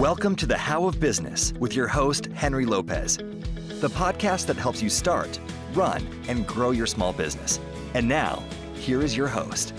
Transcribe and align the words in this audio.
Welcome 0.00 0.34
to 0.36 0.46
the 0.46 0.56
How 0.56 0.86
of 0.86 0.98
Business 0.98 1.52
with 1.60 1.76
your 1.76 1.86
host, 1.86 2.24
Henry 2.32 2.64
Lopez, 2.64 3.18
the 3.18 3.90
podcast 3.90 4.46
that 4.46 4.56
helps 4.56 4.82
you 4.82 4.88
start, 4.88 5.38
run, 5.74 6.08
and 6.26 6.46
grow 6.46 6.70
your 6.70 6.86
small 6.86 7.12
business. 7.12 7.60
And 7.92 8.08
now, 8.08 8.42
here 8.72 9.02
is 9.02 9.14
your 9.14 9.28
host. 9.28 9.74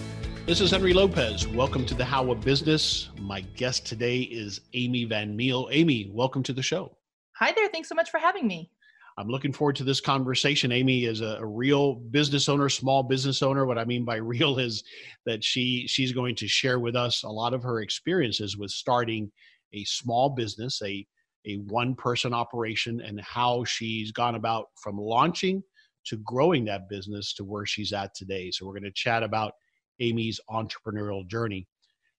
This 0.46 0.61
is 0.61 0.70
Henry 0.70 0.93
Lopez. 0.93 1.47
Welcome 1.47 1.88
to 1.88 1.96
the 1.96 2.05
How 2.05 2.29
of 2.29 2.42
Business. 2.42 3.10
My 3.20 3.42
guest 3.55 3.88
today 3.88 4.20
is 4.20 4.61
Amy 4.75 5.05
van 5.05 5.36
Meijl. 5.36 5.70
Amy, 5.71 6.11
welcome 6.14 6.43
to 6.43 6.54
the 6.54 6.61
show. 6.61 6.96
Hi 7.38 7.51
there. 7.51 7.68
Thanks 7.69 7.89
so 7.89 7.96
much 7.96 8.11
for 8.11 8.19
having 8.19 8.46
me. 8.46 8.69
I'm 9.18 9.28
looking 9.28 9.51
forward 9.51 9.75
to 9.78 9.83
this 9.83 10.00
conversation. 10.00 10.71
Amy 10.71 11.06
is 11.06 11.21
a, 11.21 11.38
a, 11.39 11.46
real 11.46 11.96
business 11.96 12.47
owner, 12.47 12.69
small 12.69 13.01
business 13.01 13.42
owner. 13.42 13.65
What 13.65 13.79
I 13.79 13.86
mean 13.86 14.06
by 14.06 14.15
real 14.18 14.60
is 14.60 14.83
that 15.25 15.43
she 15.43 15.88
she's 15.88 16.11
going 16.11 16.36
to 16.36 16.47
share 16.47 16.79
with 16.79 16.96
us 16.96 17.24
a 17.24 17.29
lot 17.29 17.56
of 17.56 17.64
her 17.64 17.82
experiences 17.82 18.56
with 18.56 18.69
starting 18.69 19.32
a 19.74 19.84
small 19.86 20.30
business, 20.30 20.82
a 20.84 21.06
a 21.46 21.56
one 21.56 21.96
person 21.96 22.34
operation, 22.34 23.02
and 23.02 23.20
how 23.21 23.64
she's 23.64 24.12
gone 24.12 24.36
about 24.36 24.68
from 24.82 24.98
launching 24.98 25.64
to 26.06 26.18
growing 26.18 26.66
that 26.66 26.89
business 26.89 27.34
to 27.34 27.43
where 27.43 27.66
she's 27.66 27.93
at 27.93 28.14
today. 28.15 28.52
So 28.52 28.65
we're 28.65 28.74
going 28.74 28.84
to 28.84 28.92
chat 28.92 29.24
about 29.24 29.54
Amy's 30.00 30.39
entrepreneurial 30.50 31.28
journey. 31.28 31.68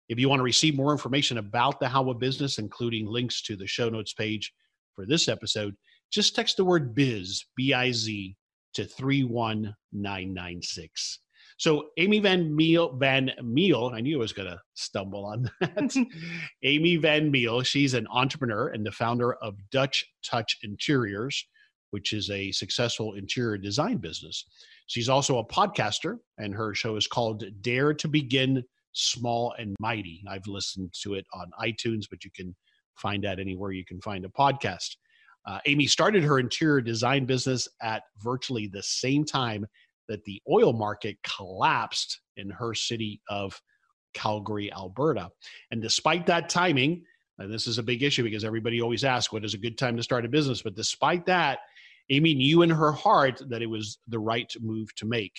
If 0.09 0.19
you 0.19 0.29
want 0.29 0.41
to 0.41 0.45
receive 0.45 0.75
more 0.75 0.91
information 0.93 1.39
about 1.39 1.81
the 1.81 1.89
How 1.89 2.11
of 2.11 2.19
Business, 2.19 2.59
including 2.59 3.07
links 3.07 3.41
to 3.43 3.57
the 3.57 3.67
show 3.67 3.89
notes 3.89 4.13
page 4.13 4.53
for 4.95 5.07
this 5.07 5.29
episode, 5.29 5.75
just 6.11 6.37
text 6.37 6.57
the 6.57 6.65
word 6.65 6.95
biz, 6.95 7.45
B 7.57 7.73
I 7.73 7.93
Z, 7.93 8.37
to 8.75 8.85
31996. 8.85 11.21
So 11.63 11.91
Amy 11.97 12.19
van 12.19 12.51
Meijl, 12.59 12.99
van 12.99 13.31
Meijl, 13.41 13.95
I 13.95 14.01
knew 14.01 14.17
I 14.17 14.19
was 14.19 14.33
going 14.33 14.49
to 14.49 14.61
stumble 14.75 15.25
on 15.25 15.49
that. 15.61 15.97
Amy 16.65 16.97
van 16.97 17.33
Meijl, 17.33 17.65
she's 17.65 17.95
an 17.95 18.09
entrepreneur 18.11 18.71
and 18.71 18.85
the 18.85 18.91
founder 18.91 19.35
of 19.35 19.55
Dutch 19.71 20.05
Touch 20.25 20.59
Interiors, 20.65 21.47
which 21.93 22.13
is 22.13 22.29
a 22.31 22.51
successful 22.51 23.15
interior 23.15 23.57
design 23.59 23.99
business. 23.99 24.45
She's 24.89 25.09
also 25.09 25.39
a 25.39 25.47
podcaster, 25.47 26.17
and 26.37 26.53
her 26.53 26.75
show 26.75 26.97
is 26.97 27.07
called 27.07 27.45
Dare 27.61 27.95
to 27.95 28.09
Begin 28.09 28.65
Small 28.93 29.55
and 29.57 29.77
Mighty. 29.79 30.25
I've 30.29 30.49
listened 30.49 30.93
to 31.05 31.15
it 31.15 31.27
on 31.33 31.49
iTunes, 31.63 32.07
but 32.11 32.25
you 32.25 32.33
can 32.35 32.57
find 32.97 33.23
that 33.23 33.39
anywhere 33.39 33.71
you 33.71 33.85
can 33.85 34.01
find 34.01 34.25
a 34.25 34.29
podcast. 34.29 34.97
Uh, 35.47 35.61
Amy 35.67 35.87
started 35.87 36.25
her 36.25 36.41
interior 36.41 36.81
design 36.81 37.25
business 37.25 37.69
at 37.81 38.03
virtually 38.21 38.67
the 38.67 38.83
same 38.83 39.25
time 39.25 39.65
that 40.13 40.25
the 40.25 40.43
oil 40.51 40.75
market 40.75 41.17
collapsed 41.23 42.21
in 42.37 42.51
her 42.51 42.75
city 42.75 43.23
of 43.31 43.59
Calgary, 44.13 44.71
Alberta. 44.71 45.31
And 45.71 45.81
despite 45.81 46.27
that 46.27 46.51
timing, 46.51 47.05
and 47.39 47.53
this 47.53 47.67
is 47.67 47.79
a 47.79 47.83
big 47.83 48.03
issue 48.03 48.23
because 48.23 48.45
everybody 48.45 48.83
always 48.83 49.05
asks, 49.05 49.33
what 49.33 49.45
is 49.45 49.55
a 49.55 49.59
good 49.59 49.79
time 49.79 49.97
to 49.97 50.03
start 50.03 50.27
a 50.27 50.29
business? 50.29 50.61
But 50.61 50.77
despite 50.77 51.25
that, 51.27 51.61
Amy 52.11 52.35
knew 52.35 52.61
in 52.61 52.69
her 52.69 52.93
heart 52.93 53.41
that 53.49 53.63
it 53.63 53.67
was 53.67 53.99
the 54.07 54.19
right 54.19 54.53
move 54.61 54.95
to 54.97 55.07
make. 55.07 55.33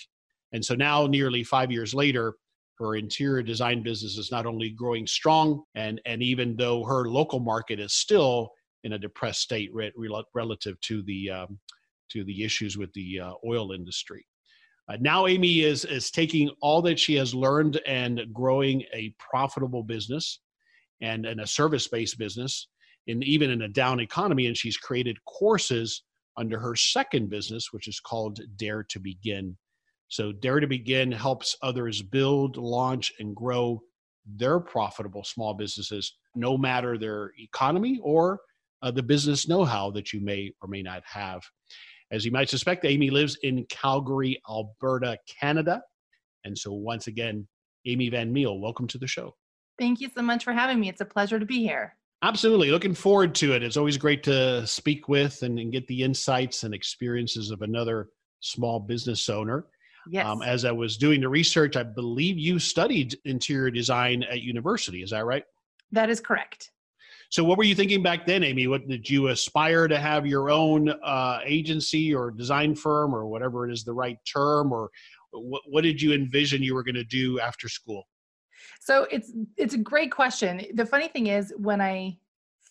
And 0.52 0.64
so 0.64 0.74
now, 0.74 1.06
nearly 1.06 1.44
five 1.44 1.70
years 1.70 1.94
later, 1.94 2.34
her 2.78 2.96
interior 2.96 3.44
design 3.44 3.84
business 3.84 4.18
is 4.18 4.32
not 4.32 4.44
only 4.44 4.70
growing 4.70 5.06
strong, 5.06 5.62
and, 5.76 6.00
and 6.04 6.20
even 6.20 6.56
though 6.56 6.82
her 6.82 7.08
local 7.08 7.38
market 7.38 7.78
is 7.78 7.92
still 7.92 8.50
in 8.82 8.94
a 8.94 8.98
depressed 8.98 9.40
state 9.40 9.70
re- 9.72 9.92
relative 10.34 10.80
to 10.80 11.02
the 11.02 11.30
um, 11.30 11.60
to 12.10 12.24
the 12.24 12.44
issues 12.44 12.76
with 12.76 12.92
the 12.92 13.20
uh, 13.20 13.32
oil 13.46 13.72
industry. 13.72 14.26
Uh, 14.88 14.96
now 15.00 15.26
Amy 15.26 15.60
is 15.60 15.84
is 15.84 16.10
taking 16.10 16.50
all 16.60 16.82
that 16.82 16.98
she 16.98 17.14
has 17.14 17.34
learned 17.34 17.80
and 17.86 18.20
growing 18.32 18.82
a 18.92 19.14
profitable 19.18 19.82
business 19.82 20.40
and, 21.00 21.26
and 21.26 21.40
a 21.40 21.46
service 21.46 21.88
based 21.88 22.18
business 22.18 22.68
in 23.06 23.22
even 23.22 23.50
in 23.50 23.62
a 23.62 23.68
down 23.68 24.00
economy 24.00 24.46
and 24.46 24.56
she's 24.56 24.76
created 24.76 25.16
courses 25.24 26.02
under 26.36 26.58
her 26.58 26.74
second 26.74 27.30
business 27.30 27.72
which 27.72 27.88
is 27.88 28.00
called 28.00 28.40
Dare 28.56 28.82
to 28.84 28.98
Begin. 28.98 29.56
So 30.08 30.32
Dare 30.32 30.60
to 30.60 30.66
Begin 30.66 31.10
helps 31.10 31.56
others 31.62 32.02
build, 32.02 32.56
launch 32.56 33.12
and 33.18 33.34
grow 33.34 33.82
their 34.36 34.60
profitable 34.60 35.24
small 35.24 35.54
businesses 35.54 36.14
no 36.34 36.56
matter 36.56 36.98
their 36.98 37.32
economy 37.38 38.00
or 38.02 38.40
uh, 38.82 38.90
the 38.90 39.02
business 39.02 39.48
know-how 39.48 39.90
that 39.92 40.12
you 40.12 40.20
may 40.20 40.52
or 40.60 40.68
may 40.68 40.82
not 40.82 41.02
have. 41.06 41.42
As 42.14 42.24
you 42.24 42.30
might 42.30 42.48
suspect, 42.48 42.84
Amy 42.84 43.10
lives 43.10 43.36
in 43.42 43.66
Calgary, 43.68 44.40
Alberta, 44.48 45.18
Canada. 45.26 45.82
And 46.44 46.56
so, 46.56 46.72
once 46.72 47.08
again, 47.08 47.48
Amy 47.86 48.08
van 48.08 48.32
Meijl, 48.32 48.60
welcome 48.60 48.86
to 48.86 48.98
the 48.98 49.06
show. 49.08 49.34
Thank 49.80 50.00
you 50.00 50.08
so 50.14 50.22
much 50.22 50.44
for 50.44 50.52
having 50.52 50.78
me. 50.78 50.88
It's 50.88 51.00
a 51.00 51.04
pleasure 51.04 51.40
to 51.40 51.44
be 51.44 51.58
here. 51.58 51.96
Absolutely. 52.22 52.70
Looking 52.70 52.94
forward 52.94 53.34
to 53.36 53.52
it. 53.54 53.64
It's 53.64 53.76
always 53.76 53.98
great 53.98 54.22
to 54.22 54.64
speak 54.64 55.08
with 55.08 55.42
and, 55.42 55.58
and 55.58 55.72
get 55.72 55.88
the 55.88 56.04
insights 56.04 56.62
and 56.62 56.72
experiences 56.72 57.50
of 57.50 57.62
another 57.62 58.10
small 58.38 58.78
business 58.78 59.28
owner. 59.28 59.66
Yes. 60.08 60.24
Um, 60.24 60.40
as 60.40 60.64
I 60.64 60.70
was 60.70 60.96
doing 60.96 61.20
the 61.20 61.28
research, 61.28 61.76
I 61.76 61.82
believe 61.82 62.38
you 62.38 62.60
studied 62.60 63.18
interior 63.24 63.72
design 63.72 64.22
at 64.22 64.42
university. 64.42 65.02
Is 65.02 65.10
that 65.10 65.24
right? 65.24 65.42
That 65.90 66.10
is 66.10 66.20
correct. 66.20 66.70
So, 67.30 67.44
what 67.44 67.58
were 67.58 67.64
you 67.64 67.74
thinking 67.74 68.02
back 68.02 68.26
then, 68.26 68.42
Amy? 68.42 68.66
What 68.66 68.86
did 68.86 69.08
you 69.08 69.28
aspire 69.28 69.88
to 69.88 69.98
have 69.98 70.26
your 70.26 70.50
own 70.50 70.88
uh, 70.88 71.40
agency 71.44 72.14
or 72.14 72.30
design 72.30 72.74
firm 72.74 73.14
or 73.14 73.26
whatever 73.26 73.68
it 73.68 73.72
is 73.72 73.84
the 73.84 73.92
right 73.92 74.18
term, 74.30 74.72
or 74.72 74.90
what, 75.32 75.62
what 75.66 75.82
did 75.82 76.00
you 76.00 76.12
envision 76.12 76.62
you 76.62 76.74
were 76.74 76.84
going 76.84 76.94
to 76.94 77.04
do 77.04 77.40
after 77.40 77.68
school? 77.68 78.04
So 78.80 79.06
it's 79.10 79.32
it's 79.56 79.74
a 79.74 79.78
great 79.78 80.12
question. 80.12 80.62
The 80.74 80.86
funny 80.86 81.08
thing 81.08 81.28
is, 81.28 81.52
when 81.56 81.80
I 81.80 82.18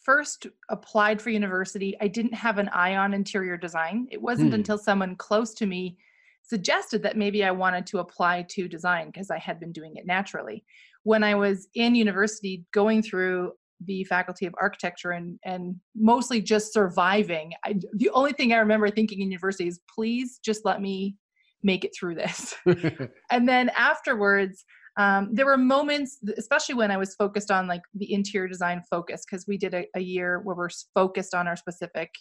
first 0.04 0.48
applied 0.70 1.22
for 1.22 1.30
university, 1.30 1.96
I 2.02 2.08
didn't 2.08 2.34
have 2.34 2.58
an 2.58 2.70
eye 2.70 2.98
on 2.98 3.14
interior 3.14 3.58
design. 3.58 4.08
It 4.12 4.22
wasn't 4.22 4.50
hmm. 4.50 4.56
until 4.56 4.78
someone 4.78 5.16
close 5.16 5.54
to 5.56 5.66
me 5.66 5.98
suggested 6.44 7.02
that 7.02 7.18
maybe 7.18 7.44
I 7.44 7.52
wanted 7.52 7.88
to 7.88 8.00
apply 8.00 8.46
to 8.50 8.68
design 8.68 9.08
because 9.08 9.32
I 9.32 9.40
had 9.40 9.60
been 9.60 9.72
doing 9.72 9.96
it 9.96 10.06
naturally. 10.06 10.64
When 11.04 11.24
I 11.24 11.36
was 11.36 11.68
in 11.74 11.96
university 11.96 12.66
going 12.72 13.02
through 13.02 13.54
the 13.86 14.04
faculty 14.06 14.46
of 14.46 14.54
architecture 14.60 15.12
and 15.12 15.40
and 15.44 15.76
mostly 15.96 16.42
just 16.42 16.74
surviving. 16.74 17.54
I, 17.66 17.76
the 17.94 18.10
only 18.12 18.34
thing 18.34 18.54
i 18.54 18.58
remember 18.58 18.90
thinking 18.90 19.22
in 19.22 19.32
university 19.32 19.68
is 19.68 19.80
please 19.94 20.40
just 20.44 20.66
let 20.66 20.82
me 20.82 21.16
make 21.64 21.86
it 21.86 21.92
through 21.98 22.16
this. 22.16 22.56
And 23.32 23.48
then 23.48 23.70
afterwards 23.70 24.64
um, 24.96 25.30
there 25.34 25.48
were 25.48 25.58
moments 25.58 26.20
especially 26.38 26.76
when 26.76 26.92
i 26.92 26.98
was 26.98 27.16
focused 27.16 27.50
on 27.50 27.68
like 27.68 27.82
the 27.96 28.14
interior 28.14 28.48
design 28.48 28.80
focus 28.92 29.24
because 29.26 29.48
we 29.48 29.58
did 29.58 29.74
a, 29.74 29.86
a, 29.96 30.00
year 30.00 30.40
where 30.44 30.56
we're 30.56 30.70
focused 30.94 31.34
on 31.34 31.48
our 31.48 31.56
specific 31.56 32.12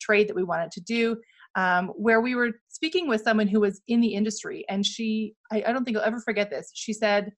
trade 0.00 0.28
that 0.28 0.36
we 0.36 0.44
wanted 0.44 0.70
to 0.70 0.80
do 0.80 1.16
um, 1.54 1.88
where 1.96 2.20
we 2.20 2.34
were 2.34 2.52
speaking 2.68 3.08
with 3.08 3.22
someone 3.22 3.48
who 3.48 3.60
was 3.60 3.82
in 3.88 4.00
the 4.00 4.14
industry 4.14 4.64
and 4.68 4.86
she 4.86 5.34
I, 5.50 5.64
I 5.66 5.72
don't 5.72 5.84
think 5.84 5.96
i'll 5.96 6.04
ever 6.04 6.20
forget 6.20 6.50
this. 6.50 6.70
She 6.74 6.92
said 6.92 7.32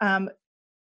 um, 0.00 0.30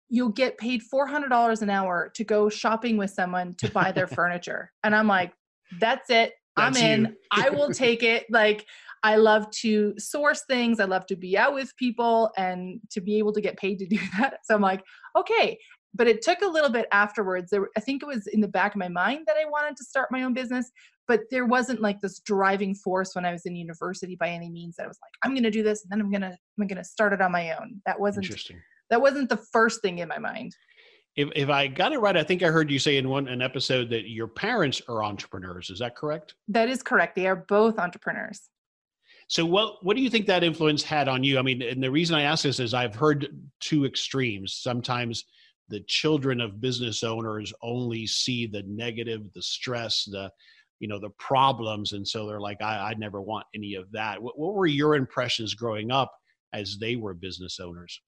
you'll 0.09 0.29
get 0.29 0.57
paid 0.57 0.81
$400 0.81 1.61
an 1.61 1.69
hour 1.69 2.11
to 2.15 2.23
go 2.23 2.49
shopping 2.49 2.97
with 2.97 3.11
someone 3.11 3.55
to 3.55 3.69
buy 3.71 3.91
their 3.91 4.07
furniture. 4.07 4.71
And 4.83 4.95
I'm 4.95 5.07
like, 5.07 5.33
that's 5.79 6.09
it. 6.09 6.33
That's 6.55 6.77
I'm 6.77 6.83
in. 6.83 7.15
I 7.31 7.49
will 7.49 7.69
take 7.73 8.03
it. 8.03 8.25
Like, 8.29 8.65
I 9.03 9.17
love 9.17 9.49
to 9.61 9.93
source 9.97 10.43
things. 10.49 10.79
I 10.79 10.85
love 10.85 11.05
to 11.07 11.15
be 11.15 11.37
out 11.37 11.53
with 11.53 11.75
people 11.77 12.31
and 12.37 12.79
to 12.91 13.01
be 13.01 13.17
able 13.17 13.33
to 13.33 13.41
get 13.41 13.57
paid 13.57 13.79
to 13.79 13.85
do 13.85 13.99
that. 14.19 14.39
So 14.43 14.55
I'm 14.55 14.61
like, 14.61 14.83
okay. 15.15 15.57
But 15.93 16.07
it 16.07 16.21
took 16.21 16.41
a 16.41 16.47
little 16.47 16.69
bit 16.69 16.87
afterwards. 16.91 17.49
There, 17.49 17.69
I 17.75 17.79
think 17.79 18.03
it 18.03 18.07
was 18.07 18.27
in 18.27 18.41
the 18.41 18.47
back 18.47 18.75
of 18.75 18.79
my 18.79 18.89
mind 18.89 19.25
that 19.27 19.37
I 19.37 19.45
wanted 19.45 19.77
to 19.77 19.83
start 19.83 20.11
my 20.11 20.23
own 20.23 20.33
business, 20.33 20.71
but 21.07 21.21
there 21.31 21.45
wasn't 21.45 21.81
like 21.81 22.01
this 22.01 22.19
driving 22.19 22.75
force 22.75 23.15
when 23.15 23.25
I 23.25 23.31
was 23.31 23.45
in 23.45 23.55
university 23.55 24.15
by 24.15 24.29
any 24.29 24.49
means 24.49 24.75
that 24.75 24.83
I 24.83 24.87
was 24.87 24.99
like, 25.01 25.13
I'm 25.23 25.33
going 25.33 25.43
to 25.43 25.51
do 25.51 25.63
this 25.63 25.83
and 25.83 25.91
then 25.91 26.01
I'm 26.01 26.11
going 26.11 26.21
to, 26.21 26.37
I'm 26.59 26.67
going 26.67 26.77
to 26.77 26.83
start 26.83 27.13
it 27.13 27.21
on 27.21 27.31
my 27.31 27.51
own. 27.51 27.81
That 27.85 27.99
wasn't 27.99 28.25
interesting 28.25 28.57
that 28.89 29.01
wasn't 29.01 29.29
the 29.29 29.37
first 29.37 29.81
thing 29.81 29.99
in 29.99 30.07
my 30.07 30.19
mind. 30.19 30.55
If, 31.15 31.29
if 31.35 31.49
i 31.49 31.67
got 31.67 31.93
it 31.93 31.99
right 31.99 32.15
i 32.15 32.23
think 32.23 32.43
i 32.43 32.47
heard 32.47 32.69
you 32.69 32.77
say 32.77 32.97
in 32.97 33.09
one 33.09 33.27
an 33.27 33.41
episode 33.41 33.89
that 33.89 34.07
your 34.09 34.27
parents 34.27 34.81
are 34.87 35.03
entrepreneurs. 35.03 35.69
Is 35.69 35.79
that 35.79 35.95
correct? 35.95 36.35
That 36.47 36.69
is 36.69 36.83
correct. 36.83 37.15
They 37.15 37.27
are 37.27 37.35
both 37.35 37.79
entrepreneurs. 37.79 38.49
So 39.27 39.45
what 39.45 39.83
what 39.83 39.97
do 39.97 40.03
you 40.03 40.09
think 40.09 40.27
that 40.27 40.43
influence 40.43 40.83
had 40.83 41.07
on 41.07 41.23
you? 41.23 41.39
I 41.39 41.41
mean 41.41 41.61
and 41.61 41.83
the 41.83 41.91
reason 41.91 42.15
i 42.15 42.21
ask 42.21 42.43
this 42.43 42.59
is 42.59 42.73
i've 42.73 42.95
heard 42.95 43.27
two 43.59 43.85
extremes. 43.85 44.53
Sometimes 44.61 45.25
the 45.69 45.81
children 45.81 46.39
of 46.39 46.61
business 46.61 47.03
owners 47.03 47.51
only 47.61 48.07
see 48.07 48.45
the 48.45 48.63
negative 48.67 49.21
the 49.33 49.41
stress 49.41 50.05
the 50.05 50.31
you 50.79 50.87
know 50.87 50.99
the 50.99 51.09
problems. 51.17 51.93
And 51.93 52.07
so 52.07 52.27
they're 52.27 52.39
like 52.39 52.61
i, 52.61 52.91
I 52.91 52.93
never 52.93 53.21
want 53.21 53.47
any 53.55 53.73
of 53.73 53.91
that. 53.91 54.21
What, 54.21 54.37
what 54.37 54.53
were 54.53 54.67
your 54.67 54.93
impressions 54.93 55.55
growing 55.55 55.91
up 55.91 56.13
as 56.53 56.77
they 56.79 56.95
were 56.95 57.15
business 57.15 57.59
owners 57.59 57.99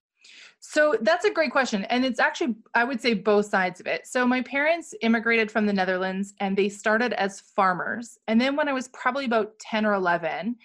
so 0.60 0.96
that's 1.02 1.26
a 1.26 1.32
great 1.32 1.52
question. 1.52 1.86
And 1.86 2.04
it's 2.04 2.20
actually, 2.20 2.56
I 2.74 2.84
would 2.84 3.02
say, 3.02 3.14
both 3.14 3.46
sides 3.46 3.80
of 3.80 3.88
it. 3.88 4.06
So 4.06 4.28
my 4.28 4.42
parents 4.42 4.94
immigrated 5.02 5.52
from 5.52 5.66
the 5.66 5.74
Netherlands 5.74 6.34
and 6.40 6.58
they 6.58 6.70
started 6.70 7.14
as 7.14 7.40
farmers. 7.40 8.18
And 8.28 8.40
then 8.40 8.56
when 8.56 8.68
I 8.68 8.74
was 8.74 8.90
probably 8.90 9.26
about 9.26 9.58
10 9.60 9.86
or 9.86 9.94
11, 9.94 10.56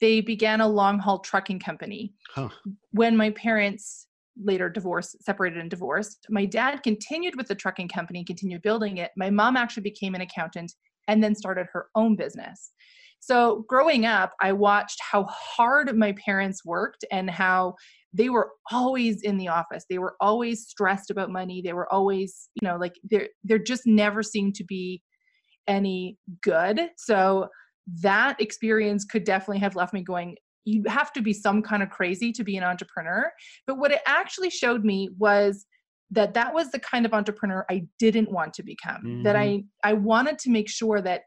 they 0.00 0.20
began 0.20 0.60
a 0.60 0.68
long 0.68 0.98
haul 0.98 1.20
trucking 1.20 1.60
company. 1.60 2.14
Huh. 2.34 2.48
When 2.92 3.16
my 3.16 3.30
parents 3.30 4.06
later 4.42 4.68
divorced, 4.68 5.22
separated 5.22 5.58
and 5.58 5.70
divorced. 5.70 6.26
My 6.30 6.46
dad 6.46 6.82
continued 6.82 7.36
with 7.36 7.48
the 7.48 7.54
trucking 7.54 7.88
company, 7.88 8.24
continued 8.24 8.62
building 8.62 8.98
it. 8.98 9.10
My 9.16 9.30
mom 9.30 9.56
actually 9.56 9.82
became 9.82 10.14
an 10.14 10.22
accountant 10.22 10.74
and 11.08 11.22
then 11.22 11.34
started 11.34 11.66
her 11.72 11.88
own 11.94 12.16
business. 12.16 12.72
So 13.20 13.64
growing 13.68 14.04
up, 14.04 14.32
I 14.40 14.52
watched 14.52 14.98
how 15.00 15.24
hard 15.24 15.96
my 15.96 16.12
parents 16.12 16.64
worked 16.64 17.04
and 17.12 17.30
how 17.30 17.76
they 18.12 18.28
were 18.28 18.50
always 18.70 19.22
in 19.22 19.38
the 19.38 19.48
office. 19.48 19.84
They 19.88 19.98
were 19.98 20.14
always 20.20 20.66
stressed 20.66 21.10
about 21.10 21.30
money. 21.30 21.62
They 21.62 21.72
were 21.72 21.92
always, 21.92 22.48
you 22.60 22.66
know, 22.66 22.76
like 22.76 22.94
there 23.02 23.28
there 23.42 23.58
just 23.58 23.86
never 23.86 24.22
seemed 24.22 24.54
to 24.56 24.64
be 24.64 25.02
any 25.66 26.18
good. 26.42 26.80
So 26.96 27.48
that 28.02 28.40
experience 28.40 29.04
could 29.04 29.24
definitely 29.24 29.60
have 29.60 29.76
left 29.76 29.92
me 29.92 30.02
going, 30.02 30.36
you 30.64 30.84
have 30.86 31.12
to 31.14 31.22
be 31.22 31.32
some 31.32 31.62
kind 31.62 31.82
of 31.82 31.90
crazy 31.90 32.32
to 32.32 32.44
be 32.44 32.56
an 32.56 32.64
entrepreneur. 32.64 33.30
But 33.66 33.78
what 33.78 33.92
it 33.92 34.00
actually 34.06 34.50
showed 34.50 34.84
me 34.84 35.10
was 35.18 35.66
that 36.10 36.34
that 36.34 36.54
was 36.54 36.70
the 36.70 36.78
kind 36.78 37.06
of 37.06 37.14
entrepreneur 37.14 37.64
I 37.70 37.86
didn't 37.98 38.30
want 38.30 38.54
to 38.54 38.62
become. 38.62 39.02
Mm-hmm. 39.04 39.22
That 39.22 39.36
I 39.36 39.64
I 39.82 39.94
wanted 39.94 40.38
to 40.40 40.50
make 40.50 40.68
sure 40.68 41.00
that 41.00 41.22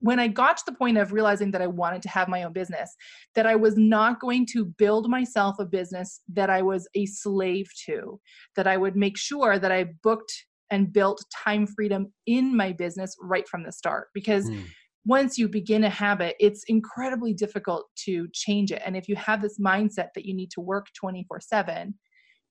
when 0.00 0.20
I 0.20 0.28
got 0.28 0.56
to 0.58 0.62
the 0.66 0.76
point 0.76 0.98
of 0.98 1.12
realizing 1.12 1.50
that 1.52 1.62
I 1.62 1.66
wanted 1.66 2.02
to 2.02 2.08
have 2.08 2.28
my 2.28 2.42
own 2.42 2.52
business, 2.52 2.94
that 3.34 3.46
I 3.46 3.56
was 3.56 3.76
not 3.76 4.20
going 4.20 4.46
to 4.52 4.64
build 4.64 5.08
myself 5.08 5.56
a 5.58 5.64
business 5.64 6.20
that 6.28 6.50
I 6.50 6.62
was 6.62 6.88
a 6.94 7.06
slave 7.06 7.68
to, 7.86 8.20
that 8.56 8.66
I 8.66 8.76
would 8.76 8.96
make 8.96 9.16
sure 9.16 9.58
that 9.58 9.72
I 9.72 9.86
booked 10.02 10.32
and 10.70 10.92
built 10.92 11.24
time 11.44 11.66
freedom 11.66 12.12
in 12.26 12.54
my 12.56 12.72
business 12.72 13.16
right 13.20 13.48
from 13.48 13.64
the 13.64 13.72
start. 13.72 14.08
Because 14.12 14.48
mm. 14.48 14.62
once 15.06 15.38
you 15.38 15.48
begin 15.48 15.84
a 15.84 15.90
habit, 15.90 16.36
it's 16.38 16.64
incredibly 16.68 17.32
difficult 17.32 17.86
to 18.04 18.28
change 18.32 18.70
it. 18.70 18.82
And 18.84 18.96
if 18.96 19.08
you 19.08 19.16
have 19.16 19.40
this 19.40 19.58
mindset 19.58 20.08
that 20.14 20.26
you 20.26 20.34
need 20.34 20.50
to 20.52 20.60
work 20.60 20.86
24 21.00 21.40
7, 21.40 21.94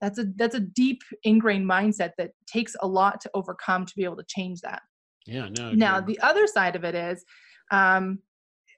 that's 0.02 0.20
a 0.20 0.26
that's 0.36 0.56
a 0.56 0.60
deep 0.60 1.02
ingrained 1.24 1.68
mindset 1.68 2.12
that 2.18 2.32
takes 2.46 2.76
a 2.82 2.88
lot 2.88 3.20
to 3.22 3.32
overcome 3.34 3.86
to 3.86 3.94
be 3.96 4.04
able 4.04 4.18
to 4.18 4.26
change 4.28 4.62
that 4.62 4.82
yeah, 5.28 5.50
no. 5.50 5.72
Now 5.72 6.02
the 6.02 6.20
other 6.22 6.48
side 6.48 6.76
of 6.76 6.84
it 6.84 6.96
is, 6.96 7.24
um, 7.72 8.20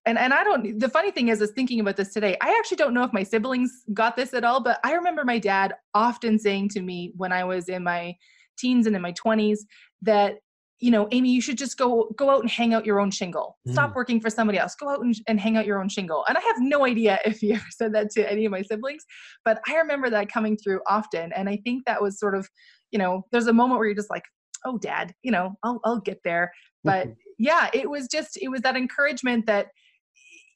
and 0.05 0.17
and 0.17 0.33
I 0.33 0.43
don't. 0.43 0.79
The 0.79 0.89
funny 0.89 1.11
thing 1.11 1.29
is, 1.29 1.41
is 1.41 1.51
thinking 1.51 1.79
about 1.79 1.95
this 1.95 2.13
today. 2.13 2.35
I 2.41 2.55
actually 2.57 2.77
don't 2.77 2.93
know 2.93 3.03
if 3.03 3.13
my 3.13 3.23
siblings 3.23 3.83
got 3.93 4.15
this 4.15 4.33
at 4.33 4.43
all, 4.43 4.61
but 4.61 4.79
I 4.83 4.93
remember 4.93 5.23
my 5.23 5.39
dad 5.39 5.73
often 5.93 6.39
saying 6.39 6.69
to 6.69 6.81
me 6.81 7.13
when 7.15 7.31
I 7.31 7.43
was 7.43 7.69
in 7.69 7.83
my 7.83 8.15
teens 8.57 8.87
and 8.87 8.95
in 8.95 9.01
my 9.01 9.11
twenties 9.11 9.65
that 10.01 10.35
you 10.79 10.91
know 10.91 11.07
amy 11.11 11.29
you 11.29 11.41
should 11.41 11.57
just 11.57 11.77
go 11.77 12.09
go 12.15 12.29
out 12.29 12.41
and 12.41 12.49
hang 12.49 12.73
out 12.73 12.85
your 12.85 12.99
own 12.99 13.11
shingle 13.11 13.57
stop 13.67 13.91
mm. 13.91 13.95
working 13.95 14.19
for 14.19 14.29
somebody 14.29 14.57
else 14.57 14.75
go 14.75 14.89
out 14.89 15.01
and, 15.01 15.13
and 15.27 15.39
hang 15.39 15.57
out 15.57 15.65
your 15.65 15.81
own 15.81 15.89
shingle 15.89 16.23
and 16.27 16.37
i 16.37 16.41
have 16.41 16.55
no 16.59 16.85
idea 16.85 17.19
if 17.25 17.39
he 17.39 17.53
ever 17.53 17.65
said 17.69 17.93
that 17.93 18.09
to 18.09 18.29
any 18.31 18.45
of 18.45 18.51
my 18.51 18.61
siblings 18.61 19.03
but 19.43 19.61
i 19.67 19.75
remember 19.75 20.09
that 20.09 20.31
coming 20.31 20.57
through 20.57 20.79
often 20.87 21.31
and 21.33 21.49
i 21.49 21.57
think 21.63 21.83
that 21.85 22.01
was 22.01 22.19
sort 22.19 22.35
of 22.35 22.47
you 22.91 22.99
know 22.99 23.25
there's 23.31 23.47
a 23.47 23.53
moment 23.53 23.77
where 23.77 23.87
you're 23.87 23.95
just 23.95 24.09
like 24.09 24.23
oh 24.65 24.77
dad 24.77 25.13
you 25.21 25.31
know 25.31 25.55
i'll, 25.63 25.79
I'll 25.83 25.99
get 25.99 26.21
there. 26.23 26.51
But 26.83 27.07
mm-hmm. 27.07 27.13
yeah 27.37 27.69
it 27.73 27.89
was 27.89 28.07
just 28.07 28.37
it 28.41 28.49
was 28.49 28.61
that 28.61 28.75
encouragement 28.75 29.45
that 29.47 29.67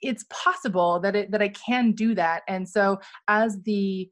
it's 0.02 0.26
possible 0.30 1.00
that 1.00 1.16
it 1.16 1.32
that 1.32 1.42
i 1.42 1.50
can 1.50 1.92
do 1.94 2.14
that. 2.16 2.44
And 2.48 2.68
so 2.68 3.00
as 3.28 3.58
the 3.64 4.10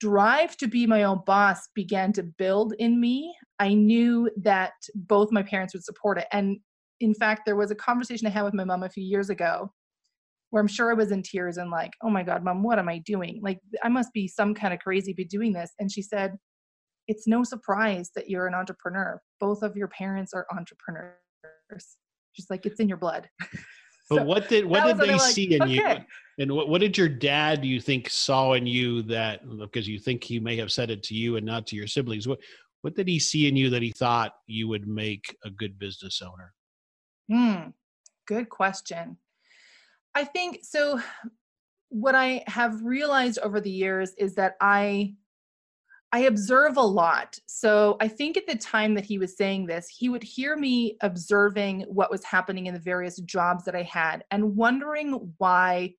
drive 0.00 0.56
to 0.56 0.66
be 0.66 0.86
my 0.86 1.04
own 1.04 1.20
boss 1.24 1.68
began 1.74 2.12
to 2.12 2.24
build 2.24 2.74
in 2.80 3.00
me 3.00 3.32
i 3.60 3.72
knew 3.72 4.28
that 4.36 4.72
both 4.96 5.30
my 5.30 5.42
parents 5.42 5.74
would 5.74 5.84
support 5.84 6.18
it. 6.18 6.26
And 6.32 6.58
in 7.00 7.14
fact 7.14 7.42
there 7.46 7.56
was 7.56 7.70
a 7.70 7.76
conversation 7.76 8.26
i 8.26 8.30
had 8.30 8.42
with 8.42 8.54
my 8.54 8.64
mom 8.64 8.82
a 8.82 8.88
few 8.88 9.04
years 9.04 9.30
ago 9.30 9.72
where 10.50 10.60
i'm 10.60 10.68
sure 10.68 10.90
i 10.90 10.94
was 10.94 11.12
in 11.12 11.22
tears 11.22 11.56
and 11.56 11.70
like 11.70 11.92
oh 12.02 12.10
my 12.10 12.22
god 12.22 12.42
mom 12.42 12.62
what 12.62 12.78
am 12.78 12.88
i 12.88 12.98
doing? 12.98 13.40
Like 13.42 13.60
i 13.84 13.88
must 13.88 14.12
be 14.12 14.26
some 14.26 14.54
kind 14.54 14.74
of 14.74 14.80
crazy 14.80 15.12
be 15.12 15.24
doing 15.24 15.52
this. 15.52 15.70
And 15.78 15.90
she 15.90 16.02
said 16.02 16.32
it's 17.08 17.26
no 17.26 17.44
surprise 17.44 18.10
that 18.14 18.30
you're 18.30 18.46
an 18.46 18.54
entrepreneur. 18.54 19.20
Both 19.40 19.62
of 19.62 19.76
your 19.76 19.88
parents 19.88 20.32
are 20.32 20.46
entrepreneurs. 20.52 21.16
Just 22.34 22.50
like 22.50 22.66
it's 22.66 22.80
in 22.80 22.88
your 22.88 22.98
blood. 22.98 23.28
But 24.10 24.18
so 24.18 24.24
what 24.24 24.48
did 24.48 24.66
what 24.66 24.84
did 24.84 24.98
they 24.98 25.16
see 25.18 25.54
in 25.54 25.62
okay. 25.62 25.72
you? 25.72 26.04
And 26.38 26.52
what, 26.52 26.68
what 26.68 26.80
did 26.80 26.98
your 26.98 27.08
dad 27.08 27.64
you 27.64 27.80
think 27.80 28.10
saw 28.10 28.52
in 28.54 28.66
you 28.66 29.02
that 29.02 29.40
because 29.58 29.88
you 29.88 29.98
think 29.98 30.24
he 30.24 30.40
may 30.40 30.56
have 30.56 30.72
said 30.72 30.90
it 30.90 31.02
to 31.04 31.14
you 31.14 31.36
and 31.36 31.46
not 31.46 31.66
to 31.68 31.76
your 31.76 31.86
siblings? 31.86 32.26
What 32.26 32.40
what 32.82 32.94
did 32.94 33.08
he 33.08 33.18
see 33.18 33.48
in 33.48 33.56
you 33.56 33.70
that 33.70 33.80
he 33.80 33.92
thought 33.92 34.34
you 34.46 34.68
would 34.68 34.88
make 34.88 35.36
a 35.44 35.50
good 35.50 35.78
business 35.78 36.20
owner? 36.20 36.52
Hmm. 37.30 37.70
Good 38.26 38.48
question. 38.48 39.18
I 40.14 40.24
think 40.24 40.60
so. 40.62 41.00
What 41.88 42.14
I 42.14 42.42
have 42.46 42.82
realized 42.82 43.38
over 43.38 43.60
the 43.60 43.70
years 43.70 44.14
is 44.18 44.34
that 44.34 44.56
I 44.60 45.14
I 46.14 46.20
observe 46.20 46.76
a 46.76 46.82
lot. 46.82 47.38
So 47.46 47.96
I 48.00 48.06
think 48.06 48.36
at 48.36 48.46
the 48.46 48.56
time 48.56 48.94
that 48.94 49.04
he 49.06 49.16
was 49.16 49.36
saying 49.36 49.66
this, 49.66 49.88
he 49.88 50.10
would 50.10 50.22
hear 50.22 50.56
me 50.56 50.98
observing 51.00 51.86
what 51.88 52.10
was 52.10 52.22
happening 52.22 52.66
in 52.66 52.74
the 52.74 52.80
various 52.80 53.18
jobs 53.20 53.64
that 53.64 53.74
I 53.74 53.82
had 53.82 54.22
and 54.30 54.54
wondering 54.54 55.32
why 55.38 55.94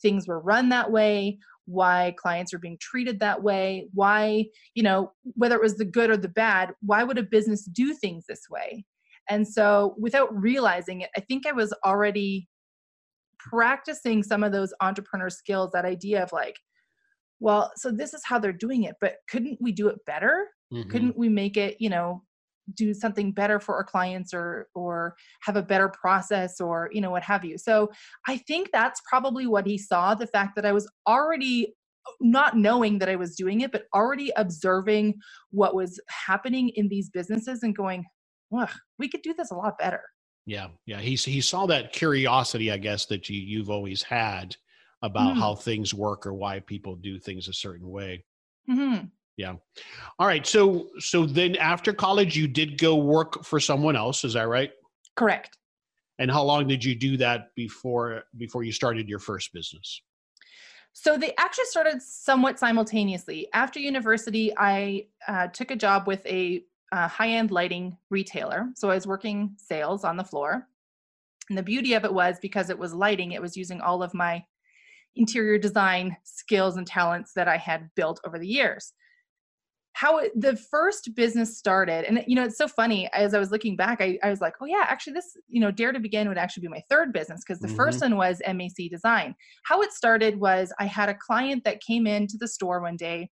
things 0.00 0.28
were 0.28 0.38
run 0.38 0.68
that 0.68 0.92
way, 0.92 1.38
why 1.66 2.14
clients 2.16 2.54
are 2.54 2.60
being 2.60 2.78
treated 2.80 3.18
that 3.18 3.42
way, 3.42 3.88
why, 3.92 4.46
you 4.74 4.82
know, 4.84 5.12
whether 5.34 5.56
it 5.56 5.62
was 5.62 5.76
the 5.76 5.84
good 5.84 6.08
or 6.08 6.16
the 6.16 6.28
bad, 6.28 6.70
why 6.80 7.02
would 7.02 7.18
a 7.18 7.22
business 7.24 7.64
do 7.64 7.92
things 7.94 8.26
this 8.28 8.42
way? 8.48 8.84
And 9.28 9.46
so 9.46 9.96
without 9.98 10.34
realizing 10.34 11.00
it, 11.00 11.10
I 11.16 11.20
think 11.20 11.46
I 11.46 11.52
was 11.52 11.74
already 11.84 12.48
practicing 13.40 14.22
some 14.22 14.44
of 14.44 14.52
those 14.52 14.72
entrepreneur 14.80 15.30
skills, 15.30 15.72
that 15.72 15.84
idea 15.84 16.22
of 16.22 16.32
like, 16.32 16.56
well 17.40 17.70
so 17.76 17.90
this 17.90 18.14
is 18.14 18.22
how 18.24 18.38
they're 18.38 18.52
doing 18.52 18.84
it 18.84 18.96
but 19.00 19.16
couldn't 19.28 19.58
we 19.60 19.72
do 19.72 19.88
it 19.88 20.04
better? 20.06 20.48
Mm-hmm. 20.72 20.90
couldn't 20.90 21.16
we 21.16 21.30
make 21.30 21.56
it 21.56 21.76
you 21.80 21.88
know 21.88 22.22
do 22.74 22.92
something 22.92 23.32
better 23.32 23.58
for 23.58 23.74
our 23.74 23.84
clients 23.84 24.34
or 24.34 24.68
or 24.74 25.14
have 25.40 25.56
a 25.56 25.62
better 25.62 25.88
process 25.88 26.60
or 26.60 26.90
you 26.92 27.00
know 27.00 27.10
what 27.10 27.22
have 27.22 27.44
you? 27.44 27.56
So 27.58 27.90
i 28.26 28.36
think 28.36 28.68
that's 28.72 29.00
probably 29.08 29.46
what 29.46 29.66
he 29.66 29.78
saw 29.78 30.14
the 30.14 30.26
fact 30.26 30.56
that 30.56 30.66
i 30.66 30.72
was 30.72 30.90
already 31.06 31.74
uh, 32.06 32.12
not 32.20 32.56
knowing 32.56 32.98
that 32.98 33.08
i 33.08 33.16
was 33.16 33.34
doing 33.34 33.62
it 33.62 33.72
but 33.72 33.84
already 33.94 34.30
observing 34.36 35.14
what 35.50 35.74
was 35.74 36.00
happening 36.08 36.68
in 36.70 36.88
these 36.88 37.08
businesses 37.10 37.62
and 37.62 37.76
going 37.76 38.04
we 38.98 39.08
could 39.08 39.22
do 39.22 39.34
this 39.34 39.50
a 39.50 39.54
lot 39.54 39.78
better. 39.78 40.02
Yeah 40.46 40.68
yeah 40.86 41.00
he, 41.00 41.16
he 41.16 41.40
saw 41.40 41.66
that 41.66 41.92
curiosity 41.92 42.72
i 42.72 42.78
guess 42.78 43.06
that 43.06 43.28
you 43.28 43.38
you've 43.38 43.70
always 43.70 44.02
had 44.02 44.56
about 45.02 45.36
mm. 45.36 45.38
how 45.38 45.54
things 45.54 45.94
work 45.94 46.26
or 46.26 46.34
why 46.34 46.60
people 46.60 46.96
do 46.96 47.18
things 47.18 47.48
a 47.48 47.52
certain 47.52 47.88
way. 47.88 48.24
Mm-hmm. 48.68 49.06
Yeah. 49.36 49.54
All 50.18 50.26
right. 50.26 50.46
So 50.46 50.88
so 50.98 51.24
then 51.24 51.56
after 51.56 51.92
college, 51.92 52.36
you 52.36 52.48
did 52.48 52.78
go 52.78 52.96
work 52.96 53.44
for 53.44 53.60
someone 53.60 53.96
else. 53.96 54.24
Is 54.24 54.34
that 54.34 54.48
right? 54.48 54.72
Correct. 55.14 55.56
And 56.18 56.30
how 56.30 56.42
long 56.42 56.66
did 56.66 56.84
you 56.84 56.96
do 56.96 57.16
that 57.18 57.54
before 57.54 58.24
before 58.36 58.64
you 58.64 58.72
started 58.72 59.08
your 59.08 59.20
first 59.20 59.52
business? 59.52 60.02
So 60.92 61.16
they 61.16 61.32
actually 61.38 61.66
started 61.66 62.02
somewhat 62.02 62.58
simultaneously. 62.58 63.46
After 63.52 63.78
university, 63.78 64.52
I 64.56 65.06
uh, 65.28 65.46
took 65.46 65.70
a 65.70 65.76
job 65.76 66.08
with 66.08 66.26
a 66.26 66.64
uh, 66.90 67.06
high-end 67.06 67.52
lighting 67.52 67.96
retailer. 68.10 68.70
So 68.74 68.90
I 68.90 68.94
was 68.94 69.06
working 69.06 69.54
sales 69.58 70.02
on 70.02 70.16
the 70.16 70.24
floor. 70.24 70.66
And 71.48 71.56
the 71.56 71.62
beauty 71.62 71.94
of 71.94 72.04
it 72.04 72.12
was 72.12 72.38
because 72.40 72.68
it 72.68 72.78
was 72.78 72.92
lighting, 72.92 73.32
it 73.32 73.40
was 73.40 73.56
using 73.56 73.80
all 73.80 74.02
of 74.02 74.12
my 74.12 74.44
interior 75.18 75.58
design 75.58 76.16
skills 76.24 76.76
and 76.76 76.86
talents 76.86 77.32
that 77.34 77.48
I 77.48 77.56
had 77.56 77.90
built 77.94 78.20
over 78.24 78.38
the 78.38 78.46
years. 78.46 78.92
How 79.92 80.18
it, 80.18 80.32
the 80.40 80.54
first 80.56 81.14
business 81.16 81.58
started, 81.58 82.04
and 82.04 82.22
you 82.28 82.36
know, 82.36 82.44
it's 82.44 82.56
so 82.56 82.68
funny. 82.68 83.10
As 83.12 83.34
I 83.34 83.40
was 83.40 83.50
looking 83.50 83.74
back, 83.74 84.00
I, 84.00 84.16
I 84.22 84.30
was 84.30 84.40
like, 84.40 84.54
oh 84.60 84.66
yeah, 84.66 84.84
actually, 84.86 85.14
this 85.14 85.36
you 85.48 85.60
know, 85.60 85.72
Dare 85.72 85.92
to 85.92 85.98
Begin 85.98 86.28
would 86.28 86.38
actually 86.38 86.60
be 86.60 86.68
my 86.68 86.82
third 86.88 87.12
business 87.12 87.42
because 87.44 87.60
the 87.60 87.66
mm-hmm. 87.66 87.76
first 87.76 88.00
one 88.00 88.16
was 88.16 88.40
MAC 88.46 88.90
Design. 88.90 89.34
How 89.64 89.82
it 89.82 89.92
started 89.92 90.38
was 90.38 90.72
I 90.78 90.84
had 90.84 91.08
a 91.08 91.14
client 91.14 91.64
that 91.64 91.80
came 91.80 92.06
into 92.06 92.36
the 92.38 92.46
store 92.46 92.80
one 92.80 92.96
day 92.96 93.30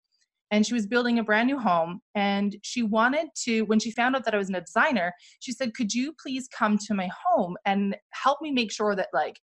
and 0.51 0.67
she 0.67 0.75
was 0.75 0.87
building 0.87 1.19
a 1.19 1.25
brand 1.25 1.47
new 1.47 1.59
home 1.59 2.01
and 2.15 2.57
she 2.63 2.83
wanted 2.83 3.29
to 3.35 3.63
when 3.63 3.79
she 3.79 3.91
found 3.91 4.17
out 4.17 4.25
that 4.25 4.35
i 4.35 4.39
was 4.39 4.51
a 4.51 4.61
designer 4.61 5.13
she 5.39 5.53
said 5.53 5.75
could 5.75 5.95
you 5.95 6.13
please 6.21 6.49
come 6.49 6.77
to 6.77 6.95
my 6.95 7.09
home 7.25 7.57
and 7.65 7.97
help 8.11 8.41
me 8.43 8.51
make 8.51 8.73
sure 8.73 8.95
that 8.95 9.09
like 9.13 9.41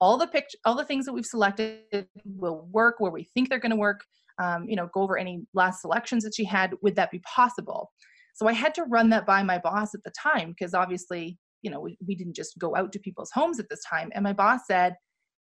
all 0.00 0.16
the 0.16 0.26
picture 0.26 0.58
all 0.64 0.74
the 0.74 0.84
things 0.84 1.04
that 1.04 1.12
we've 1.12 1.26
selected 1.26 2.06
will 2.24 2.66
work 2.72 2.96
where 2.98 3.10
we 3.10 3.24
think 3.34 3.48
they're 3.48 3.58
going 3.58 3.70
to 3.70 3.76
work 3.76 4.04
um, 4.40 4.68
you 4.68 4.76
know 4.76 4.88
go 4.92 5.02
over 5.02 5.18
any 5.18 5.44
last 5.54 5.80
selections 5.80 6.24
that 6.24 6.34
she 6.34 6.44
had 6.44 6.74
would 6.82 6.96
that 6.96 7.10
be 7.10 7.20
possible 7.20 7.92
so 8.34 8.46
i 8.46 8.52
had 8.52 8.74
to 8.74 8.84
run 8.84 9.10
that 9.10 9.26
by 9.26 9.42
my 9.42 9.58
boss 9.58 9.94
at 9.94 10.02
the 10.04 10.12
time 10.20 10.50
because 10.50 10.74
obviously 10.74 11.38
you 11.62 11.70
know 11.70 11.80
we, 11.80 11.96
we 12.06 12.14
didn't 12.14 12.36
just 12.36 12.58
go 12.58 12.74
out 12.76 12.92
to 12.92 12.98
people's 12.98 13.30
homes 13.32 13.60
at 13.60 13.68
this 13.68 13.84
time 13.88 14.10
and 14.14 14.24
my 14.24 14.32
boss 14.32 14.60
said 14.66 14.94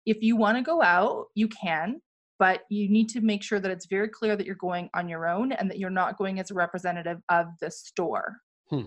if 0.07 0.19
you 0.21 0.37
want 0.37 0.57
to 0.57 0.62
go 0.62 0.83
out 0.83 1.26
you 1.35 1.49
can 1.49 2.00
but 2.38 2.62
you 2.71 2.88
need 2.88 3.11
to 3.11 3.21
make 3.21 3.42
sure 3.42 3.61
that 3.61 3.71
it's 3.71 3.87
very 3.87 4.09
clear 4.09 4.35
that 4.35 4.47
you're 4.47 4.54
going 4.54 4.88
on 4.95 5.11
your 5.11 5.28
own 5.28 5.52
and 5.52 5.71
that 5.71 5.78
you're 5.78 5.90
not 5.90 6.16
going 6.16 6.40
as 6.40 6.50
a 6.50 6.54
representative 6.54 7.19
of 7.28 7.47
the 7.61 7.71
store 7.71 8.38
hmm. 8.69 8.83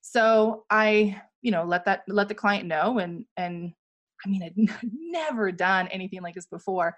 so 0.00 0.64
i 0.70 1.20
you 1.42 1.50
know 1.50 1.64
let 1.64 1.84
that 1.84 2.02
let 2.08 2.28
the 2.28 2.34
client 2.34 2.66
know 2.66 2.98
and 2.98 3.24
and 3.36 3.72
I 4.24 4.28
mean, 4.28 4.42
I'd 4.42 4.54
never 4.82 5.52
done 5.52 5.88
anything 5.88 6.22
like 6.22 6.34
this 6.34 6.46
before. 6.46 6.96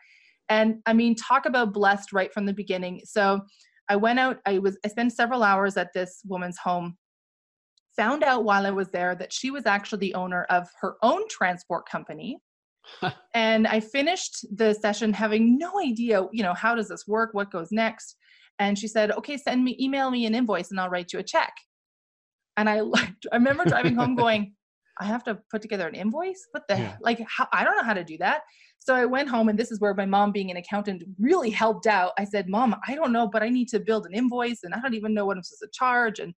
And 0.49 0.83
I 0.87 0.93
mean, 0.93 1.15
talk 1.15 1.47
about 1.47 1.73
blessed 1.73 2.12
right 2.12 2.33
from 2.33 2.45
the 2.45 2.53
beginning. 2.53 3.03
So 3.05 3.41
I 3.89 3.97
went 3.97 4.19
out, 4.19 4.39
I 4.47 4.59
was 4.59 4.79
I 4.85 4.89
spent 4.89 5.12
several 5.12 5.43
hours 5.43 5.77
at 5.77 5.93
this 5.95 6.21
woman's 6.27 6.59
home. 6.59 6.97
Found 7.97 8.23
out 8.23 8.45
while 8.45 8.67
I 8.67 8.71
was 8.71 8.89
there 8.91 9.15
that 9.17 9.33
she 9.33 9.50
was 9.50 9.67
actually 9.67 9.99
the 9.99 10.15
owner 10.15 10.45
of 10.45 10.69
her 10.81 10.97
own 11.03 11.23
transport 11.29 11.89
company. 11.89 12.39
and 13.35 13.67
I 13.67 13.81
finished 13.81 14.47
the 14.57 14.75
session 14.75 15.12
having 15.12 15.59
no 15.59 15.81
idea, 15.81 16.27
you 16.33 16.43
know, 16.43 16.55
how 16.55 16.75
does 16.75 16.89
this 16.89 17.07
work? 17.07 17.31
What 17.33 17.50
goes 17.50 17.69
next? 17.71 18.17
And 18.59 18.79
she 18.79 18.89
said, 18.89 19.11
"Okay, 19.12 19.37
send 19.37 19.65
me 19.65 19.77
email 19.81 20.11
me 20.11 20.27
an 20.27 20.35
invoice 20.35 20.71
and 20.71 20.81
I'll 20.81 20.91
write 20.91 21.12
you 21.12 21.19
a 21.19 21.23
check." 21.23 21.53
And 22.57 22.69
I 22.69 22.81
I 23.33 23.37
remember 23.37 23.65
driving 23.65 23.95
home 23.95 24.15
going, 24.25 24.55
I 25.00 25.04
have 25.04 25.25
to 25.25 25.38
put 25.50 25.62
together 25.62 25.88
an 25.88 25.95
invoice? 25.95 26.47
What 26.52 26.64
the 26.69 26.76
yeah. 26.76 26.97
like 27.00 27.21
how, 27.28 27.49
I 27.52 27.64
don't 27.64 27.76
know 27.76 27.85
how 27.85 27.95
to 27.95 28.04
do 28.04 28.19
that. 28.19 28.42
So 28.78 28.95
I 28.95 29.04
went 29.04 29.28
home 29.28 29.49
and 29.49 29.59
this 29.59 29.71
is 29.71 29.80
where 29.80 29.95
my 29.95 30.07
mom 30.07 30.33
being 30.33 30.50
an 30.50 30.57
accountant 30.57 31.02
really 31.19 31.50
helped 31.50 31.87
out. 31.87 32.12
I 32.19 32.25
said, 32.25 32.49
"Mom, 32.49 32.76
I 32.87 32.95
don't 32.95 33.12
know, 33.12 33.28
but 33.28 33.42
I 33.42 33.49
need 33.49 33.69
to 33.69 33.80
build 33.80 34.07
an 34.07 34.14
invoice 34.14 34.61
and 34.62 34.75
I 34.75 34.80
don't 34.80 34.95
even 34.95 35.14
know 35.14 35.26
what 35.26 35.37
I'm 35.37 35.42
supposed 35.42 35.73
to 35.73 35.78
charge." 35.78 36.19
And 36.19 36.35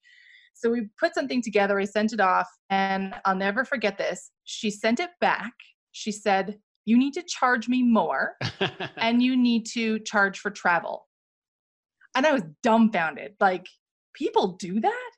so 0.55 0.71
we 0.71 0.89
put 0.99 1.15
something 1.15 1.43
together, 1.43 1.79
I 1.79 1.85
sent 1.85 2.13
it 2.13 2.21
off, 2.21 2.49
and 2.71 3.15
I'll 3.25 3.37
never 3.37 3.65
forget 3.65 3.99
this. 3.99 4.31
She 4.45 4.71
sent 4.71 5.01
it 5.01 5.11
back. 5.21 5.53
She 5.93 6.13
said, 6.13 6.59
"You 6.85 6.99
need 6.99 7.15
to 7.15 7.23
charge 7.23 7.69
me 7.69 7.83
more 7.83 8.37
and 8.97 9.23
you 9.23 9.37
need 9.37 9.67
to 9.75 9.99
charge 10.01 10.39
for 10.39 10.51
travel." 10.51 11.07
And 12.15 12.27
I 12.27 12.33
was 12.33 12.43
dumbfounded. 12.63 13.35
Like, 13.41 13.67
people 14.15 14.57
do 14.59 14.81
that? 14.81 15.11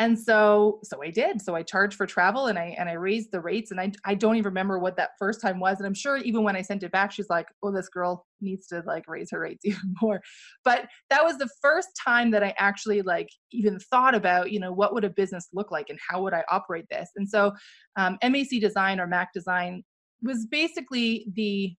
And 0.00 0.18
so 0.18 0.80
so 0.82 1.00
i 1.02 1.10
did. 1.10 1.40
So 1.40 1.54
i 1.54 1.62
charged 1.62 1.96
for 1.96 2.06
travel 2.06 2.46
and 2.46 2.58
i 2.58 2.74
and 2.78 2.88
i 2.88 2.94
raised 2.94 3.30
the 3.30 3.40
rates 3.40 3.70
and 3.70 3.80
i 3.80 3.92
i 4.04 4.14
don't 4.14 4.36
even 4.36 4.46
remember 4.46 4.78
what 4.78 4.96
that 4.96 5.10
first 5.18 5.40
time 5.40 5.60
was. 5.60 5.78
And 5.78 5.86
i'm 5.86 5.94
sure 5.94 6.16
even 6.16 6.42
when 6.42 6.56
i 6.56 6.62
sent 6.62 6.82
it 6.82 6.90
back 6.90 7.12
she's 7.12 7.28
like 7.28 7.46
oh 7.62 7.70
this 7.70 7.88
girl 7.88 8.26
needs 8.40 8.66
to 8.68 8.82
like 8.86 9.06
raise 9.06 9.30
her 9.30 9.40
rates 9.40 9.64
even 9.64 9.94
more. 10.02 10.20
But 10.64 10.86
that 11.10 11.22
was 11.22 11.36
the 11.36 11.50
first 11.62 11.88
time 12.02 12.30
that 12.32 12.42
i 12.42 12.54
actually 12.58 13.02
like 13.02 13.28
even 13.52 13.78
thought 13.78 14.14
about 14.14 14.50
you 14.50 14.58
know 14.58 14.72
what 14.72 14.94
would 14.94 15.04
a 15.04 15.10
business 15.10 15.48
look 15.52 15.70
like 15.70 15.90
and 15.90 15.98
how 16.08 16.22
would 16.22 16.34
i 16.34 16.42
operate 16.50 16.86
this? 16.90 17.10
And 17.14 17.28
so 17.28 17.52
um, 17.96 18.18
mac 18.22 18.48
design 18.60 18.98
or 18.98 19.06
mac 19.06 19.32
design 19.34 19.84
was 20.22 20.46
basically 20.46 21.26
the 21.34 21.74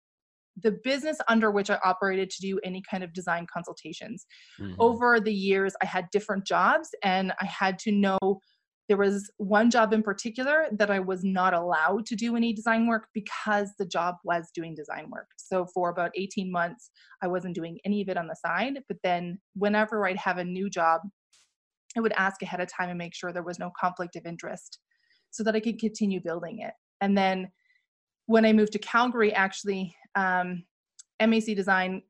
the 0.62 0.78
business 0.84 1.18
under 1.28 1.52
which 1.52 1.70
I 1.70 1.80
operated 1.84 2.30
to 2.32 2.42
do 2.42 2.60
any 2.64 2.82
kind 2.90 3.04
of 3.04 3.14
design 3.14 3.48
consultations. 3.52 4.26
Mm-hmm. 4.60 4.76
Over 4.80 5.20
the 5.20 5.34
years, 5.34 5.74
I 5.82 5.86
had 5.86 6.10
different 6.12 6.46
jobs 6.46 6.90
and 7.04 7.34
I 7.40 7.46
had 7.46 7.80
to 7.80 7.92
know 7.92 8.18
there 8.88 8.98
was 8.98 9.32
one 9.38 9.72
job 9.72 9.94
in 9.94 10.04
particular 10.04 10.66
that 10.74 10.92
I 10.92 11.00
was 11.00 11.24
not 11.24 11.54
allowed 11.54 12.06
to 12.08 12.16
do 12.16 12.36
any 12.36 12.52
design 12.52 12.88
work 12.88 13.08
because 13.14 13.70
the 13.80 13.86
job 13.86 14.16
was 14.26 14.50
doing 14.54 14.76
design 14.76 15.10
work. 15.10 15.28
So 15.38 15.66
for 15.74 15.90
about 15.90 16.12
18 16.16 16.52
months, 16.52 16.90
I 17.22 17.28
wasn't 17.28 17.56
doing 17.56 17.80
any 17.86 18.02
of 18.02 18.10
it 18.10 18.18
on 18.18 18.28
the 18.28 18.36
side. 18.36 18.80
But 18.90 18.98
then 19.02 19.40
whenever 19.56 20.06
I'd 20.06 20.18
have 20.18 20.40
a 20.40 20.44
new 20.44 20.70
job, 20.70 21.02
I 21.96 22.02
would 22.02 22.14
ask 22.18 22.42
ahead 22.42 22.60
of 22.60 22.68
time 22.68 22.90
and 22.90 22.98
make 22.98 23.16
sure 23.16 23.32
there 23.32 23.44
was 23.44 23.60
no 23.60 23.72
conflict 23.80 24.18
of 24.18 24.26
interest 24.26 24.80
so 25.30 25.44
that 25.44 25.56
I 25.56 25.62
could 25.62 25.80
continue 25.80 26.20
building 26.20 26.60
it. 26.60 26.74
And 27.00 27.18
then 27.18 27.50
when 28.26 28.46
I 28.46 28.54
moved 28.54 28.74
to 28.74 28.80
Calgary, 28.80 29.34
actually, 29.34 29.96
um, 30.16 30.64
MAC 31.20 31.46
Design 31.56 32.02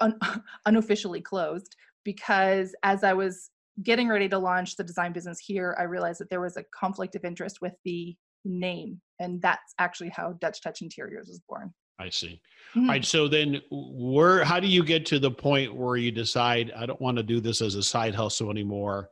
un- 0.00 0.18
unofficially 0.66 1.20
closed 1.20 1.76
because 2.04 2.74
as 2.82 3.04
I 3.04 3.12
was 3.12 3.50
getting 3.82 4.08
ready 4.08 4.28
to 4.28 4.38
launch 4.38 4.76
the 4.76 4.84
design 4.84 5.12
business 5.12 5.38
here, 5.38 5.74
I 5.78 5.84
realized 5.84 6.20
that 6.20 6.30
there 6.30 6.40
was 6.40 6.56
a 6.56 6.64
conflict 6.74 7.16
of 7.16 7.24
interest 7.24 7.60
with 7.60 7.74
the 7.84 8.16
name, 8.44 9.00
and 9.18 9.40
that's 9.42 9.74
actually 9.78 10.10
how 10.10 10.34
Dutch 10.34 10.62
Touch 10.62 10.82
Interiors 10.82 11.28
was 11.28 11.40
born. 11.48 11.72
I 11.98 12.10
see. 12.10 12.40
Mm-hmm. 12.74 12.80
All 12.80 12.88
right. 12.88 13.04
So 13.04 13.28
then, 13.28 13.60
where? 13.70 14.44
How 14.44 14.58
do 14.60 14.66
you 14.66 14.84
get 14.84 15.06
to 15.06 15.18
the 15.18 15.30
point 15.30 15.74
where 15.74 15.96
you 15.96 16.10
decide 16.10 16.72
I 16.76 16.86
don't 16.86 17.00
want 17.00 17.16
to 17.18 17.22
do 17.22 17.40
this 17.40 17.62
as 17.62 17.76
a 17.76 17.82
side 17.82 18.14
hustle 18.14 18.50
anymore? 18.50 19.10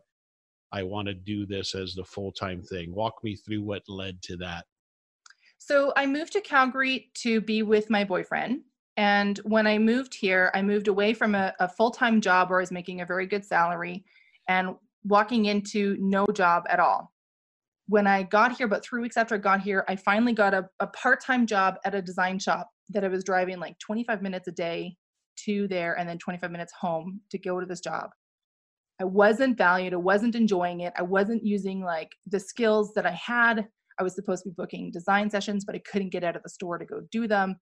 I 0.72 0.82
want 0.82 1.06
to 1.08 1.14
do 1.14 1.46
this 1.46 1.74
as 1.74 1.94
the 1.94 2.04
full 2.04 2.32
time 2.32 2.62
thing. 2.62 2.94
Walk 2.94 3.14
me 3.22 3.36
through 3.36 3.62
what 3.62 3.82
led 3.88 4.20
to 4.22 4.36
that. 4.38 4.64
So 5.64 5.92
I 5.96 6.06
moved 6.06 6.32
to 6.32 6.40
Calgary 6.40 7.12
to 7.18 7.40
be 7.40 7.62
with 7.62 7.88
my 7.88 8.02
boyfriend. 8.02 8.62
And 8.96 9.38
when 9.44 9.64
I 9.64 9.78
moved 9.78 10.12
here, 10.12 10.50
I 10.54 10.60
moved 10.60 10.88
away 10.88 11.14
from 11.14 11.36
a, 11.36 11.54
a 11.60 11.68
full 11.68 11.92
time 11.92 12.20
job 12.20 12.50
where 12.50 12.58
I 12.58 12.62
was 12.62 12.72
making 12.72 13.00
a 13.00 13.06
very 13.06 13.26
good 13.26 13.44
salary 13.44 14.04
and 14.48 14.74
walking 15.04 15.44
into 15.44 15.96
no 16.00 16.26
job 16.26 16.64
at 16.68 16.80
all. 16.80 17.12
When 17.86 18.08
I 18.08 18.24
got 18.24 18.56
here, 18.56 18.66
about 18.66 18.82
three 18.82 19.00
weeks 19.00 19.16
after 19.16 19.36
I 19.36 19.38
got 19.38 19.60
here, 19.60 19.84
I 19.86 19.94
finally 19.94 20.32
got 20.32 20.52
a, 20.52 20.68
a 20.80 20.88
part 20.88 21.22
time 21.22 21.46
job 21.46 21.76
at 21.84 21.94
a 21.94 22.02
design 22.02 22.40
shop 22.40 22.68
that 22.90 23.04
I 23.04 23.08
was 23.08 23.22
driving 23.22 23.60
like 23.60 23.78
25 23.78 24.20
minutes 24.20 24.48
a 24.48 24.52
day 24.52 24.96
to 25.44 25.68
there 25.68 25.96
and 25.96 26.08
then 26.08 26.18
25 26.18 26.50
minutes 26.50 26.72
home 26.72 27.20
to 27.30 27.38
go 27.38 27.60
to 27.60 27.66
this 27.66 27.80
job. 27.80 28.10
I 29.00 29.04
wasn't 29.04 29.58
valued, 29.58 29.92
I 29.92 29.98
wasn't 29.98 30.34
enjoying 30.34 30.80
it, 30.80 30.92
I 30.98 31.02
wasn't 31.02 31.44
using 31.44 31.82
like 31.82 32.16
the 32.26 32.40
skills 32.40 32.94
that 32.94 33.06
I 33.06 33.12
had 33.12 33.68
I 33.98 34.02
was 34.02 34.14
supposed 34.14 34.42
to 34.44 34.50
be 34.50 34.54
booking 34.56 34.90
design 34.90 35.30
sessions, 35.30 35.64
but 35.64 35.74
I 35.74 35.80
couldn't 35.80 36.10
get 36.10 36.24
out 36.24 36.36
of 36.36 36.42
the 36.42 36.48
store 36.48 36.78
to 36.78 36.84
go 36.84 37.02
do 37.10 37.26
them. 37.26 37.56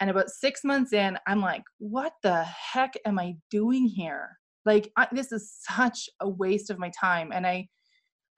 And 0.00 0.10
about 0.10 0.30
six 0.30 0.62
months 0.64 0.92
in, 0.92 1.18
I'm 1.26 1.40
like, 1.40 1.64
what 1.78 2.12
the 2.22 2.44
heck 2.44 2.94
am 3.04 3.18
I 3.18 3.34
doing 3.50 3.86
here? 3.86 4.38
Like, 4.64 4.90
I, 4.96 5.08
this 5.10 5.32
is 5.32 5.52
such 5.68 6.08
a 6.20 6.28
waste 6.28 6.70
of 6.70 6.78
my 6.78 6.90
time. 6.98 7.32
And 7.32 7.46
I, 7.46 7.68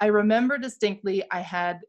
I 0.01 0.07
remember 0.07 0.57
distinctly, 0.57 1.23
I 1.31 1.41
had, 1.41 1.81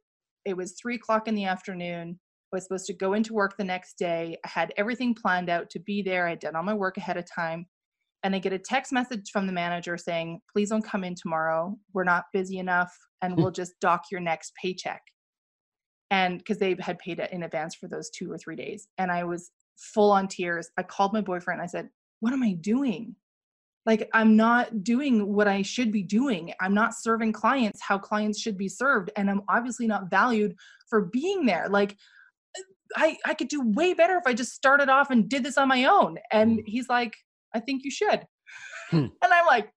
it 0.46 0.58
was 0.58 0.74
three 0.74 0.96
o'clock 0.96 1.28
in 1.28 1.36
the 1.36 1.46
afternoon. 1.46 2.20
I 2.52 2.56
was 2.58 2.64
supposed 2.64 2.88
to 2.88 2.94
go 2.94 3.14
into 3.14 3.34
work 3.34 3.56
the 3.58 3.64
next 3.64 3.98
day. 3.98 4.38
I 4.46 4.50
had 4.50 4.74
everything 4.76 5.16
planned 5.16 5.50
out 5.50 5.70
to 5.70 5.80
be 5.80 6.02
there. 6.02 6.28
I 6.28 6.32
had 6.32 6.40
done 6.40 6.56
all 6.58 6.64
my 6.64 6.74
work 6.74 6.98
ahead 6.98 7.16
of 7.16 7.26
time. 7.34 7.68
And 8.24 8.36
I 8.36 8.40
get 8.40 8.54
a 8.54 8.60
text 8.60 8.92
message 8.92 9.30
from 9.32 9.48
the 9.48 9.54
manager 9.54 9.98
saying, 9.98 10.42
please 10.52 10.70
don't 10.70 10.86
come 10.86 11.06
in 11.06 11.16
tomorrow. 11.16 11.78
We're 11.94 12.04
not 12.04 12.26
busy 12.34 12.60
enough 12.60 12.94
and 13.22 13.34
hmm. 13.34 13.42
we'll 13.42 13.52
just 13.52 13.80
dock 13.80 14.04
your 14.12 14.22
next 14.22 14.54
paycheck 14.62 15.02
and 16.12 16.38
because 16.38 16.60
they 16.60 16.76
had 16.80 17.00
paid 17.00 17.20
it 17.20 17.32
in 17.32 17.44
advance 17.44 17.74
for 17.74 17.88
those 17.88 18.10
two 18.10 18.32
or 18.32 18.38
three 18.38 18.56
days 18.56 18.88
and 18.98 19.12
i 19.12 19.24
was 19.24 19.52
full 19.78 20.12
on 20.12 20.28
tears. 20.28 20.70
I 20.78 20.84
called 20.84 21.14
my 21.14 21.22
boyfriend 21.22 21.62
i 21.62 21.66
said 21.66 21.90
what 22.20 22.34
am 22.34 22.44
i 22.44 22.54
doing? 22.54 23.16
Like 23.86 24.08
i'm 24.14 24.36
not 24.36 24.84
doing 24.84 25.34
what 25.34 25.48
i 25.48 25.64
should 25.64 25.92
be 25.92 26.04
doing. 26.04 26.54
I'm 26.62 26.76
not 26.76 26.94
serving 26.94 27.34
clients 27.34 27.82
how 27.82 27.98
clients 27.98 28.40
should 28.40 28.58
be 28.58 28.70
served 28.70 29.10
and 29.16 29.30
i'm 29.30 29.42
obviously 29.50 29.88
not 29.88 30.10
valued 30.10 30.56
for 30.88 31.06
being 31.06 31.46
there. 31.46 31.68
Like 31.68 31.98
i 32.96 33.18
i 33.26 33.34
could 33.34 33.48
do 33.48 33.62
way 33.62 33.94
better 33.94 34.18
if 34.18 34.24
i 34.28 34.34
just 34.34 34.54
started 34.54 34.90
off 34.90 35.10
and 35.10 35.30
did 35.30 35.44
this 35.44 35.58
on 35.58 35.68
my 35.68 35.86
own 35.86 36.18
and 36.32 36.60
hmm. 36.60 36.66
he's 36.66 36.90
like 36.90 37.16
i 37.56 37.60
think 37.60 37.84
you 37.84 37.92
should. 37.92 38.28
Hmm. 38.90 38.98
and 39.24 39.34
i'm 39.34 39.46
like 39.46 39.72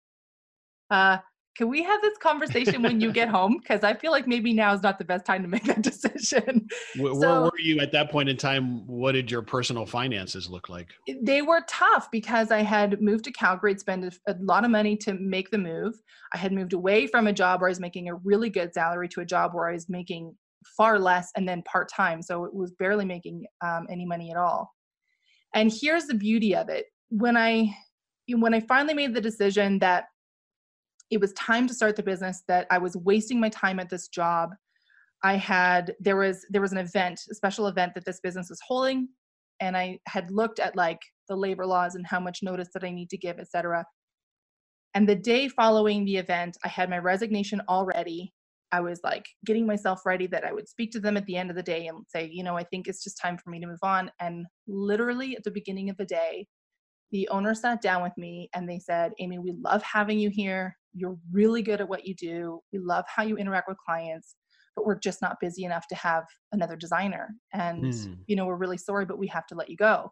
uh 0.91 1.17
can 1.55 1.69
we 1.69 1.83
have 1.83 2.01
this 2.01 2.17
conversation 2.17 2.81
when 2.81 2.99
you 2.99 3.11
get 3.11 3.29
home? 3.29 3.57
Because 3.57 3.83
I 3.83 3.93
feel 3.93 4.11
like 4.11 4.27
maybe 4.27 4.53
now 4.53 4.73
is 4.73 4.83
not 4.83 4.99
the 4.99 5.05
best 5.05 5.25
time 5.25 5.41
to 5.41 5.47
make 5.47 5.63
that 5.63 5.81
decision. 5.83 6.67
Where, 6.97 7.13
so, 7.13 7.19
where, 7.19 7.41
were 7.43 7.59
you 7.59 7.79
at 7.79 7.93
that 7.93 8.11
point 8.11 8.27
in 8.27 8.35
time? 8.35 8.85
What 8.87 9.13
did 9.13 9.31
your 9.31 9.41
personal 9.41 9.85
finances 9.85 10.49
look 10.49 10.67
like? 10.67 10.89
They 11.21 11.41
were 11.41 11.61
tough 11.67 12.11
because 12.11 12.51
I 12.51 12.61
had 12.61 13.01
moved 13.01 13.23
to 13.25 13.31
Calgary, 13.31 13.71
I'd 13.71 13.79
spent 13.79 14.03
a, 14.03 14.11
a 14.27 14.35
lot 14.41 14.65
of 14.65 14.71
money 14.71 14.97
to 14.97 15.13
make 15.13 15.49
the 15.49 15.57
move. 15.57 15.95
I 16.33 16.37
had 16.37 16.51
moved 16.51 16.73
away 16.73 17.07
from 17.07 17.27
a 17.27 17.33
job 17.33 17.61
where 17.61 17.69
I 17.69 17.71
was 17.71 17.79
making 17.79 18.09
a 18.09 18.15
really 18.15 18.49
good 18.49 18.73
salary 18.73 19.07
to 19.09 19.21
a 19.21 19.25
job 19.25 19.53
where 19.53 19.69
I 19.69 19.73
was 19.73 19.87
making 19.87 20.35
far 20.75 20.99
less 20.99 21.31
and 21.37 21.47
then 21.47 21.61
part 21.63 21.89
time. 21.89 22.21
So 22.21 22.43
it 22.43 22.53
was 22.53 22.71
barely 22.73 23.05
making 23.05 23.45
um, 23.63 23.87
any 23.89 24.05
money 24.05 24.31
at 24.31 24.37
all. 24.37 24.73
And 25.53 25.71
here's 25.71 26.05
the 26.05 26.15
beauty 26.15 26.53
of 26.53 26.67
it: 26.67 26.87
when 27.09 27.37
I 27.37 27.73
when 28.27 28.53
I 28.53 28.59
finally 28.59 28.93
made 28.93 29.13
the 29.13 29.21
decision 29.21 29.79
that 29.79 30.05
it 31.11 31.19
was 31.21 31.33
time 31.33 31.67
to 31.67 31.73
start 31.73 31.95
the 31.95 32.03
business 32.03 32.43
that 32.47 32.67
i 32.71 32.77
was 32.77 32.97
wasting 32.97 33.39
my 33.39 33.49
time 33.49 33.79
at 33.79 33.89
this 33.89 34.07
job. 34.07 34.51
I 35.23 35.35
had 35.37 35.95
there 35.99 36.17
was 36.17 36.45
there 36.49 36.61
was 36.61 36.71
an 36.71 36.77
event 36.77 37.21
a 37.31 37.35
special 37.35 37.67
event 37.67 37.93
that 37.95 38.05
this 38.05 38.19
business 38.21 38.49
was 38.49 38.59
holding 38.67 39.07
and 39.59 39.75
i 39.75 39.97
had 40.07 40.29
looked 40.29 40.59
at 40.59 40.75
like 40.75 40.99
the 41.29 41.35
labor 41.35 41.65
laws 41.65 41.95
and 41.95 42.05
how 42.05 42.19
much 42.19 42.39
notice 42.43 42.69
that 42.73 42.83
i 42.83 42.91
need 42.91 43.09
to 43.09 43.17
give 43.17 43.39
etc 43.39 43.85
and 44.93 45.09
the 45.09 45.15
day 45.15 45.47
following 45.47 46.05
the 46.05 46.17
event 46.17 46.57
i 46.63 46.67
had 46.67 46.89
my 46.89 46.99
resignation 46.99 47.61
already. 47.69 48.33
I 48.71 48.81
was 48.81 48.99
like 49.03 49.25
getting 49.45 49.65
myself 49.65 50.05
ready 50.05 50.27
that 50.27 50.43
i 50.43 50.51
would 50.53 50.67
speak 50.67 50.91
to 50.91 50.99
them 50.99 51.17
at 51.17 51.25
the 51.25 51.37
end 51.37 51.49
of 51.49 51.55
the 51.55 51.63
day 51.63 51.87
and 51.87 52.05
say 52.07 52.29
you 52.31 52.43
know 52.43 52.57
i 52.57 52.63
think 52.63 52.87
it's 52.87 53.03
just 53.03 53.19
time 53.21 53.37
for 53.37 53.49
me 53.49 53.59
to 53.61 53.67
move 53.67 53.83
on. 53.83 54.11
And 54.19 54.45
literally 54.67 55.35
at 55.37 55.43
the 55.43 55.51
beginning 55.51 55.89
of 55.89 55.97
the 55.97 56.05
day 56.05 56.47
the 57.11 57.27
owner 57.29 57.53
sat 57.53 57.81
down 57.81 58.03
with 58.03 58.17
me 58.17 58.49
and 58.53 58.67
they 58.67 58.79
said, 58.79 59.13
Amy, 59.19 59.39
we 59.39 59.53
love 59.63 59.81
having 59.83 60.19
you 60.19 60.29
here. 60.29 60.75
You're 60.95 61.17
really 61.31 61.61
good 61.61 61.81
at 61.81 61.89
what 61.89 62.05
you 62.05 62.15
do. 62.15 62.59
We 62.71 62.79
love 62.79 63.05
how 63.13 63.23
you 63.23 63.37
interact 63.37 63.67
with 63.67 63.77
clients, 63.85 64.35
but 64.75 64.85
we're 64.85 64.99
just 64.99 65.21
not 65.21 65.37
busy 65.41 65.65
enough 65.65 65.87
to 65.89 65.95
have 65.95 66.23
another 66.51 66.75
designer. 66.75 67.29
And, 67.53 67.93
hmm. 67.93 68.13
you 68.27 68.35
know, 68.35 68.45
we're 68.45 68.55
really 68.55 68.77
sorry, 68.77 69.05
but 69.05 69.19
we 69.19 69.27
have 69.27 69.45
to 69.47 69.55
let 69.55 69.69
you 69.69 69.77
go. 69.77 70.11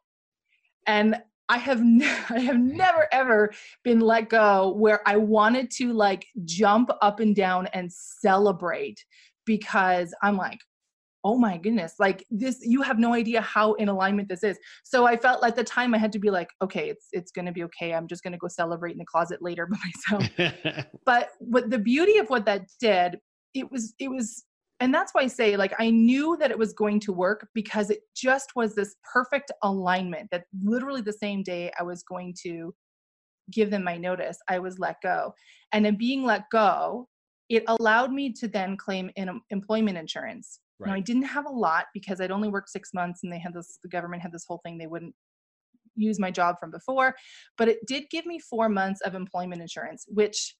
And 0.85 1.15
I 1.49 1.57
have 1.57 1.81
ne- 1.83 2.05
I 2.29 2.39
have 2.39 2.59
never 2.59 3.07
ever 3.11 3.51
been 3.83 3.99
let 3.99 4.29
go 4.29 4.73
where 4.77 5.01
I 5.07 5.17
wanted 5.17 5.71
to 5.71 5.93
like 5.93 6.25
jump 6.45 6.89
up 7.01 7.19
and 7.19 7.35
down 7.35 7.67
and 7.73 7.91
celebrate 7.91 9.03
because 9.45 10.13
I'm 10.21 10.37
like 10.37 10.59
oh 11.23 11.37
my 11.37 11.57
goodness 11.57 11.95
like 11.99 12.25
this 12.29 12.59
you 12.61 12.81
have 12.81 12.99
no 12.99 13.13
idea 13.13 13.41
how 13.41 13.73
in 13.73 13.89
alignment 13.89 14.27
this 14.29 14.43
is. 14.43 14.57
So 14.83 15.05
i 15.05 15.15
felt 15.15 15.43
at 15.43 15.55
the 15.55 15.63
time 15.63 15.93
i 15.93 15.97
had 15.97 16.11
to 16.13 16.19
be 16.19 16.29
like 16.29 16.49
okay 16.61 16.89
it's 16.89 17.07
it's 17.11 17.31
going 17.31 17.45
to 17.45 17.51
be 17.51 17.63
okay 17.63 17.93
i'm 17.93 18.07
just 18.07 18.23
going 18.23 18.33
to 18.33 18.37
go 18.37 18.47
celebrate 18.47 18.93
in 18.93 18.97
the 18.97 19.05
closet 19.05 19.41
later 19.41 19.67
by 19.71 19.77
myself. 20.17 20.85
But 21.05 21.29
what 21.39 21.69
the 21.69 21.79
beauty 21.79 22.17
of 22.17 22.29
what 22.29 22.45
that 22.45 22.63
did 22.79 23.17
it 23.53 23.71
was 23.71 23.93
it 23.99 24.09
was 24.09 24.45
and 24.79 24.93
that's 24.93 25.11
why 25.13 25.21
i 25.21 25.27
say 25.27 25.55
like 25.57 25.73
i 25.79 25.89
knew 25.89 26.37
that 26.39 26.51
it 26.51 26.57
was 26.57 26.73
going 26.73 26.99
to 27.01 27.13
work 27.13 27.47
because 27.53 27.89
it 27.89 27.99
just 28.15 28.51
was 28.55 28.75
this 28.75 28.95
perfect 29.13 29.51
alignment 29.63 30.29
that 30.31 30.45
literally 30.63 31.01
the 31.01 31.13
same 31.13 31.43
day 31.43 31.71
i 31.79 31.83
was 31.83 32.03
going 32.03 32.33
to 32.43 32.73
give 33.51 33.69
them 33.69 33.83
my 33.83 33.97
notice 33.97 34.37
i 34.49 34.59
was 34.59 34.79
let 34.79 34.95
go. 35.01 35.33
And 35.73 35.85
in 35.85 35.97
being 35.97 36.23
let 36.23 36.43
go 36.51 37.07
it 37.49 37.63
allowed 37.67 38.11
me 38.11 38.31
to 38.31 38.47
then 38.47 38.77
claim 38.77 39.11
in 39.15 39.41
employment 39.49 39.97
insurance 39.97 40.59
Right. 40.83 40.89
Now 40.89 40.95
I 40.95 40.99
didn't 41.01 41.23
have 41.23 41.45
a 41.45 41.51
lot 41.51 41.85
because 41.93 42.21
I'd 42.21 42.31
only 42.31 42.49
worked 42.49 42.69
six 42.69 42.93
months 42.93 43.21
and 43.23 43.31
they 43.31 43.39
had 43.39 43.53
this, 43.53 43.79
the 43.83 43.89
government 43.89 44.21
had 44.21 44.31
this 44.31 44.45
whole 44.47 44.61
thing 44.63 44.77
they 44.77 44.87
wouldn't 44.87 45.15
use 45.95 46.19
my 46.19 46.31
job 46.31 46.55
from 46.59 46.71
before, 46.71 47.15
but 47.57 47.67
it 47.67 47.79
did 47.87 48.05
give 48.09 48.25
me 48.25 48.39
four 48.39 48.69
months 48.69 49.01
of 49.01 49.15
employment 49.15 49.61
insurance, 49.61 50.05
which 50.07 50.55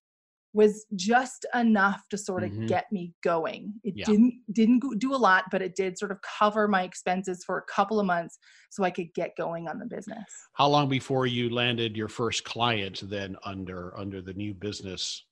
was 0.54 0.86
just 0.94 1.44
enough 1.52 2.00
to 2.08 2.16
sort 2.16 2.44
of 2.44 2.50
mm-hmm. 2.50 2.66
get 2.66 2.86
me 2.92 3.12
going. 3.24 3.74
It 3.82 3.94
yeah. 3.96 4.04
didn't 4.06 4.34
didn't 4.52 4.82
do 4.98 5.12
a 5.12 5.16
lot, 5.16 5.44
but 5.50 5.60
it 5.60 5.74
did 5.74 5.98
sort 5.98 6.12
of 6.12 6.18
cover 6.22 6.68
my 6.68 6.84
expenses 6.84 7.42
for 7.44 7.58
a 7.58 7.62
couple 7.62 7.98
of 7.98 8.06
months 8.06 8.38
so 8.70 8.84
I 8.84 8.90
could 8.90 9.12
get 9.14 9.36
going 9.36 9.66
on 9.66 9.80
the 9.80 9.86
business. 9.86 10.24
How 10.52 10.68
long 10.68 10.88
before 10.88 11.26
you 11.26 11.50
landed 11.50 11.96
your 11.96 12.08
first 12.08 12.44
client 12.44 13.02
then 13.10 13.36
under 13.44 13.98
under 13.98 14.22
the 14.22 14.32
new 14.32 14.54
business? 14.54 15.24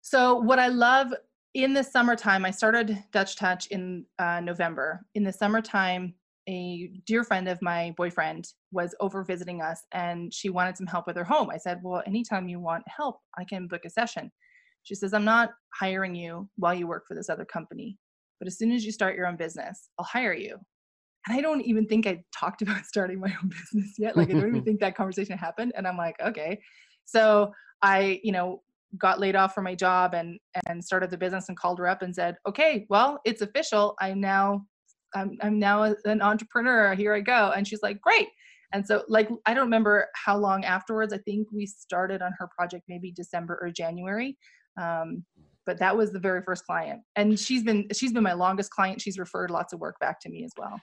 So 0.00 0.36
what 0.36 0.58
I 0.58 0.68
love 0.68 1.12
in 1.54 1.74
the 1.74 1.82
summertime, 1.82 2.44
I 2.44 2.50
started 2.50 3.02
Dutch 3.12 3.36
Touch 3.36 3.66
in 3.68 4.04
uh, 4.18 4.40
November. 4.40 5.00
In 5.14 5.24
the 5.24 5.32
summertime, 5.32 6.14
a 6.48 6.90
dear 7.06 7.24
friend 7.24 7.48
of 7.48 7.60
my 7.60 7.92
boyfriend 7.96 8.46
was 8.72 8.94
over 9.00 9.24
visiting 9.24 9.60
us 9.60 9.82
and 9.92 10.32
she 10.32 10.48
wanted 10.48 10.76
some 10.76 10.86
help 10.86 11.06
with 11.06 11.16
her 11.16 11.24
home. 11.24 11.50
I 11.50 11.58
said, 11.58 11.80
Well, 11.82 12.02
anytime 12.06 12.48
you 12.48 12.60
want 12.60 12.84
help, 12.86 13.18
I 13.38 13.44
can 13.44 13.66
book 13.66 13.82
a 13.84 13.90
session. 13.90 14.30
She 14.82 14.94
says, 14.94 15.12
I'm 15.12 15.24
not 15.24 15.50
hiring 15.78 16.14
you 16.14 16.48
while 16.56 16.74
you 16.74 16.86
work 16.86 17.04
for 17.06 17.14
this 17.14 17.28
other 17.28 17.44
company, 17.44 17.98
but 18.38 18.48
as 18.48 18.56
soon 18.56 18.72
as 18.72 18.84
you 18.84 18.92
start 18.92 19.16
your 19.16 19.26
own 19.26 19.36
business, 19.36 19.90
I'll 19.98 20.06
hire 20.06 20.32
you. 20.32 20.56
And 21.26 21.36
I 21.36 21.42
don't 21.42 21.60
even 21.62 21.86
think 21.86 22.06
I 22.06 22.22
talked 22.34 22.62
about 22.62 22.86
starting 22.86 23.20
my 23.20 23.34
own 23.42 23.50
business 23.50 23.94
yet. 23.98 24.16
Like, 24.16 24.30
I 24.30 24.34
don't 24.34 24.48
even 24.48 24.64
think 24.64 24.80
that 24.80 24.96
conversation 24.96 25.36
happened. 25.36 25.72
And 25.76 25.86
I'm 25.86 25.96
like, 25.96 26.16
okay. 26.20 26.60
So 27.04 27.52
I, 27.82 28.20
you 28.22 28.32
know, 28.32 28.62
got 28.98 29.20
laid 29.20 29.36
off 29.36 29.54
from 29.54 29.64
my 29.64 29.74
job 29.74 30.14
and 30.14 30.38
and 30.66 30.84
started 30.84 31.10
the 31.10 31.16
business 31.16 31.48
and 31.48 31.58
called 31.58 31.78
her 31.78 31.88
up 31.88 32.02
and 32.02 32.14
said 32.14 32.36
okay 32.48 32.86
well 32.88 33.20
it's 33.24 33.42
official. 33.42 33.94
I'm 34.00 34.20
now 34.20 34.62
i'm, 35.14 35.36
I'm 35.40 35.58
now 35.58 35.94
an 36.04 36.22
entrepreneur. 36.22 36.94
Here 36.94 37.14
i 37.14 37.20
go. 37.20 37.52
And 37.56 37.66
she's 37.66 37.82
like 37.82 38.00
great. 38.00 38.28
And 38.72 38.86
so 38.86 39.04
like 39.08 39.28
i 39.46 39.54
don't 39.54 39.64
remember 39.64 40.08
how 40.14 40.36
long 40.36 40.64
afterwards. 40.64 41.12
I 41.12 41.18
think 41.18 41.48
we 41.52 41.66
started 41.66 42.22
on 42.22 42.32
her 42.38 42.48
project 42.56 42.84
maybe 42.88 43.12
december 43.12 43.58
or 43.60 43.70
january 43.70 44.36
um, 44.80 45.24
but 45.66 45.78
that 45.78 45.96
was 45.96 46.10
the 46.10 46.18
very 46.18 46.42
first 46.42 46.64
client. 46.64 47.02
And 47.16 47.38
she's 47.38 47.62
been 47.62 47.86
she's 47.92 48.12
been 48.12 48.22
my 48.22 48.32
longest 48.32 48.70
client. 48.70 49.00
She's 49.00 49.18
referred 49.18 49.50
lots 49.50 49.72
of 49.72 49.80
work 49.80 49.96
back 50.00 50.18
to 50.20 50.28
me 50.28 50.42
as 50.44 50.52
well 50.56 50.80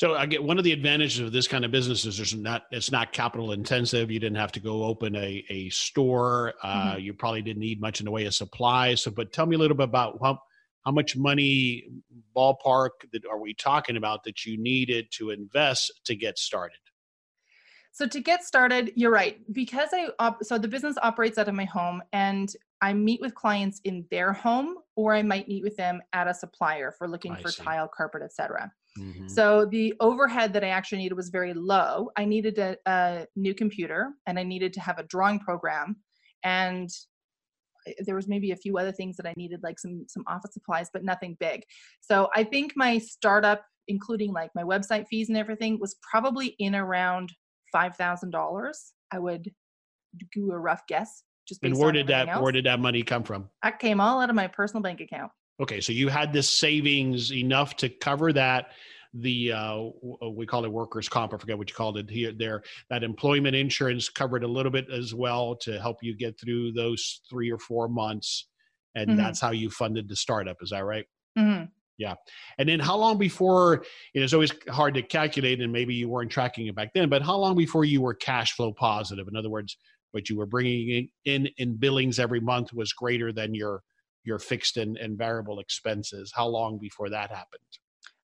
so 0.00 0.14
I 0.14 0.24
get 0.24 0.42
one 0.42 0.56
of 0.56 0.64
the 0.64 0.72
advantages 0.72 1.18
of 1.18 1.30
this 1.30 1.46
kind 1.46 1.62
of 1.62 1.70
business 1.70 2.06
is 2.06 2.16
there's 2.16 2.34
not 2.34 2.62
it's 2.70 2.90
not 2.90 3.12
capital 3.12 3.52
intensive. 3.52 4.10
You 4.10 4.18
didn't 4.18 4.38
have 4.38 4.50
to 4.52 4.60
go 4.60 4.84
open 4.84 5.14
a, 5.14 5.44
a 5.50 5.68
store. 5.68 6.54
Uh, 6.62 6.92
mm-hmm. 6.92 7.00
You 7.00 7.12
probably 7.12 7.42
didn't 7.42 7.60
need 7.60 7.82
much 7.82 8.00
in 8.00 8.06
the 8.06 8.10
way 8.10 8.24
of 8.24 8.34
supplies. 8.34 9.02
So, 9.02 9.10
but 9.10 9.30
tell 9.30 9.44
me 9.44 9.56
a 9.56 9.58
little 9.58 9.76
bit 9.76 9.84
about 9.84 10.16
how 10.22 10.38
how 10.86 10.90
much 10.90 11.18
money 11.18 11.84
ballpark 12.34 12.88
that 13.12 13.26
are 13.30 13.38
we 13.38 13.52
talking 13.52 13.98
about 13.98 14.24
that 14.24 14.46
you 14.46 14.56
needed 14.56 15.08
to 15.18 15.32
invest 15.32 15.92
to 16.06 16.16
get 16.16 16.38
started? 16.38 16.78
So 17.92 18.06
to 18.06 18.20
get 18.22 18.42
started, 18.42 18.92
you're 18.96 19.10
right 19.10 19.38
because 19.52 19.90
I 19.92 20.08
op- 20.18 20.42
so 20.42 20.56
the 20.56 20.68
business 20.68 20.96
operates 21.02 21.36
out 21.36 21.48
of 21.48 21.54
my 21.54 21.66
home 21.66 22.02
and 22.14 22.50
I 22.80 22.94
meet 22.94 23.20
with 23.20 23.34
clients 23.34 23.82
in 23.84 24.06
their 24.10 24.32
home 24.32 24.76
or 24.96 25.12
I 25.12 25.22
might 25.22 25.46
meet 25.46 25.62
with 25.62 25.76
them 25.76 26.00
at 26.14 26.26
a 26.26 26.32
supplier 26.32 26.90
for 26.90 27.06
looking 27.06 27.32
I 27.32 27.42
for 27.42 27.50
see. 27.50 27.62
tile, 27.62 27.86
carpet, 27.86 28.22
etc. 28.22 28.72
Mm-hmm. 29.00 29.28
So 29.28 29.66
the 29.66 29.94
overhead 30.00 30.52
that 30.52 30.64
I 30.64 30.68
actually 30.68 30.98
needed 30.98 31.14
was 31.14 31.30
very 31.30 31.54
low. 31.54 32.10
I 32.16 32.24
needed 32.24 32.58
a, 32.58 32.76
a, 32.86 33.26
new 33.36 33.54
computer 33.54 34.12
and 34.26 34.38
I 34.38 34.42
needed 34.42 34.72
to 34.74 34.80
have 34.80 34.98
a 34.98 35.04
drawing 35.04 35.38
program 35.38 35.96
and 36.44 36.88
there 38.04 38.14
was 38.14 38.28
maybe 38.28 38.50
a 38.50 38.56
few 38.56 38.76
other 38.76 38.92
things 38.92 39.16
that 39.16 39.26
I 39.26 39.32
needed 39.36 39.60
like 39.62 39.78
some 39.78 40.04
some 40.06 40.22
office 40.26 40.52
supplies 40.52 40.90
but 40.92 41.02
nothing 41.02 41.36
big. 41.40 41.62
So 42.00 42.28
I 42.36 42.44
think 42.44 42.72
my 42.76 42.98
startup 42.98 43.64
including 43.88 44.32
like 44.32 44.50
my 44.54 44.62
website 44.62 45.06
fees 45.08 45.28
and 45.28 45.38
everything 45.38 45.78
was 45.80 45.96
probably 46.08 46.54
in 46.58 46.74
around 46.76 47.32
$5,000. 47.74 48.72
I 49.12 49.18
would 49.18 49.50
do 50.32 50.52
a 50.52 50.58
rough 50.58 50.82
guess 50.88 51.24
just 51.46 51.62
And 51.62 51.76
where 51.76 51.92
did 51.92 52.06
that 52.08 52.28
else. 52.28 52.42
where 52.42 52.52
did 52.52 52.66
that 52.66 52.80
money 52.80 53.02
come 53.02 53.22
from? 53.24 53.48
That 53.62 53.78
came 53.78 54.00
all 54.00 54.20
out 54.20 54.30
of 54.30 54.36
my 54.36 54.46
personal 54.46 54.82
bank 54.82 55.00
account. 55.00 55.32
Okay, 55.60 55.80
so 55.80 55.92
you 55.92 56.08
had 56.08 56.32
this 56.32 56.48
savings 56.48 57.32
enough 57.32 57.76
to 57.76 57.88
cover 57.88 58.32
that. 58.32 58.72
The 59.12 59.52
uh, 59.52 59.88
we 60.30 60.46
call 60.46 60.64
it 60.64 60.70
workers' 60.70 61.08
comp. 61.08 61.34
I 61.34 61.36
forget 61.36 61.58
what 61.58 61.68
you 61.68 61.74
called 61.74 61.98
it 61.98 62.08
here. 62.08 62.32
There, 62.32 62.62
that 62.90 63.02
employment 63.02 63.56
insurance 63.56 64.08
covered 64.08 64.44
a 64.44 64.48
little 64.48 64.70
bit 64.70 64.86
as 64.88 65.14
well 65.14 65.56
to 65.62 65.80
help 65.80 65.96
you 66.00 66.16
get 66.16 66.38
through 66.38 66.72
those 66.72 67.20
three 67.28 67.50
or 67.50 67.58
four 67.58 67.88
months, 67.88 68.46
and 68.94 69.08
mm-hmm. 69.08 69.16
that's 69.18 69.40
how 69.40 69.50
you 69.50 69.68
funded 69.68 70.08
the 70.08 70.14
startup. 70.14 70.58
Is 70.62 70.70
that 70.70 70.84
right? 70.84 71.06
Mm-hmm. 71.36 71.64
Yeah. 71.98 72.14
And 72.58 72.68
then 72.68 72.80
how 72.80 72.96
long 72.96 73.18
before, 73.18 73.84
you 74.14 74.20
know, 74.20 74.24
it's 74.24 74.32
always 74.32 74.52
hard 74.68 74.94
to 74.94 75.02
calculate, 75.02 75.60
and 75.60 75.72
maybe 75.72 75.94
you 75.94 76.08
weren't 76.08 76.30
tracking 76.30 76.68
it 76.68 76.74
back 76.74 76.92
then, 76.94 77.08
but 77.10 77.20
how 77.20 77.36
long 77.36 77.56
before 77.56 77.84
you 77.84 78.00
were 78.00 78.14
cash 78.14 78.52
flow 78.52 78.72
positive? 78.72 79.26
In 79.28 79.36
other 79.36 79.50
words, 79.50 79.76
what 80.12 80.30
you 80.30 80.38
were 80.38 80.46
bringing 80.46 81.08
in 81.24 81.48
in 81.58 81.76
billings 81.76 82.18
every 82.18 82.40
month 82.40 82.72
was 82.72 82.92
greater 82.92 83.32
than 83.32 83.54
your 83.54 83.82
your 84.24 84.38
fixed 84.38 84.76
and, 84.76 84.96
and 84.96 85.16
variable 85.16 85.60
expenses 85.60 86.32
how 86.34 86.46
long 86.46 86.78
before 86.78 87.08
that 87.10 87.30
happened? 87.30 87.62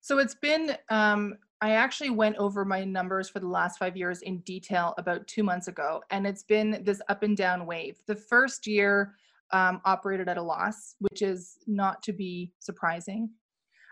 So 0.01 0.19
it's 0.19 0.35
been 0.35 0.77
um, 0.89 1.35
i 1.59 1.71
actually 1.71 2.11
went 2.11 2.37
over 2.37 2.63
my 2.63 2.83
numbers 2.83 3.29
for 3.29 3.39
the 3.39 3.47
last 3.47 3.79
five 3.79 3.97
years 3.97 4.21
in 4.21 4.39
detail 4.39 4.93
about 4.97 5.27
two 5.27 5.43
months 5.43 5.67
ago 5.67 6.01
and 6.11 6.27
it's 6.27 6.43
been 6.43 6.81
this 6.83 7.01
up 7.09 7.23
and 7.23 7.35
down 7.35 7.65
wave. 7.65 7.97
The 8.07 8.15
first 8.15 8.67
year 8.67 9.15
um, 9.51 9.81
operated 9.85 10.27
at 10.29 10.37
a 10.37 10.41
loss 10.41 10.95
which 10.99 11.21
is 11.21 11.57
not 11.67 12.03
to 12.03 12.13
be 12.13 12.53
surprising. 12.59 13.29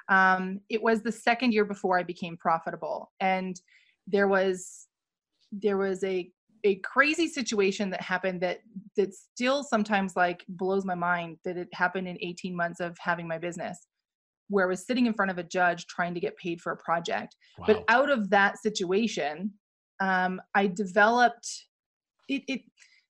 Um, 0.07 0.61
it 0.69 0.83
was 0.83 1.01
the 1.01 1.11
second 1.11 1.53
year 1.53 1.65
before 1.65 1.97
i 1.97 2.03
became 2.03 2.37
profitable 2.37 3.11
and 3.19 3.59
there 4.07 4.27
was 4.27 4.87
there 5.51 5.77
was 5.77 6.03
a 6.03 6.29
a 6.65 6.75
crazy 6.77 7.27
situation 7.27 7.91
that 7.91 8.01
happened 8.01 8.41
that 8.41 8.59
that 8.97 9.13
still 9.13 9.63
sometimes 9.63 10.15
like 10.15 10.43
blows 10.49 10.83
my 10.83 10.95
mind 10.95 11.37
that 11.45 11.57
it 11.57 11.69
happened 11.73 12.07
in 12.07 12.17
18 12.19 12.55
months 12.55 12.79
of 12.79 12.97
having 12.99 13.27
my 13.27 13.37
business 13.37 13.87
where 14.49 14.65
I 14.65 14.69
was 14.69 14.85
sitting 14.85 15.05
in 15.05 15.13
front 15.13 15.31
of 15.31 15.37
a 15.37 15.43
judge 15.43 15.87
trying 15.87 16.13
to 16.13 16.19
get 16.19 16.37
paid 16.37 16.61
for 16.61 16.71
a 16.71 16.77
project. 16.77 17.35
Wow. 17.57 17.65
But 17.67 17.83
out 17.87 18.11
of 18.11 18.29
that 18.31 18.59
situation, 18.59 19.51
um, 19.99 20.41
I 20.53 20.67
developed 20.67 21.47
it, 22.27 22.43
it. 22.47 22.61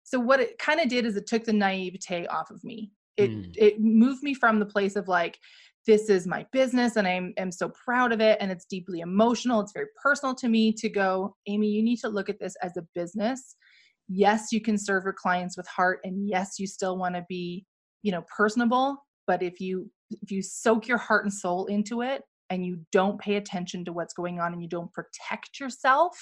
So 0.03 0.19
what 0.19 0.39
it 0.39 0.57
kind 0.59 0.79
of 0.79 0.87
did 0.87 1.05
is 1.05 1.15
it 1.15 1.27
took 1.27 1.43
the 1.43 1.53
naivete 1.53 2.27
off 2.27 2.51
of 2.51 2.63
me. 2.63 2.91
It 3.17 3.31
mm. 3.31 3.55
it 3.57 3.81
moved 3.81 4.23
me 4.23 4.33
from 4.33 4.59
the 4.59 4.65
place 4.65 4.95
of 4.95 5.07
like 5.07 5.39
this 5.85 6.09
is 6.09 6.25
my 6.25 6.45
business 6.51 6.95
and 6.95 7.07
I 7.07 7.31
am 7.37 7.51
so 7.51 7.69
proud 7.69 8.11
of 8.11 8.19
it 8.19 8.37
and 8.41 8.51
it's 8.51 8.65
deeply 8.65 9.01
emotional. 9.01 9.61
It's 9.61 9.73
very 9.73 9.87
personal 10.01 10.33
to 10.35 10.49
me 10.49 10.73
to 10.73 10.89
go, 10.89 11.35
Amy, 11.47 11.67
you 11.67 11.83
need 11.83 11.97
to 11.97 12.09
look 12.09 12.29
at 12.29 12.39
this 12.39 12.55
as 12.61 12.75
a 12.77 12.87
business. 12.95 13.55
Yes, 14.07 14.51
you 14.51 14.61
can 14.61 14.77
serve 14.77 15.03
your 15.03 15.13
clients 15.13 15.57
with 15.57 15.67
heart 15.67 15.99
and 16.03 16.27
yes, 16.27 16.55
you 16.59 16.67
still 16.67 16.97
want 16.97 17.15
to 17.15 17.25
be, 17.29 17.65
you 18.03 18.11
know, 18.11 18.23
personable, 18.35 18.97
but 19.27 19.41
if 19.43 19.59
you 19.59 19.89
if 20.11 20.31
you 20.31 20.41
soak 20.41 20.87
your 20.87 20.99
heart 20.99 21.25
and 21.25 21.33
soul 21.33 21.65
into 21.65 22.01
it 22.01 22.21
and 22.51 22.65
you 22.65 22.79
don't 22.91 23.19
pay 23.19 23.35
attention 23.35 23.83
to 23.85 23.93
what's 23.93 24.13
going 24.13 24.39
on 24.39 24.53
and 24.53 24.61
you 24.61 24.69
don't 24.69 24.93
protect 24.93 25.59
yourself, 25.59 26.15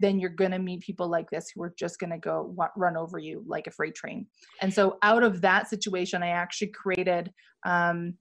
then 0.00 0.18
you're 0.18 0.30
going 0.30 0.50
to 0.50 0.58
meet 0.58 0.80
people 0.80 1.08
like 1.08 1.30
this 1.30 1.50
who 1.54 1.62
are 1.62 1.74
just 1.78 1.98
going 1.98 2.10
to 2.10 2.18
go 2.18 2.54
run 2.76 2.96
over 2.96 3.18
you 3.18 3.44
like 3.46 3.66
a 3.66 3.70
freight 3.70 3.94
train. 3.94 4.26
And 4.60 4.72
so 4.72 4.98
out 5.02 5.22
of 5.22 5.40
that 5.40 5.68
situation, 5.68 6.22
I 6.22 6.28
actually 6.28 6.68
created 6.68 7.32
um, 7.64 8.14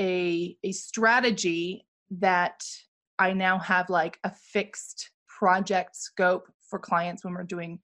a 0.00 0.56
a 0.62 0.72
strategy 0.72 1.86
that 2.10 2.64
I 3.18 3.32
now 3.32 3.58
have 3.58 3.90
like 3.90 4.18
a 4.24 4.32
fixed 4.52 5.10
project 5.26 5.96
scope 5.96 6.48
for 6.68 6.78
clients 6.78 7.24
when 7.24 7.34
we're 7.34 7.44
doing 7.44 7.80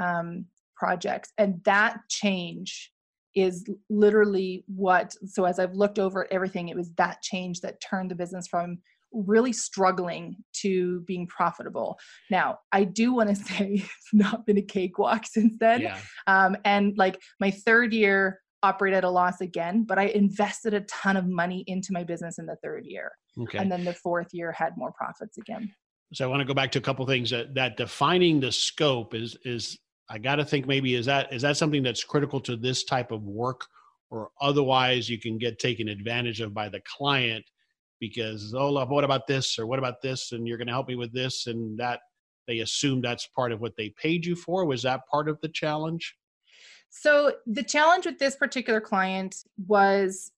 um, 0.00 0.46
projects, 0.76 1.32
and 1.38 1.62
that 1.64 2.00
change 2.08 2.92
is 3.34 3.64
literally 3.90 4.64
what. 4.66 5.14
So 5.26 5.44
as 5.44 5.58
I've 5.58 5.74
looked 5.74 5.98
over 5.98 6.30
everything, 6.32 6.68
it 6.68 6.76
was 6.76 6.92
that 6.94 7.22
change 7.22 7.60
that 7.60 7.80
turned 7.80 8.10
the 8.10 8.14
business 8.14 8.46
from 8.46 8.78
really 9.12 9.52
struggling 9.52 10.36
to 10.52 11.00
being 11.00 11.26
profitable. 11.26 11.98
Now, 12.30 12.58
I 12.72 12.84
do 12.84 13.14
want 13.14 13.30
to 13.30 13.36
say 13.44 13.70
it's 13.74 14.12
not 14.12 14.46
been 14.46 14.58
a 14.58 14.62
cakewalk 14.62 15.26
since 15.26 15.56
then. 15.58 15.82
Yeah. 15.82 15.98
Um, 16.26 16.56
and 16.64 16.96
like 16.96 17.20
my 17.40 17.50
third 17.50 17.92
year 17.92 18.40
operate 18.62 18.94
at 18.94 19.04
a 19.04 19.10
loss 19.10 19.40
again, 19.40 19.84
but 19.84 19.98
I 19.98 20.06
invested 20.06 20.74
a 20.74 20.80
ton 20.82 21.16
of 21.16 21.26
money 21.26 21.64
into 21.66 21.92
my 21.92 22.04
business 22.04 22.38
in 22.38 22.46
the 22.46 22.56
third 22.62 22.84
year. 22.86 23.12
Okay. 23.38 23.58
And 23.58 23.70
then 23.70 23.84
the 23.84 23.94
fourth 23.94 24.28
year 24.32 24.52
had 24.52 24.76
more 24.76 24.92
profits 24.92 25.38
again. 25.38 25.72
So 26.12 26.24
I 26.24 26.28
want 26.28 26.40
to 26.40 26.46
go 26.46 26.54
back 26.54 26.72
to 26.72 26.78
a 26.78 26.82
couple 26.82 27.06
things 27.06 27.30
that 27.30 27.54
that 27.54 27.76
defining 27.76 28.40
the 28.40 28.50
scope 28.50 29.14
is 29.14 29.36
is 29.44 29.78
I 30.08 30.18
got 30.18 30.36
to 30.36 30.44
think 30.44 30.66
maybe 30.66 30.94
is 30.94 31.06
that 31.06 31.32
is 31.32 31.42
that 31.42 31.56
something 31.56 31.82
that's 31.82 32.02
critical 32.02 32.40
to 32.40 32.56
this 32.56 32.84
type 32.84 33.12
of 33.12 33.22
work 33.24 33.66
or 34.10 34.30
otherwise 34.40 35.08
you 35.10 35.20
can 35.20 35.36
get 35.36 35.58
taken 35.58 35.88
advantage 35.88 36.40
of 36.40 36.54
by 36.54 36.70
the 36.70 36.80
client 36.80 37.44
because 38.00 38.54
oh 38.56 38.70
love 38.70 38.88
what 38.88 39.04
about 39.04 39.26
this 39.26 39.58
or 39.58 39.66
what 39.66 39.78
about 39.78 40.00
this 40.00 40.32
and 40.32 40.48
you're 40.48 40.56
going 40.56 40.66
to 40.66 40.72
help 40.72 40.88
me 40.88 40.96
with 40.96 41.12
this 41.12 41.46
and 41.46 41.78
that 41.78 42.00
they 42.46 42.60
assume 42.60 43.02
that's 43.02 43.26
part 43.26 43.52
of 43.52 43.60
what 43.60 43.76
they 43.76 43.90
paid 43.90 44.24
you 44.24 44.34
for 44.34 44.64
was 44.64 44.82
that 44.82 45.00
part 45.10 45.28
of 45.28 45.38
the 45.42 45.48
challenge 45.48 46.14
so 46.90 47.34
the 47.46 47.62
challenge 47.62 48.06
with 48.06 48.18
this 48.18 48.36
particular 48.36 48.80
client 48.80 49.44
was 49.66 50.32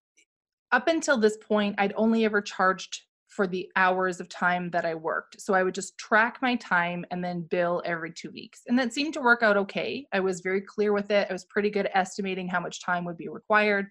up 0.72 0.88
until 0.88 1.18
this 1.18 1.36
point, 1.36 1.74
I'd 1.78 1.94
only 1.96 2.24
ever 2.24 2.40
charged 2.40 3.02
for 3.28 3.46
the 3.46 3.68
hours 3.76 4.20
of 4.20 4.28
time 4.28 4.70
that 4.70 4.84
I 4.84 4.94
worked. 4.94 5.40
So 5.40 5.54
I 5.54 5.62
would 5.62 5.74
just 5.74 5.96
track 5.98 6.38
my 6.42 6.56
time 6.56 7.04
and 7.10 7.24
then 7.24 7.42
bill 7.42 7.80
every 7.84 8.12
two 8.12 8.30
weeks. 8.32 8.62
And 8.66 8.78
that 8.78 8.92
seemed 8.92 9.14
to 9.14 9.20
work 9.20 9.42
out 9.42 9.56
okay. 9.56 10.04
I 10.12 10.18
was 10.18 10.40
very 10.40 10.60
clear 10.60 10.92
with 10.92 11.10
it. 11.12 11.28
I 11.30 11.32
was 11.32 11.44
pretty 11.44 11.70
good 11.70 11.86
at 11.86 11.96
estimating 11.96 12.48
how 12.48 12.60
much 12.60 12.82
time 12.82 13.04
would 13.04 13.16
be 13.16 13.28
required. 13.28 13.86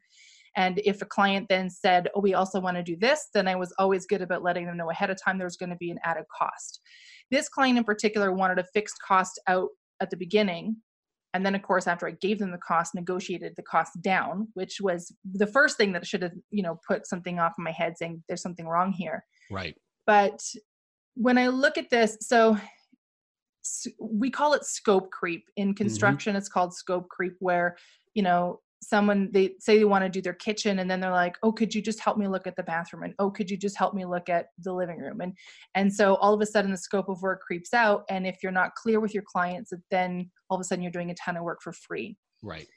And 0.58 0.82
if 0.84 1.02
a 1.02 1.06
client 1.06 1.48
then 1.48 1.70
said, 1.70 2.10
Oh, 2.16 2.20
we 2.20 2.34
also 2.34 2.60
want 2.60 2.76
to 2.76 2.84
do 2.84 2.98
this, 2.98 3.30
then 3.34 3.48
I 3.48 3.56
was 3.56 3.74
always 3.80 4.06
good 4.06 4.22
about 4.22 4.44
letting 4.44 4.66
them 4.66 4.76
know 4.76 4.90
ahead 4.90 5.10
of 5.10 5.22
time 5.22 5.38
there's 5.38 5.58
going 5.58 5.70
to 5.70 5.78
be 5.78 5.92
an 5.92 6.00
added 6.04 6.26
cost. 6.38 6.82
This 7.32 7.48
client 7.48 7.78
in 7.78 7.86
particular 7.86 8.34
wanted 8.34 8.60
a 8.60 8.66
fixed 8.74 9.02
cost 9.02 9.40
out 9.48 9.70
at 10.02 10.10
the 10.10 10.18
beginning 10.18 10.76
and 11.34 11.46
then 11.46 11.56
of 11.56 11.62
course 11.62 11.88
after 11.88 12.08
i 12.08 12.12
gave 12.12 12.40
them 12.40 12.52
the 12.52 12.58
cost 12.58 12.96
negotiated 12.96 13.54
the 13.56 13.64
cost 13.64 14.02
down 14.02 14.48
which 14.54 14.80
was 14.82 15.14
the 15.34 15.48
first 15.48 15.78
thing 15.78 15.92
that 15.92 16.06
should 16.06 16.22
have 16.22 16.34
you 16.52 16.64
know 16.64 16.80
put 16.88 17.08
something 17.08 17.40
off 17.40 17.54
in 17.58 17.64
my 17.64 17.72
head 17.72 17.98
saying 17.98 18.24
there's 18.28 18.42
something 18.42 18.68
wrong 18.68 18.92
here 18.92 19.24
right 19.52 19.76
but 20.06 20.42
when 21.16 21.38
i 21.38 21.48
look 21.48 21.78
at 21.78 21.90
this 21.90 22.18
so 22.22 22.58
we 24.00 24.30
call 24.30 24.54
it 24.54 24.64
scope 24.64 25.12
creep 25.12 25.44
in 25.58 25.70
mm-hmm. 25.70 25.76
construction 25.76 26.32
mm-hmm. 26.32 26.38
it's 26.38 26.50
called 26.50 26.74
scope 26.74 27.08
creep 27.10 27.36
where 27.40 27.78
you 28.14 28.24
know 28.24 28.60
someone 28.82 29.30
they 29.32 29.54
say 29.60 29.78
they 29.78 29.86
want 29.86 30.04
to 30.04 30.10
do 30.10 30.22
their 30.22 30.34
kitchen 30.34 30.80
and 30.80 30.90
then 30.90 31.00
they're 31.00 31.12
like 31.12 31.38
oh 31.44 31.52
could 31.52 31.74
you 31.74 31.82
just 31.82 32.00
help 32.00 32.18
me 32.18 32.28
look 32.28 32.48
at 32.48 32.56
the 32.56 32.64
bathroom? 32.64 33.04
and 33.04 33.14
oh 33.20 33.30
could 33.30 33.50
you 33.50 33.58
just 33.58 33.78
help 33.78 33.94
me 33.94 34.06
look 34.06 34.30
at 34.30 34.48
the 34.60 34.74
living 34.74 35.00
room? 35.00 35.22
and 35.22 35.34
and 35.76 35.94
so 35.94 36.16
all 36.16 36.34
of 36.34 36.42
a 36.42 36.46
sudden 36.46 36.72
the 36.72 36.78
scope 36.78 37.10
of 37.10 37.22
work 37.22 37.42
creeps 37.42 37.74
out 37.74 38.04
and 38.10 38.26
if 38.26 38.38
you're 38.42 38.52
not 38.52 38.76
clear 38.76 39.00
with 39.00 39.14
your 39.14 39.24
clients 39.24 39.74
then 39.92 40.30
all 40.50 40.58
of 40.58 40.62
a 40.62 40.64
sudden 40.64 40.82
you're 40.82 40.92
doing 40.92 41.12
a 41.12 41.16
ton 41.16 41.38
of 41.38 41.44
work 41.44 41.62
for 41.62 41.74
free. 41.74 42.18
Right. 42.42 42.68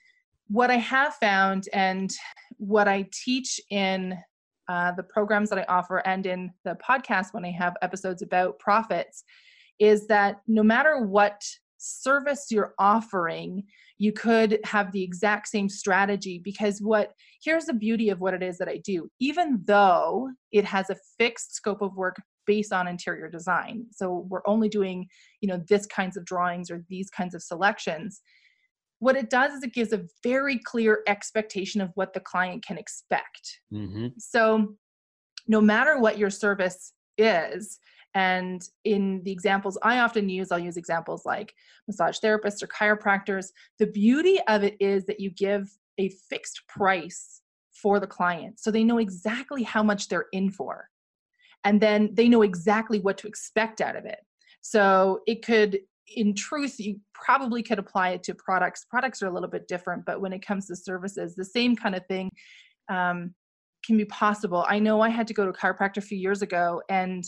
What 0.48 0.70
i 0.70 0.76
have 0.76 1.14
found 1.14 1.68
and 1.72 2.12
what 2.58 2.88
i 2.88 3.08
teach 3.12 3.60
in 3.70 4.18
uh, 4.68 4.92
the 4.92 5.02
programs 5.02 5.50
that 5.50 5.58
i 5.58 5.64
offer 5.68 5.98
and 6.06 6.26
in 6.26 6.52
the 6.64 6.76
podcast 6.76 7.32
when 7.32 7.44
i 7.44 7.50
have 7.50 7.74
episodes 7.82 8.22
about 8.22 8.58
profits 8.58 9.24
is 9.78 10.06
that 10.06 10.40
no 10.46 10.62
matter 10.62 11.04
what 11.04 11.42
service 11.82 12.46
you're 12.50 12.74
offering 12.78 13.64
you 14.02 14.12
could 14.12 14.58
have 14.64 14.90
the 14.90 15.04
exact 15.04 15.46
same 15.46 15.68
strategy 15.68 16.40
because 16.42 16.82
what 16.82 17.12
here's 17.40 17.66
the 17.66 17.72
beauty 17.72 18.08
of 18.08 18.20
what 18.20 18.34
it 18.34 18.42
is 18.42 18.58
that 18.58 18.68
I 18.68 18.78
do 18.78 19.08
even 19.20 19.62
though 19.64 20.28
it 20.50 20.64
has 20.64 20.90
a 20.90 20.96
fixed 21.18 21.54
scope 21.54 21.82
of 21.82 21.94
work 21.94 22.16
based 22.44 22.72
on 22.72 22.88
interior 22.88 23.28
design 23.28 23.86
so 23.92 24.26
we're 24.28 24.42
only 24.44 24.68
doing 24.68 25.06
you 25.40 25.48
know 25.48 25.62
this 25.68 25.86
kinds 25.86 26.16
of 26.16 26.24
drawings 26.24 26.68
or 26.68 26.82
these 26.88 27.10
kinds 27.10 27.32
of 27.32 27.44
selections 27.44 28.20
what 28.98 29.14
it 29.14 29.30
does 29.30 29.52
is 29.52 29.62
it 29.62 29.72
gives 29.72 29.92
a 29.92 30.04
very 30.24 30.58
clear 30.58 31.02
expectation 31.06 31.80
of 31.80 31.90
what 31.94 32.12
the 32.12 32.20
client 32.20 32.64
can 32.66 32.76
expect 32.76 33.60
mm-hmm. 33.72 34.08
so 34.18 34.74
no 35.46 35.60
matter 35.60 36.00
what 36.00 36.18
your 36.18 36.30
service 36.30 36.92
is 37.18 37.78
and 38.14 38.62
in 38.84 39.22
the 39.24 39.32
examples 39.32 39.78
I 39.82 40.00
often 40.00 40.28
use, 40.28 40.52
I'll 40.52 40.58
use 40.58 40.76
examples 40.76 41.24
like 41.24 41.54
massage 41.86 42.18
therapists 42.18 42.62
or 42.62 42.66
chiropractors. 42.66 43.46
The 43.78 43.86
beauty 43.86 44.38
of 44.48 44.62
it 44.62 44.76
is 44.80 45.06
that 45.06 45.20
you 45.20 45.30
give 45.30 45.70
a 45.98 46.10
fixed 46.28 46.62
price 46.68 47.40
for 47.72 47.98
the 48.00 48.06
client. 48.06 48.60
So 48.60 48.70
they 48.70 48.84
know 48.84 48.98
exactly 48.98 49.62
how 49.62 49.82
much 49.82 50.08
they're 50.08 50.26
in 50.32 50.50
for. 50.50 50.88
And 51.64 51.80
then 51.80 52.10
they 52.12 52.28
know 52.28 52.42
exactly 52.42 52.98
what 52.98 53.18
to 53.18 53.28
expect 53.28 53.80
out 53.80 53.96
of 53.96 54.04
it. 54.04 54.18
So 54.60 55.20
it 55.26 55.44
could, 55.44 55.78
in 56.14 56.34
truth, 56.34 56.78
you 56.78 57.00
probably 57.14 57.62
could 57.62 57.78
apply 57.78 58.10
it 58.10 58.22
to 58.24 58.34
products. 58.34 58.84
Products 58.84 59.22
are 59.22 59.26
a 59.26 59.32
little 59.32 59.48
bit 59.48 59.68
different, 59.68 60.04
but 60.04 60.20
when 60.20 60.32
it 60.32 60.44
comes 60.44 60.66
to 60.66 60.76
services, 60.76 61.34
the 61.34 61.44
same 61.44 61.76
kind 61.76 61.94
of 61.94 62.06
thing 62.06 62.30
um, 62.88 63.34
can 63.84 63.96
be 63.96 64.04
possible. 64.06 64.64
I 64.68 64.78
know 64.78 65.00
I 65.00 65.08
had 65.08 65.26
to 65.28 65.34
go 65.34 65.44
to 65.44 65.50
a 65.50 65.54
chiropractor 65.54 65.98
a 65.98 66.02
few 66.02 66.18
years 66.18 66.42
ago, 66.42 66.82
and 66.88 67.24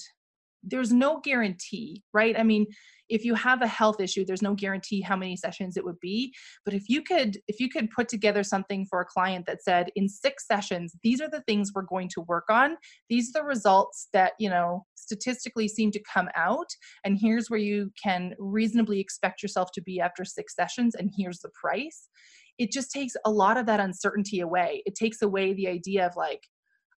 there's 0.66 0.92
no 0.92 1.20
guarantee 1.22 2.03
right? 2.12 2.38
I 2.38 2.42
mean 2.42 2.66
if 3.11 3.22
you 3.22 3.35
have 3.35 3.61
a 3.61 3.66
health 3.66 4.00
issue 4.00 4.24
there's 4.24 4.42
no 4.42 4.55
guarantee 4.55 5.00
how 5.00 5.16
many 5.16 5.37
sessions 5.37 5.77
it 5.77 5.85
would 5.85 6.00
be. 6.00 6.33
But 6.64 6.74
if 6.74 6.85
you 6.88 7.03
could 7.03 7.38
if 7.48 7.61
you 7.61 7.68
could 7.68 7.90
put 7.90 8.09
together 8.09 8.42
something 8.42 8.87
for 8.88 9.00
a 9.00 9.05
client 9.05 9.46
that 9.46 9.62
said 9.62 9.90
in 9.96 10.09
six 10.09 10.46
sessions 10.46 10.94
these 11.03 11.20
are 11.20 11.29
the 11.29 11.42
things 11.42 11.72
we're 11.74 11.83
going 11.83 12.09
to 12.14 12.22
work 12.22 12.46
on. 12.50 12.77
These 13.09 13.31
are 13.31 13.40
the 13.40 13.46
results 13.46 14.09
that 14.12 14.33
you 14.38 14.48
know 14.48 14.85
statistically 14.94 15.68
seem 15.68 15.90
to 15.90 16.03
come 16.03 16.29
out 16.35 16.70
and 17.05 17.18
here's 17.20 17.50
where 17.50 17.61
you 17.61 17.90
can 18.03 18.35
reasonably 18.38 19.00
expect 19.00 19.42
yourself 19.42 19.70
to 19.72 19.83
be 19.83 20.00
after 20.00 20.24
six 20.24 20.55
sessions 20.55 20.94
and 20.94 21.11
here's 21.16 21.40
the 21.40 21.50
price. 21.50 22.09
It 22.57 22.70
just 22.70 22.92
takes 22.92 23.14
a 23.24 23.31
lot 23.31 23.57
of 23.57 23.66
that 23.66 23.81
uncertainty 23.81 24.40
away. 24.40 24.83
It 24.87 24.94
takes 24.94 25.22
away 25.22 25.53
the 25.53 25.68
idea 25.68 26.07
of 26.07 26.16
like 26.16 26.40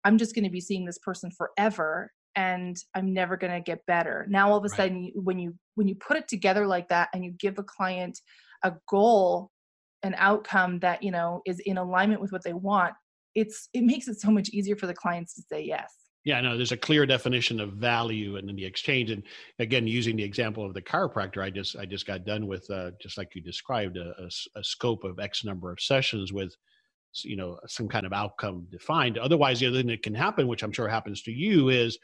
i'm 0.03 0.17
just 0.17 0.33
going 0.33 0.43
to 0.43 0.49
be 0.49 0.61
seeing 0.61 0.85
this 0.85 0.99
person 0.99 1.31
forever 1.31 2.11
and 2.37 2.77
i'm 2.95 3.13
never 3.13 3.35
going 3.35 3.51
to 3.51 3.59
get 3.59 3.85
better 3.87 4.25
now 4.29 4.49
all 4.49 4.57
of 4.57 4.63
a 4.63 4.67
right. 4.69 4.77
sudden 4.77 5.11
when 5.15 5.37
you 5.39 5.53
when 5.75 5.87
you 5.87 5.95
put 5.95 6.15
it 6.15 6.27
together 6.27 6.65
like 6.65 6.87
that 6.87 7.09
and 7.13 7.25
you 7.25 7.31
give 7.31 7.57
a 7.57 7.63
client 7.63 8.21
a 8.63 8.71
goal 8.87 9.51
an 10.03 10.15
outcome 10.17 10.79
that 10.79 11.03
you 11.03 11.11
know 11.11 11.41
is 11.45 11.59
in 11.59 11.77
alignment 11.77 12.21
with 12.21 12.31
what 12.31 12.43
they 12.43 12.53
want 12.53 12.93
it's 13.35 13.67
it 13.73 13.83
makes 13.83 14.07
it 14.07 14.21
so 14.21 14.31
much 14.31 14.49
easier 14.49 14.75
for 14.75 14.87
the 14.87 14.93
clients 14.93 15.33
to 15.33 15.41
say 15.51 15.61
yes 15.61 15.93
yeah 16.23 16.39
no 16.39 16.55
there's 16.55 16.71
a 16.71 16.77
clear 16.77 17.05
definition 17.05 17.59
of 17.59 17.73
value 17.73 18.37
and 18.37 18.49
in 18.49 18.55
the 18.55 18.65
exchange 18.65 19.09
and 19.09 19.23
again 19.57 19.87
using 19.87 20.15
the 20.15 20.23
example 20.23 20.63
of 20.63 20.75
the 20.75 20.81
chiropractor 20.81 21.43
i 21.43 21.49
just 21.49 21.75
i 21.75 21.85
just 21.85 22.05
got 22.05 22.23
done 22.23 22.45
with 22.45 22.69
uh, 22.69 22.91
just 23.01 23.17
like 23.17 23.33
you 23.33 23.41
described 23.41 23.97
a, 23.97 24.13
a, 24.21 24.59
a 24.59 24.63
scope 24.63 25.03
of 25.03 25.19
x 25.19 25.43
number 25.43 25.71
of 25.71 25.79
sessions 25.79 26.31
with 26.31 26.55
you 27.23 27.35
know 27.35 27.59
some 27.67 27.87
kind 27.87 28.05
of 28.05 28.13
outcome 28.13 28.67
defined 28.71 29.17
otherwise 29.17 29.59
the 29.59 29.67
other 29.67 29.77
thing 29.77 29.87
that 29.87 30.03
can 30.03 30.13
happen 30.13 30.47
which 30.47 30.63
i'm 30.63 30.71
sure 30.71 30.87
happens 30.87 31.21
to 31.21 31.31
you 31.31 31.69
is 31.69 31.97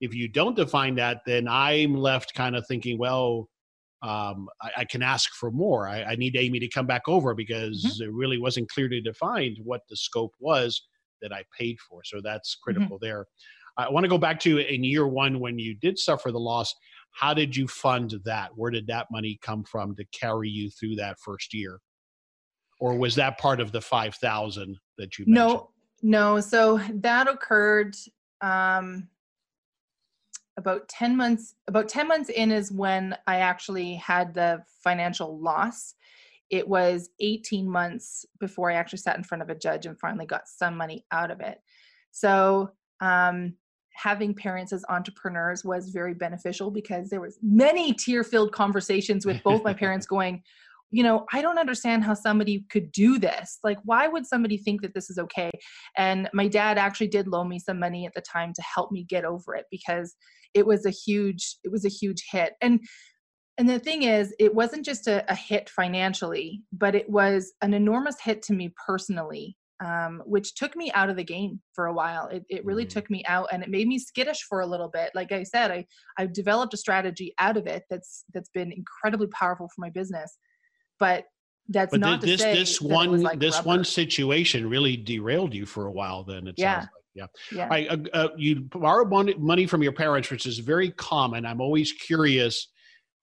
if 0.00 0.14
you 0.14 0.28
don't 0.28 0.56
define 0.56 0.94
that 0.94 1.18
then 1.26 1.46
i'm 1.48 1.94
left 1.94 2.34
kind 2.34 2.56
of 2.56 2.66
thinking 2.66 2.98
well 2.98 3.48
um, 4.02 4.48
I, 4.62 4.70
I, 4.78 4.84
can 4.86 5.02
ask 5.02 5.30
for 5.34 5.50
more 5.50 5.86
I, 5.86 6.02
I, 6.02 6.14
need 6.14 6.34
amy 6.34 6.58
to 6.60 6.68
come 6.68 6.86
back 6.86 7.02
over 7.06 7.34
because 7.34 7.84
mm-hmm. 7.84 8.04
it 8.04 8.14
really 8.14 8.38
wasn't 8.38 8.70
clearly 8.70 9.02
defined 9.02 9.58
what 9.62 9.82
the 9.90 9.96
scope 9.96 10.32
was 10.40 10.86
that 11.20 11.34
i 11.34 11.44
paid 11.56 11.76
for 11.80 12.00
so 12.04 12.20
that's 12.22 12.54
mm-hmm. 12.54 12.64
critical 12.64 12.96
mm-hmm. 12.96 13.04
there 13.04 13.26
i 13.76 13.90
want 13.90 14.04
to 14.04 14.08
go 14.08 14.16
back 14.16 14.40
to 14.40 14.58
in 14.58 14.84
year 14.84 15.06
one 15.06 15.38
when 15.38 15.58
you 15.58 15.74
did 15.74 15.98
suffer 15.98 16.32
the 16.32 16.38
loss 16.38 16.74
how 17.12 17.34
did 17.34 17.54
you 17.54 17.68
fund 17.68 18.14
that 18.24 18.50
where 18.54 18.70
did 18.70 18.86
that 18.86 19.06
money 19.10 19.38
come 19.42 19.64
from 19.64 19.94
to 19.96 20.04
carry 20.18 20.48
you 20.48 20.70
through 20.70 20.94
that 20.94 21.18
first 21.18 21.52
year 21.52 21.78
or 22.80 22.96
was 22.96 23.14
that 23.14 23.38
part 23.38 23.60
of 23.60 23.70
the 23.70 23.80
5000 23.80 24.78
that 24.98 25.18
you 25.18 25.26
mentioned? 25.26 25.34
no 25.34 25.70
no 26.02 26.40
so 26.40 26.80
that 26.94 27.28
occurred 27.28 27.94
um 28.40 29.08
about 30.56 30.88
10 30.88 31.16
months 31.16 31.54
about 31.68 31.88
10 31.88 32.08
months 32.08 32.28
in 32.30 32.50
is 32.50 32.72
when 32.72 33.16
i 33.26 33.36
actually 33.36 33.94
had 33.94 34.34
the 34.34 34.62
financial 34.82 35.38
loss 35.38 35.94
it 36.48 36.66
was 36.66 37.10
18 37.20 37.70
months 37.70 38.24
before 38.40 38.70
i 38.70 38.74
actually 38.74 38.98
sat 38.98 39.16
in 39.16 39.24
front 39.24 39.42
of 39.42 39.50
a 39.50 39.54
judge 39.54 39.86
and 39.86 39.98
finally 39.98 40.26
got 40.26 40.48
some 40.48 40.76
money 40.76 41.04
out 41.12 41.30
of 41.30 41.40
it 41.40 41.60
so 42.10 42.70
um 43.00 43.54
having 43.92 44.34
parents 44.34 44.72
as 44.72 44.84
entrepreneurs 44.88 45.64
was 45.64 45.90
very 45.90 46.14
beneficial 46.14 46.70
because 46.70 47.10
there 47.10 47.20
was 47.20 47.38
many 47.42 47.92
tear 47.92 48.24
filled 48.24 48.52
conversations 48.52 49.26
with 49.26 49.42
both 49.42 49.62
my 49.62 49.74
parents 49.84 50.06
going 50.06 50.42
you 50.90 51.02
know, 51.02 51.26
I 51.32 51.40
don't 51.40 51.58
understand 51.58 52.04
how 52.04 52.14
somebody 52.14 52.64
could 52.70 52.90
do 52.90 53.18
this. 53.18 53.58
Like, 53.62 53.78
why 53.84 54.08
would 54.08 54.26
somebody 54.26 54.56
think 54.56 54.82
that 54.82 54.94
this 54.94 55.08
is 55.08 55.18
okay? 55.18 55.50
And 55.96 56.28
my 56.32 56.48
dad 56.48 56.78
actually 56.78 57.08
did 57.08 57.28
loan 57.28 57.48
me 57.48 57.58
some 57.58 57.78
money 57.78 58.06
at 58.06 58.14
the 58.14 58.20
time 58.20 58.52
to 58.54 58.62
help 58.62 58.90
me 58.90 59.04
get 59.04 59.24
over 59.24 59.54
it 59.54 59.66
because 59.70 60.16
it 60.52 60.66
was 60.66 60.84
a 60.84 60.90
huge, 60.90 61.56
it 61.62 61.70
was 61.70 61.84
a 61.84 61.88
huge 61.88 62.24
hit. 62.30 62.54
And 62.60 62.80
and 63.58 63.68
the 63.68 63.78
thing 63.78 64.04
is, 64.04 64.34
it 64.38 64.54
wasn't 64.54 64.86
just 64.86 65.06
a, 65.06 65.30
a 65.30 65.34
hit 65.34 65.68
financially, 65.68 66.62
but 66.72 66.94
it 66.94 67.10
was 67.10 67.52
an 67.60 67.74
enormous 67.74 68.16
hit 68.18 68.40
to 68.44 68.54
me 68.54 68.72
personally, 68.86 69.54
um, 69.84 70.22
which 70.24 70.54
took 70.54 70.74
me 70.74 70.90
out 70.92 71.10
of 71.10 71.16
the 71.16 71.24
game 71.24 71.60
for 71.74 71.84
a 71.84 71.92
while. 71.92 72.26
It, 72.28 72.42
it 72.48 72.64
really 72.64 72.86
mm. 72.86 72.88
took 72.88 73.10
me 73.10 73.22
out, 73.28 73.48
and 73.52 73.62
it 73.62 73.68
made 73.68 73.86
me 73.86 73.98
skittish 73.98 74.46
for 74.48 74.60
a 74.60 74.66
little 74.66 74.88
bit. 74.88 75.10
Like 75.14 75.30
I 75.30 75.42
said, 75.42 75.70
I 75.70 75.84
I've 76.18 76.32
developed 76.32 76.72
a 76.72 76.78
strategy 76.78 77.34
out 77.38 77.58
of 77.58 77.66
it 77.66 77.82
that's 77.90 78.24
that's 78.32 78.48
been 78.48 78.72
incredibly 78.72 79.26
powerful 79.26 79.68
for 79.68 79.82
my 79.82 79.90
business 79.90 80.38
but 81.00 81.26
that's 81.68 81.90
but 81.90 82.00
not 82.00 82.20
thi- 82.20 82.36
this 82.36 82.42
this 82.42 82.80
one 82.80 83.22
like 83.22 83.40
this 83.40 83.56
rubber. 83.56 83.66
one 83.68 83.84
situation 83.84 84.68
really 84.68 84.96
derailed 84.96 85.52
you 85.54 85.66
for 85.66 85.86
a 85.86 85.92
while. 85.92 86.22
Then 86.22 86.46
it 86.46 86.54
Yeah. 86.56 86.80
sounds 86.80 86.90
like 86.94 87.00
yeah. 87.14 87.26
yeah. 87.50 87.68
I, 87.72 87.86
uh, 87.88 87.96
uh, 88.12 88.28
you 88.36 88.60
borrow 88.60 89.04
money, 89.04 89.34
money 89.34 89.66
from 89.66 89.82
your 89.82 89.92
parents, 89.92 90.30
which 90.30 90.46
is 90.46 90.60
very 90.60 90.92
common. 90.92 91.44
I'm 91.44 91.60
always 91.60 91.92
curious 91.92 92.68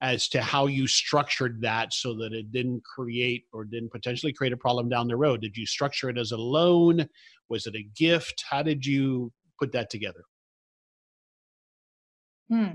as 0.02 0.28
to 0.28 0.42
how 0.42 0.66
you 0.66 0.86
structured 0.86 1.60
that 1.62 1.92
so 1.94 2.14
that 2.16 2.32
it 2.32 2.52
didn't 2.52 2.84
create 2.84 3.44
or 3.52 3.64
didn't 3.64 3.90
potentially 3.90 4.32
create 4.32 4.52
a 4.52 4.56
problem 4.58 4.88
down 4.90 5.08
the 5.08 5.16
road. 5.16 5.40
Did 5.40 5.56
you 5.56 5.64
structure 5.66 6.10
it 6.10 6.18
as 6.18 6.32
a 6.32 6.36
loan? 6.36 7.08
Was 7.48 7.66
it 7.66 7.74
a 7.74 7.82
gift? 7.96 8.44
How 8.48 8.62
did 8.62 8.84
you 8.84 9.32
put 9.58 9.72
that 9.72 9.88
together? 9.90 10.22
Hmm. 12.50 12.72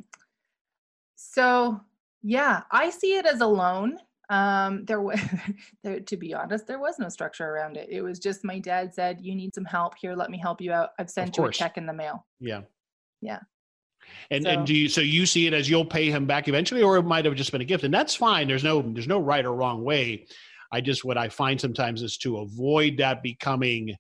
So 1.15 1.79
yeah, 2.23 2.63
I 2.71 2.89
see 2.89 3.15
it 3.17 3.25
as 3.25 3.41
a 3.41 3.47
loan. 3.47 3.97
Um, 4.29 4.86
there 4.86 5.01
was, 5.01 5.19
there, 5.83 5.99
to 5.99 6.17
be 6.17 6.33
honest, 6.33 6.67
there 6.67 6.79
was 6.79 6.97
no 6.99 7.09
structure 7.09 7.45
around 7.45 7.77
it. 7.77 7.89
It 7.89 8.01
was 8.01 8.19
just 8.19 8.43
my 8.43 8.59
dad 8.59 8.93
said, 8.93 9.19
"You 9.21 9.36
need 9.36 9.53
some 9.53 9.65
help 9.65 9.95
here. 9.99 10.15
Let 10.15 10.29
me 10.29 10.38
help 10.38 10.62
you 10.62 10.71
out. 10.71 10.91
I've 10.99 11.09
sent 11.09 11.38
you 11.38 11.45
a 11.45 11.51
check 11.51 11.77
in 11.77 11.86
the 11.86 11.93
mail." 11.93 12.25
Yeah. 12.39 12.62
Yeah. 13.21 13.39
And 14.31 14.43
So- 14.43 14.49
and 14.49 14.65
do 14.65 14.75
you 14.75 14.89
so 14.89 15.01
you 15.01 15.25
see 15.25 15.47
it 15.47 15.53
as 15.53 15.69
you'll 15.69 15.86
pay 15.86 16.09
him 16.09 16.25
back 16.25 16.47
eventually, 16.47 16.81
or 16.81 16.97
it 16.97 17.03
might 17.03 17.25
have 17.25 17.36
just 17.36 17.51
been 17.51 17.62
a 17.62 17.65
gift, 17.65 17.83
and 17.83 17.93
that's 17.93 18.15
fine. 18.15 18.47
There's 18.47 18.63
no 18.63 18.81
there's 18.81 19.07
no 19.07 19.19
right 19.19 19.45
or 19.45 19.53
wrong 19.53 19.83
way. 19.83 20.27
I 20.71 20.81
just 20.81 21.05
what 21.05 21.17
I 21.17 21.29
find 21.29 21.59
sometimes 21.62 22.01
is 22.01 22.17
to 22.19 22.38
avoid 22.38 22.97
that 22.97 23.21
becoming 23.23 23.95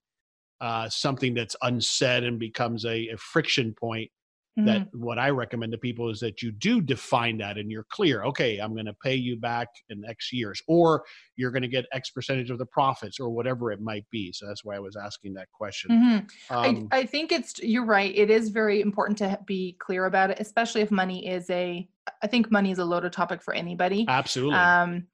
uh, 0.59 0.87
something 0.89 1.33
that's 1.33 1.55
unsaid 1.61 2.23
and 2.23 2.39
becomes 2.39 2.85
a, 2.85 3.09
a 3.09 3.17
friction 3.17 3.73
point. 3.73 4.09
Mhm. 4.57 4.65
That 4.65 4.87
what 4.95 5.17
I 5.17 5.29
recommend 5.31 5.71
to 5.71 5.77
people 5.79 6.09
is 6.11 6.19
that 6.19 6.43
you 6.43 6.51
do 6.51 6.79
define 6.79 7.37
that 7.39 7.57
and 7.57 7.71
you're 7.71 7.85
clear. 7.89 8.23
Okay, 8.25 8.59
I'm 8.59 8.73
going 8.73 8.85
to 8.85 8.93
pay 8.93 9.15
you 9.15 9.35
back 9.35 9.67
in 9.89 10.05
X 10.05 10.31
years, 10.31 10.61
or 10.67 11.03
you're 11.35 11.49
going 11.49 11.63
to 11.63 11.67
get 11.67 11.85
X 11.91 12.11
percentage 12.11 12.51
of 12.51 12.59
the 12.59 12.65
profits, 12.67 13.19
or 13.19 13.29
whatever 13.31 13.71
it 13.71 13.81
might 13.81 14.07
be. 14.11 14.31
So 14.31 14.45
that's 14.45 14.63
why 14.63 14.75
I 14.75 14.79
was 14.79 14.95
asking 14.95 15.33
that 15.35 15.49
question. 15.51 15.89
Mhm. 15.91 16.31
Um, 16.51 16.87
I, 16.91 16.99
I 16.99 17.05
think 17.07 17.31
it's 17.31 17.59
you're 17.63 17.85
right. 17.85 18.15
It 18.15 18.29
is 18.29 18.49
very 18.49 18.79
important 18.81 19.17
to 19.19 19.39
be 19.45 19.73
clear 19.79 20.05
about 20.05 20.29
it, 20.29 20.39
especially 20.39 20.81
if 20.81 20.91
money 20.91 21.27
is 21.27 21.49
a. 21.49 21.87
I 22.21 22.27
think 22.27 22.51
money 22.51 22.69
is 22.71 22.79
a 22.79 22.85
loaded 22.85 23.13
topic 23.13 23.41
for 23.41 23.53
anybody. 23.53 24.05
absolutely. 24.07 24.55
Um, 24.59 25.07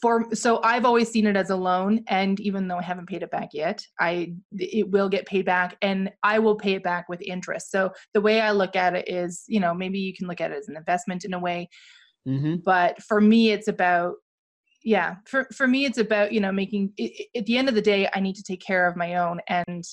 for 0.00 0.34
so 0.34 0.60
I've 0.62 0.84
always 0.84 1.10
seen 1.10 1.26
it 1.26 1.36
as 1.36 1.50
a 1.50 1.56
loan, 1.56 2.04
and 2.08 2.38
even 2.40 2.68
though 2.68 2.78
I 2.78 2.82
haven't 2.82 3.08
paid 3.08 3.22
it 3.22 3.30
back 3.30 3.50
yet, 3.52 3.84
I 3.98 4.34
it 4.52 4.90
will 4.90 5.08
get 5.08 5.26
paid 5.26 5.44
back, 5.46 5.76
and 5.82 6.10
I 6.22 6.38
will 6.38 6.56
pay 6.56 6.74
it 6.74 6.82
back 6.82 7.08
with 7.08 7.20
interest. 7.22 7.70
So 7.70 7.92
the 8.14 8.20
way 8.20 8.40
I 8.40 8.52
look 8.52 8.76
at 8.76 8.94
it 8.94 9.08
is, 9.08 9.44
you 9.48 9.60
know, 9.60 9.74
maybe 9.74 9.98
you 9.98 10.14
can 10.14 10.26
look 10.28 10.40
at 10.40 10.50
it 10.50 10.58
as 10.58 10.68
an 10.68 10.76
investment 10.76 11.24
in 11.24 11.34
a 11.34 11.38
way, 11.38 11.68
hmm 12.26 12.56
but 12.64 13.02
for 13.02 13.20
me, 13.20 13.50
it's 13.50 13.68
about 13.68 14.14
yeah 14.84 15.16
for 15.26 15.46
for 15.54 15.66
me 15.68 15.84
it's 15.84 15.98
about 15.98 16.32
you 16.32 16.40
know 16.40 16.52
making 16.52 16.92
i- 16.98 17.12
i- 17.20 17.38
at 17.38 17.46
the 17.46 17.58
end 17.58 17.68
of 17.68 17.74
the 17.74 17.82
day 17.82 18.08
i 18.14 18.20
need 18.20 18.34
to 18.34 18.42
take 18.42 18.62
care 18.62 18.86
of 18.86 18.96
my 18.96 19.16
own 19.16 19.40
and 19.48 19.84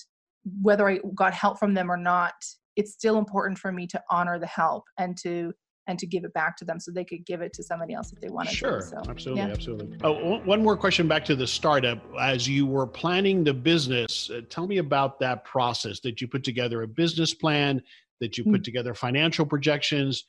whether 0.62 0.88
i 0.88 1.00
got 1.14 1.34
help 1.34 1.60
from 1.60 1.74
them 1.74 1.92
or 1.92 1.98
not 1.98 2.34
it's 2.78 2.94
still 2.94 3.18
important 3.18 3.58
for 3.58 3.72
me 3.72 3.86
to 3.88 4.02
honor 4.10 4.40
the 4.40 4.48
help 4.48 4.86
and 4.98 5.18
to 5.18 5.52
and 5.88 5.98
to 6.00 6.06
give 6.06 6.24
it 6.24 6.34
back 6.34 6.58
to 6.58 6.66
them 6.66 6.80
so 6.80 6.92
they 6.92 7.06
could 7.06 7.26
give 7.26 7.42
it 7.42 7.54
to 7.54 7.64
somebody 7.64 7.94
else 7.94 8.12
if 8.12 8.20
they 8.20 8.30
wanted 8.30 8.54
Sure, 8.54 8.82
to 8.82 8.86
so 8.86 9.02
absolutely, 9.08 9.44
yeah. 9.44 9.52
absolutely. 9.52 9.98
Oh, 10.04 10.40
one- 10.40 10.62
more 10.62 10.78
question 10.78 11.08
back 11.08 11.24
to 11.26 11.36
the 11.36 11.48
startup. 11.48 12.00
As 12.20 12.48
you 12.48 12.66
were 12.66 12.86
planning 12.86 13.44
the 13.44 13.54
business, 13.54 14.30
uh, 14.30 14.42
tell 14.50 14.68
me 14.68 14.78
about 14.78 15.20
that 15.20 15.46
process. 15.46 16.00
Did 16.00 16.20
you 16.20 16.28
put 16.28 16.44
together 16.44 16.82
a 16.82 16.88
business 16.88 17.34
plan? 17.34 17.82
Did 18.20 18.38
you 18.38 18.44
put 18.44 18.64
together 18.64 18.94
financial 18.94 19.46
projections? 19.46 20.26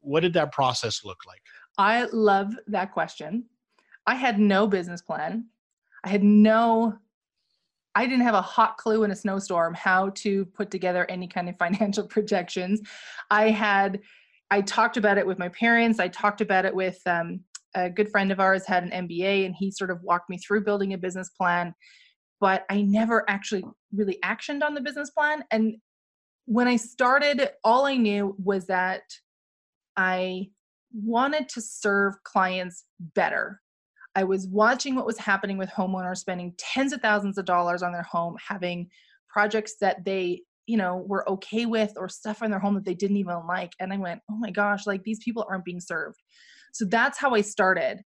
What 0.00 0.20
did 0.20 0.32
that 0.34 0.52
process 0.52 1.04
look 1.04 1.18
like? 1.26 1.40
i 1.76 2.04
love 2.12 2.54
that 2.68 2.92
question 2.92 3.44
i 4.06 4.14
had 4.14 4.38
no 4.38 4.64
business 4.64 5.02
plan 5.02 5.44
i 6.04 6.08
had 6.08 6.22
no 6.22 6.96
I 7.96 8.06
didn't 8.06 8.22
have 8.24 8.34
a 8.34 8.42
hot 8.42 8.76
clue 8.76 9.04
in 9.04 9.12
a 9.12 9.16
snowstorm 9.16 9.72
how 9.74 10.10
to 10.16 10.44
put 10.46 10.70
together 10.70 11.06
any 11.08 11.28
kind 11.28 11.48
of 11.48 11.56
financial 11.64 12.06
projections. 12.08 12.80
I 13.30 13.50
had, 13.50 14.00
I 14.50 14.60
talked 14.60 14.96
about 14.96 15.18
it 15.18 15.26
with 15.26 15.38
my 15.38 15.48
parents. 15.48 15.98
I 15.98 16.08
talked 16.08 16.40
about 16.40 16.64
it 16.64 16.74
with 16.74 16.98
um, 17.06 17.40
a 17.74 17.90
good 17.90 18.10
friend 18.10 18.30
of 18.30 18.40
ours 18.40 18.66
had 18.66 18.84
an 18.84 19.08
MBA, 19.08 19.46
and 19.46 19.54
he 19.54 19.70
sort 19.70 19.90
of 19.90 20.02
walked 20.02 20.30
me 20.30 20.38
through 20.38 20.64
building 20.64 20.92
a 20.92 20.98
business 20.98 21.30
plan. 21.30 21.74
But 22.40 22.64
I 22.70 22.82
never 22.82 23.28
actually 23.28 23.64
really 23.92 24.18
actioned 24.24 24.62
on 24.62 24.74
the 24.74 24.80
business 24.80 25.10
plan. 25.10 25.44
And 25.50 25.76
when 26.46 26.68
I 26.68 26.76
started, 26.76 27.48
all 27.62 27.86
I 27.86 27.96
knew 27.96 28.36
was 28.42 28.66
that 28.66 29.02
I 29.96 30.50
wanted 30.92 31.48
to 31.50 31.60
serve 31.60 32.14
clients 32.22 32.84
better. 33.00 33.60
I 34.14 34.24
was 34.24 34.46
watching 34.46 34.94
what 34.94 35.06
was 35.06 35.18
happening 35.18 35.58
with 35.58 35.70
homeowners 35.70 36.18
spending 36.18 36.54
tens 36.58 36.92
of 36.92 37.00
thousands 37.00 37.38
of 37.38 37.44
dollars 37.44 37.82
on 37.82 37.92
their 37.92 38.02
home, 38.02 38.36
having 38.46 38.88
projects 39.28 39.76
that 39.80 40.04
they, 40.04 40.42
you 40.66 40.76
know, 40.76 41.04
were 41.06 41.28
okay 41.28 41.66
with 41.66 41.92
or 41.96 42.08
stuff 42.08 42.42
in 42.42 42.50
their 42.50 42.60
home 42.60 42.74
that 42.74 42.84
they 42.84 42.94
didn't 42.94 43.16
even 43.18 43.46
like. 43.46 43.72
And 43.80 43.92
I 43.92 43.96
went, 43.98 44.22
oh 44.30 44.36
my 44.36 44.50
gosh, 44.50 44.86
like 44.86 45.02
these 45.04 45.18
people 45.24 45.46
aren't 45.48 45.64
being 45.64 45.80
served. 45.80 46.22
So 46.72 46.84
that's 46.84 47.18
how 47.18 47.34
I 47.34 47.40
started. 47.42 48.00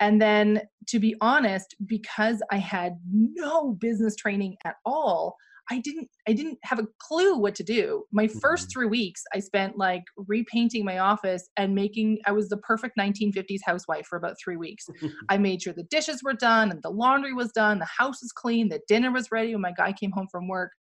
And 0.00 0.20
then 0.20 0.62
to 0.88 0.98
be 0.98 1.14
honest, 1.20 1.74
because 1.86 2.42
I 2.50 2.58
had 2.58 2.94
no 3.10 3.72
business 3.74 4.16
training 4.16 4.56
at 4.64 4.76
all, 4.84 5.36
I 5.70 5.78
didn't 5.78 6.08
I 6.28 6.32
didn't 6.32 6.58
have 6.64 6.80
a 6.80 6.88
clue 6.98 7.36
what 7.38 7.54
to 7.54 7.62
do. 7.62 8.04
My 8.12 8.26
first 8.26 8.66
Mhm. 8.66 8.72
3 8.72 8.86
weeks 8.86 9.22
I 9.32 9.38
spent 9.38 9.78
like 9.78 10.02
repainting 10.16 10.84
my 10.84 10.98
office 10.98 11.48
and 11.56 11.74
making 11.74 12.18
I 12.26 12.32
was 12.32 12.48
the 12.48 12.56
perfect 12.56 12.96
1950s 12.96 13.62
housewife 13.64 14.06
for 14.06 14.16
about 14.18 14.36
3 14.42 14.56
weeks. 14.56 14.88
I 15.28 15.38
made 15.38 15.62
sure 15.62 15.72
the 15.72 15.84
dishes 15.84 16.20
were 16.22 16.32
done 16.34 16.70
and 16.72 16.82
the 16.82 16.90
laundry 16.90 17.32
was 17.32 17.52
done, 17.52 17.78
the 17.78 17.86
house 17.86 18.20
was 18.22 18.32
clean, 18.32 18.68
the 18.70 18.80
dinner 18.88 19.12
was 19.12 19.30
ready 19.30 19.54
when 19.54 19.62
my 19.62 19.72
guy 19.72 19.92
came 19.92 20.10
home 20.10 20.26
from 20.32 20.48
work. 20.48 20.72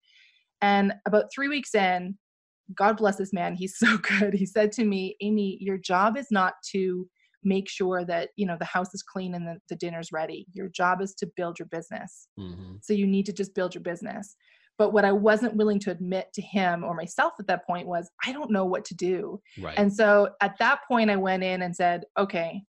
And 0.63 0.95
about 1.07 1.33
3 1.35 1.49
weeks 1.49 1.75
in, 1.75 2.17
God 2.75 2.97
bless 2.97 3.17
this 3.17 3.33
man, 3.33 3.55
he's 3.55 3.77
so 3.79 3.99
good. 3.99 4.35
He 4.35 4.47
said 4.47 4.73
to 4.73 4.85
me, 4.85 5.17
"Amy, 5.21 5.59
your 5.61 5.79
job 5.79 6.17
is 6.17 6.29
not 6.31 6.55
to 6.73 7.09
make 7.43 7.71
sure 7.71 8.05
that, 8.05 8.31
you 8.37 8.45
know, 8.47 8.57
the 8.59 8.67
house 8.67 8.93
is 8.93 9.03
clean 9.03 9.35
and 9.35 9.47
the, 9.47 9.57
the 9.71 9.77
dinner's 9.77 10.13
ready. 10.13 10.47
Your 10.53 10.69
job 10.69 11.01
is 11.01 11.15
to 11.15 11.29
build 11.37 11.59
your 11.59 11.67
business." 11.67 12.29
Mm-hmm. 12.39 12.77
So 12.83 12.93
you 12.93 13.07
need 13.07 13.27
to 13.27 13.33
just 13.33 13.55
build 13.55 13.75
your 13.75 13.83
business. 13.83 14.37
But 14.81 14.95
what 14.95 15.05
I 15.05 15.13
wasn't 15.13 15.57
willing 15.57 15.79
to 15.81 15.91
admit 15.91 16.33
to 16.33 16.41
him 16.41 16.85
or 16.85 16.95
myself 16.95 17.35
at 17.39 17.47
that 17.49 17.67
point 17.67 17.87
was, 17.87 18.11
I 18.25 18.33
don't 18.33 18.51
know 18.51 18.65
what 18.65 18.87
to 18.87 18.95
do. 18.95 19.39
Right. 19.61 19.79
And 19.79 19.93
so 19.93 20.31
at 20.41 20.57
that 20.59 20.81
point, 20.89 21.11
I 21.11 21.17
went 21.17 21.43
in 21.43 21.61
and 21.61 21.77
said, 21.77 22.05
okay, 22.17 22.63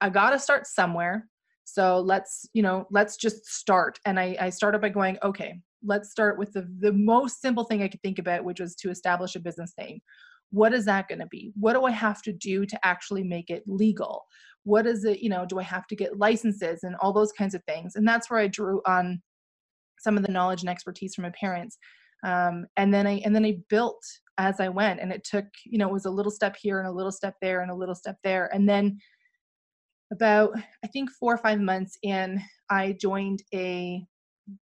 I 0.00 0.10
got 0.10 0.30
to 0.30 0.40
start 0.40 0.66
somewhere. 0.66 1.28
So 1.62 2.00
let's, 2.00 2.48
you 2.52 2.62
know, 2.62 2.88
let's 2.90 3.16
just 3.16 3.46
start. 3.46 4.00
And 4.04 4.18
I, 4.18 4.36
I 4.40 4.50
started 4.50 4.80
by 4.80 4.88
going, 4.88 5.18
okay, 5.22 5.60
let's 5.82 6.10
start 6.10 6.38
with 6.38 6.52
the, 6.52 6.68
the 6.80 6.92
most 6.92 7.40
simple 7.40 7.64
thing 7.64 7.82
I 7.82 7.88
could 7.88 8.02
think 8.02 8.18
about, 8.18 8.44
which 8.44 8.60
was 8.60 8.74
to 8.76 8.90
establish 8.90 9.34
a 9.34 9.40
business 9.40 9.72
name. 9.78 10.00
What 10.50 10.74
is 10.74 10.84
that 10.86 11.08
going 11.08 11.20
to 11.20 11.26
be? 11.26 11.52
What 11.58 11.74
do 11.74 11.84
I 11.84 11.90
have 11.92 12.22
to 12.22 12.32
do 12.32 12.66
to 12.66 12.86
actually 12.86 13.22
make 13.22 13.50
it 13.50 13.62
legal? 13.66 14.24
What 14.64 14.86
is 14.86 15.04
it, 15.04 15.20
you 15.20 15.30
know, 15.30 15.46
do 15.46 15.58
I 15.58 15.62
have 15.62 15.86
to 15.86 15.96
get 15.96 16.18
licenses 16.18 16.80
and 16.82 16.96
all 16.96 17.12
those 17.12 17.32
kinds 17.32 17.54
of 17.54 17.62
things? 17.64 17.94
And 17.94 18.06
that's 18.06 18.30
where 18.30 18.40
I 18.40 18.48
drew 18.48 18.82
on 18.86 19.22
some 19.98 20.16
of 20.16 20.24
the 20.24 20.32
knowledge 20.32 20.62
and 20.62 20.68
expertise 20.68 21.14
from 21.14 21.22
my 21.22 21.32
parents. 21.38 21.78
Um, 22.24 22.66
and 22.76 22.92
then 22.92 23.06
I 23.06 23.22
and 23.24 23.34
then 23.34 23.46
I 23.46 23.58
built 23.70 24.04
as 24.36 24.60
I 24.60 24.68
went, 24.68 25.00
and 25.00 25.10
it 25.10 25.24
took 25.24 25.46
you 25.64 25.78
know 25.78 25.88
it 25.88 25.92
was 25.92 26.04
a 26.04 26.10
little 26.10 26.32
step 26.32 26.54
here 26.60 26.78
and 26.78 26.86
a 26.86 26.92
little 26.92 27.12
step 27.12 27.36
there 27.40 27.62
and 27.62 27.70
a 27.70 27.74
little 27.74 27.94
step 27.94 28.16
there, 28.22 28.50
and 28.52 28.68
then 28.68 28.98
about 30.12 30.52
I 30.84 30.86
think 30.88 31.10
four 31.10 31.32
or 31.32 31.38
five 31.38 31.60
months 31.60 31.96
in, 32.02 32.40
I 32.68 32.96
joined 33.00 33.42
a, 33.54 34.04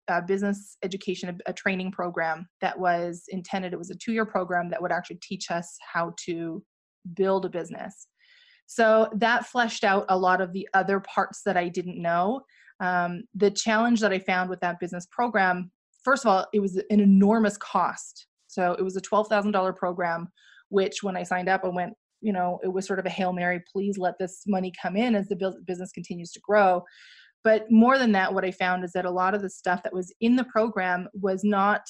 a 0.07 0.21
business 0.21 0.77
education 0.83 1.29
a, 1.29 1.51
a 1.51 1.53
training 1.53 1.91
program 1.91 2.47
that 2.61 2.77
was 2.77 3.23
intended. 3.29 3.73
It 3.73 3.79
was 3.79 3.89
a 3.89 3.95
two-year 3.95 4.25
program 4.25 4.69
that 4.69 4.81
would 4.81 4.91
actually 4.91 5.19
teach 5.21 5.51
us 5.51 5.77
how 5.93 6.13
to 6.25 6.63
build 7.13 7.45
a 7.45 7.49
business. 7.49 8.07
So 8.67 9.09
that 9.15 9.45
fleshed 9.45 9.83
out 9.83 10.05
a 10.09 10.17
lot 10.17 10.41
of 10.41 10.51
the 10.51 10.67
other 10.73 10.99
parts 10.99 11.41
that 11.45 11.57
I 11.57 11.69
didn't 11.69 12.01
know. 12.01 12.41
Um, 12.79 13.23
the 13.33 13.49
challenge 13.49 14.01
that 14.01 14.11
I 14.11 14.19
found 14.19 14.49
with 14.49 14.59
that 14.59 14.79
business 14.79 15.07
program, 15.09 15.71
first 16.03 16.25
of 16.25 16.31
all, 16.31 16.45
it 16.53 16.59
was 16.59 16.75
an 16.75 16.99
enormous 16.99 17.57
cost. 17.57 18.27
So 18.47 18.73
it 18.73 18.83
was 18.83 18.97
a 18.97 19.01
$12,000 19.01 19.75
program, 19.75 20.27
which 20.69 21.01
when 21.01 21.15
I 21.15 21.23
signed 21.23 21.49
up, 21.49 21.61
I 21.63 21.69
went, 21.69 21.93
you 22.21 22.33
know, 22.33 22.59
it 22.63 22.67
was 22.67 22.85
sort 22.85 22.99
of 22.99 23.05
a 23.05 23.09
Hail 23.09 23.31
Mary, 23.31 23.61
please 23.71 23.97
let 23.97 24.15
this 24.19 24.43
money 24.47 24.71
come 24.79 24.95
in 24.95 25.15
as 25.15 25.27
the 25.27 25.55
business 25.65 25.91
continues 25.91 26.31
to 26.31 26.39
grow. 26.41 26.83
But 27.47 27.71
more 27.71 27.97
than 27.97 28.11
that, 28.11 28.33
what 28.33 28.43
I 28.43 28.51
found 28.51 28.83
is 28.83 28.91
that 28.91 29.05
a 29.05 29.09
lot 29.09 29.33
of 29.33 29.41
the 29.41 29.49
stuff 29.49 29.81
that 29.83 29.93
was 29.93 30.13
in 30.19 30.35
the 30.35 30.43
program 30.43 31.07
was 31.13 31.45
not 31.45 31.83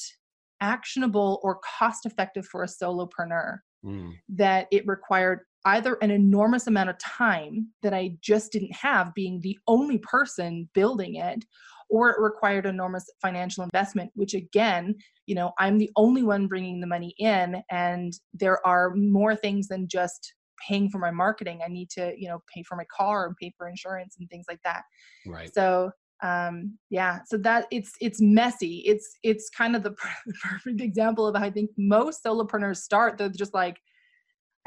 actionable 0.61 1.39
or 1.41 1.59
cost 1.79 2.05
effective 2.05 2.45
for 2.45 2.61
a 2.61 2.67
solopreneur 2.67 3.57
Mm. 3.85 4.13
that 4.29 4.67
it 4.71 4.87
required 4.87 5.41
either 5.65 5.95
an 6.01 6.09
enormous 6.09 6.65
amount 6.65 6.89
of 6.89 6.97
time 6.97 7.67
that 7.83 7.93
I 7.93 8.17
just 8.21 8.51
didn't 8.51 8.75
have 8.75 9.13
being 9.13 9.39
the 9.39 9.57
only 9.67 9.99
person 9.99 10.67
building 10.73 11.15
it 11.15 11.45
or 11.87 12.09
it 12.09 12.19
required 12.19 12.65
enormous 12.65 13.05
financial 13.21 13.63
investment 13.63 14.09
which 14.15 14.33
again 14.33 14.95
you 15.27 15.35
know 15.35 15.51
I'm 15.59 15.77
the 15.77 15.91
only 15.95 16.23
one 16.23 16.47
bringing 16.47 16.81
the 16.81 16.87
money 16.87 17.13
in 17.19 17.61
and 17.69 18.13
there 18.33 18.65
are 18.65 18.95
more 18.95 19.35
things 19.35 19.67
than 19.67 19.87
just 19.87 20.33
paying 20.65 20.89
for 20.89 20.99
my 20.99 21.11
marketing 21.11 21.59
i 21.65 21.67
need 21.67 21.89
to 21.89 22.13
you 22.17 22.27
know 22.27 22.41
pay 22.53 22.63
for 22.63 22.75
my 22.75 22.85
car 22.95 23.27
and 23.27 23.35
pay 23.37 23.53
for 23.57 23.67
insurance 23.67 24.15
and 24.19 24.29
things 24.29 24.45
like 24.49 24.61
that 24.63 24.83
right 25.25 25.53
so 25.53 25.91
um 26.23 26.77
yeah 26.89 27.19
so 27.27 27.37
that 27.37 27.67
it's 27.71 27.93
it's 28.01 28.19
messy 28.21 28.83
it's 28.85 29.17
it's 29.23 29.49
kind 29.49 29.75
of 29.75 29.83
the 29.83 29.91
perfect 30.43 30.81
example 30.81 31.27
of 31.27 31.35
how 31.35 31.43
i 31.43 31.51
think 31.51 31.69
most 31.77 32.23
solopreneurs 32.23 32.77
start 32.77 33.17
they're 33.17 33.29
just 33.29 33.53
like 33.53 33.77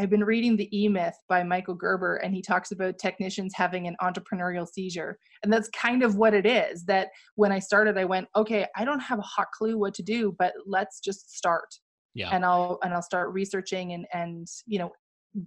I've 0.01 0.09
been 0.09 0.25
reading 0.25 0.57
The 0.57 0.75
E 0.75 0.89
Myth 0.89 1.17
by 1.29 1.43
Michael 1.43 1.75
Gerber, 1.75 2.17
and 2.17 2.35
he 2.35 2.41
talks 2.41 2.73
about 2.73 2.97
technicians 2.97 3.53
having 3.55 3.87
an 3.87 3.97
entrepreneurial 4.01 4.67
seizure. 4.67 5.19
And 5.43 5.53
that's 5.53 5.69
kind 5.77 6.03
of 6.03 6.17
what 6.17 6.33
it 6.33 6.47
is. 6.47 6.87
That 6.87 7.09
when 7.35 7.53
I 7.53 7.59
started, 7.59 7.99
I 7.99 8.07
went, 8.07 8.27
okay, 8.35 8.67
I 8.75 8.87
don't 8.87 9.01
have 9.01 9.19
a 9.19 9.23
hot 9.23 9.49
clue 9.53 9.77
what 9.77 9.93
to 9.95 10.03
do, 10.03 10.35
but 10.39 10.55
let's 10.65 11.01
just 11.01 11.37
start. 11.37 11.69
Yeah. 12.15 12.31
And 12.33 12.47
I'll 12.47 12.79
and 12.83 12.95
I'll 12.95 13.03
start 13.03 13.35
researching 13.35 13.93
and 13.93 14.07
and 14.15 14.49
you 14.65 14.79
know 14.79 14.91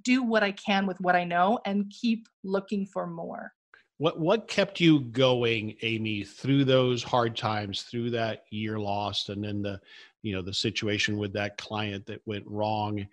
do 0.02 0.24
what 0.24 0.44
I 0.44 0.52
can 0.52 0.86
with 0.86 1.00
what 1.02 1.16
I 1.16 1.24
know 1.24 1.60
and 1.66 1.92
keep 2.02 2.28
looking 2.44 2.86
for 2.86 3.08
more. 3.08 3.52
What 3.98 4.20
what 4.20 4.48
kept 4.48 4.80
you 4.80 5.02
going, 5.02 5.76
Amy, 5.82 6.24
through 6.24 6.66
those 6.66 7.04
hard 7.04 7.38
times, 7.38 7.84
through 7.84 8.10
that 8.12 8.44
year 8.50 8.80
lost, 8.80 9.30
and 9.30 9.44
then 9.44 9.62
the 9.62 9.80
you 10.24 10.34
know 10.34 10.42
the 10.42 10.54
situation 10.54 11.18
with 11.18 11.34
that 11.34 11.58
client 11.58 12.06
that 12.08 12.22
went 12.26 12.46
wrong 12.48 13.06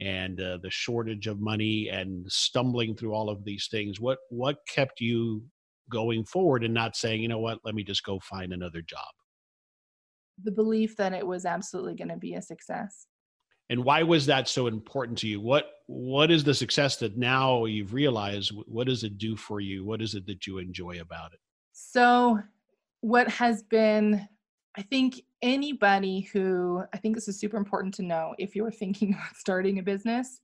and 0.00 0.40
uh, 0.40 0.58
the 0.62 0.70
shortage 0.70 1.28
of 1.28 1.40
money 1.40 1.88
and 1.88 2.30
stumbling 2.30 2.96
through 2.96 3.14
all 3.14 3.30
of 3.30 3.44
these 3.44 3.68
things? 3.70 4.00
What 4.00 4.18
what 4.28 4.58
kept 4.68 5.00
you 5.00 5.44
going 5.90 6.24
forward 6.24 6.64
and 6.64 6.74
not 6.74 6.96
saying 6.96 7.22
you 7.22 7.28
know 7.28 7.38
what? 7.38 7.60
Let 7.64 7.74
me 7.74 7.84
just 7.84 8.04
go 8.04 8.18
find 8.18 8.52
another 8.52 8.82
job. 8.82 9.06
The 10.42 10.52
belief 10.52 10.96
that 10.96 11.12
it 11.12 11.26
was 11.26 11.44
absolutely 11.44 11.94
going 11.94 12.08
to 12.08 12.16
be 12.16 12.34
a 12.34 12.42
success 12.42 13.06
and 13.70 13.84
why 13.84 14.02
was 14.02 14.26
that 14.26 14.48
so 14.48 14.66
important 14.66 15.18
to 15.18 15.28
you? 15.28 15.40
What 15.40 15.70
what 15.86 16.30
is 16.30 16.44
the 16.44 16.54
success 16.54 16.96
that 16.96 17.16
now 17.16 17.66
you've 17.66 17.92
realized 17.92 18.52
what 18.66 18.86
does 18.86 19.04
it 19.04 19.18
do 19.18 19.36
for 19.36 19.60
you? 19.60 19.84
What 19.84 20.00
is 20.00 20.14
it 20.14 20.26
that 20.26 20.46
you 20.46 20.58
enjoy 20.58 21.00
about 21.00 21.32
it? 21.32 21.40
So 21.72 22.40
what 23.00 23.28
has 23.28 23.62
been 23.62 24.26
i 24.78 24.82
think 24.82 25.20
anybody 25.44 26.22
who 26.32 26.82
I 26.94 26.96
think 26.96 27.14
this 27.14 27.28
is 27.28 27.38
super 27.38 27.58
important 27.58 27.92
to 27.94 28.02
know 28.02 28.34
if 28.38 28.56
you're 28.56 28.70
thinking 28.70 29.12
about 29.14 29.36
starting 29.36 29.78
a 29.78 29.82
business, 29.82 30.40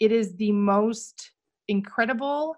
it 0.00 0.10
is 0.10 0.34
the 0.36 0.52
most 0.52 1.30
incredible, 1.68 2.56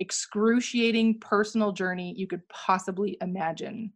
excruciating 0.00 1.20
personal 1.20 1.70
journey 1.70 2.14
you 2.16 2.26
could 2.26 2.48
possibly 2.48 3.18
imagine. 3.20 3.92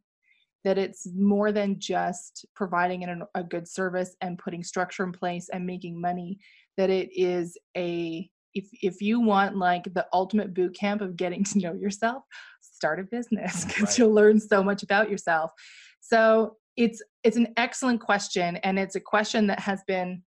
That 0.66 0.76
it's 0.76 1.06
more 1.16 1.50
than 1.50 1.80
just 1.80 2.44
providing 2.54 3.04
an, 3.04 3.22
a 3.34 3.42
good 3.42 3.66
service 3.66 4.14
and 4.20 4.38
putting 4.38 4.62
structure 4.62 5.04
in 5.04 5.12
place 5.12 5.48
and 5.48 5.64
making 5.64 5.98
money. 5.98 6.38
That 6.76 6.90
it 6.90 7.08
is 7.16 7.56
a 7.74 8.28
if 8.52 8.68
if 8.82 9.00
you 9.00 9.20
want 9.20 9.56
like 9.56 9.84
the 9.94 10.06
ultimate 10.12 10.52
boot 10.52 10.76
camp 10.78 11.00
of 11.00 11.16
getting 11.16 11.44
to 11.44 11.58
know 11.58 11.72
yourself, 11.72 12.24
start 12.60 13.00
a 13.00 13.04
business 13.04 13.64
because 13.66 13.82
right. 13.82 13.98
you'll 13.98 14.12
learn 14.12 14.38
so 14.38 14.62
much 14.62 14.82
about 14.82 15.10
yourself. 15.10 15.52
So 16.00 16.56
it's 16.76 17.02
it's 17.24 17.36
an 17.36 17.48
excellent 17.56 18.00
question 18.00 18.56
and 18.58 18.78
it's 18.78 18.96
a 18.96 19.00
question 19.00 19.46
that 19.46 19.60
has 19.60 19.82
been 19.86 20.22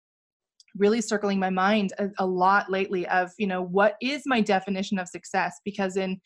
really 0.78 1.02
circling 1.02 1.40
my 1.40 1.50
mind 1.50 1.94
a, 2.00 2.10
a, 2.20 2.26
lot 2.26 2.70
lately 2.70 3.08
of 3.08 3.32
you 3.38 3.48
know 3.48 3.62
what 3.62 3.96
is 4.02 4.24
my 4.26 4.42
definition 4.42 5.00
of 5.00 5.08
success 5.08 5.60
because 5.64 5.98
in 5.98 6.20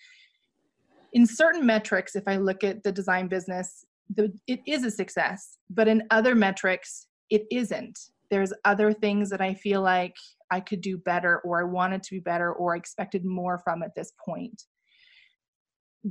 in 1.14 1.26
certain 1.26 1.66
metrics 1.66 2.16
if 2.16 2.24
i 2.28 2.36
look 2.36 2.64
at 2.64 2.84
the 2.84 2.92
design 2.92 3.28
business 3.28 3.86
the, 4.16 4.32
it 4.48 4.60
is 4.68 4.84
a 4.84 4.92
success 4.92 5.58
but 5.70 5.88
in 5.88 6.04
other 6.12 6.36
metrics 6.36 7.08
it 7.30 7.48
isn't. 7.52 7.98
There's 8.30 8.54
other 8.66 8.94
things 8.94 9.30
that 9.30 9.42
i 9.42 9.54
feel 9.54 9.82
like 9.82 10.16
i 10.52 10.60
could 10.60 10.82
do 10.82 10.98
better 10.98 11.40
or 11.40 11.60
i 11.60 11.64
wanted 11.64 12.04
to 12.04 12.12
be 12.12 12.20
better 12.20 12.54
or 12.54 12.76
i 12.76 12.78
expected 12.78 13.26
more 13.26 13.60
from 13.60 13.84
at 13.84 13.96
this 13.96 14.12
point. 14.24 14.64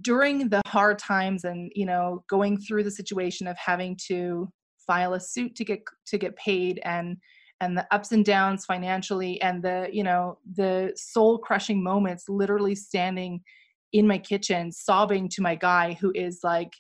During 0.01 0.49
the 0.49 0.63
hard 0.67 0.99
times 0.99 1.45
and 1.45 1.71
you 1.75 1.87
know 1.87 2.25
going 2.29 2.59
through 2.59 2.85
the 2.85 2.91
situation 2.91 3.47
of 3.47 3.57
having 3.57 3.97
to 4.09 4.49
file 4.87 5.15
a 5.15 5.21
suit 5.21 5.55
to 5.57 5.65
get 5.65 5.81
to 6.07 6.19
get 6.19 6.37
paid 6.37 6.81
and 6.85 7.17
and 7.61 7.77
the 7.77 7.87
ups 7.93 8.11
and 8.11 8.25
downs 8.25 8.65
financially 8.65 9.41
and 9.43 9.63
the 9.63 9.89
you 9.93 10.03
know 10.03 10.39
the 10.55 10.93
soul 10.97 11.39
crushing 11.39 11.83
moments 11.83 12.25
literally 12.29 12.75
standing 12.75 13.41
in 13.93 14.07
my 14.07 14.19
kitchen 14.19 14.73
sobbing 14.73 15.29
to 15.29 15.43
my 15.43 15.55
guy 15.55 15.97
who 16.01 16.11
is 16.15 16.41
like 16.43 16.73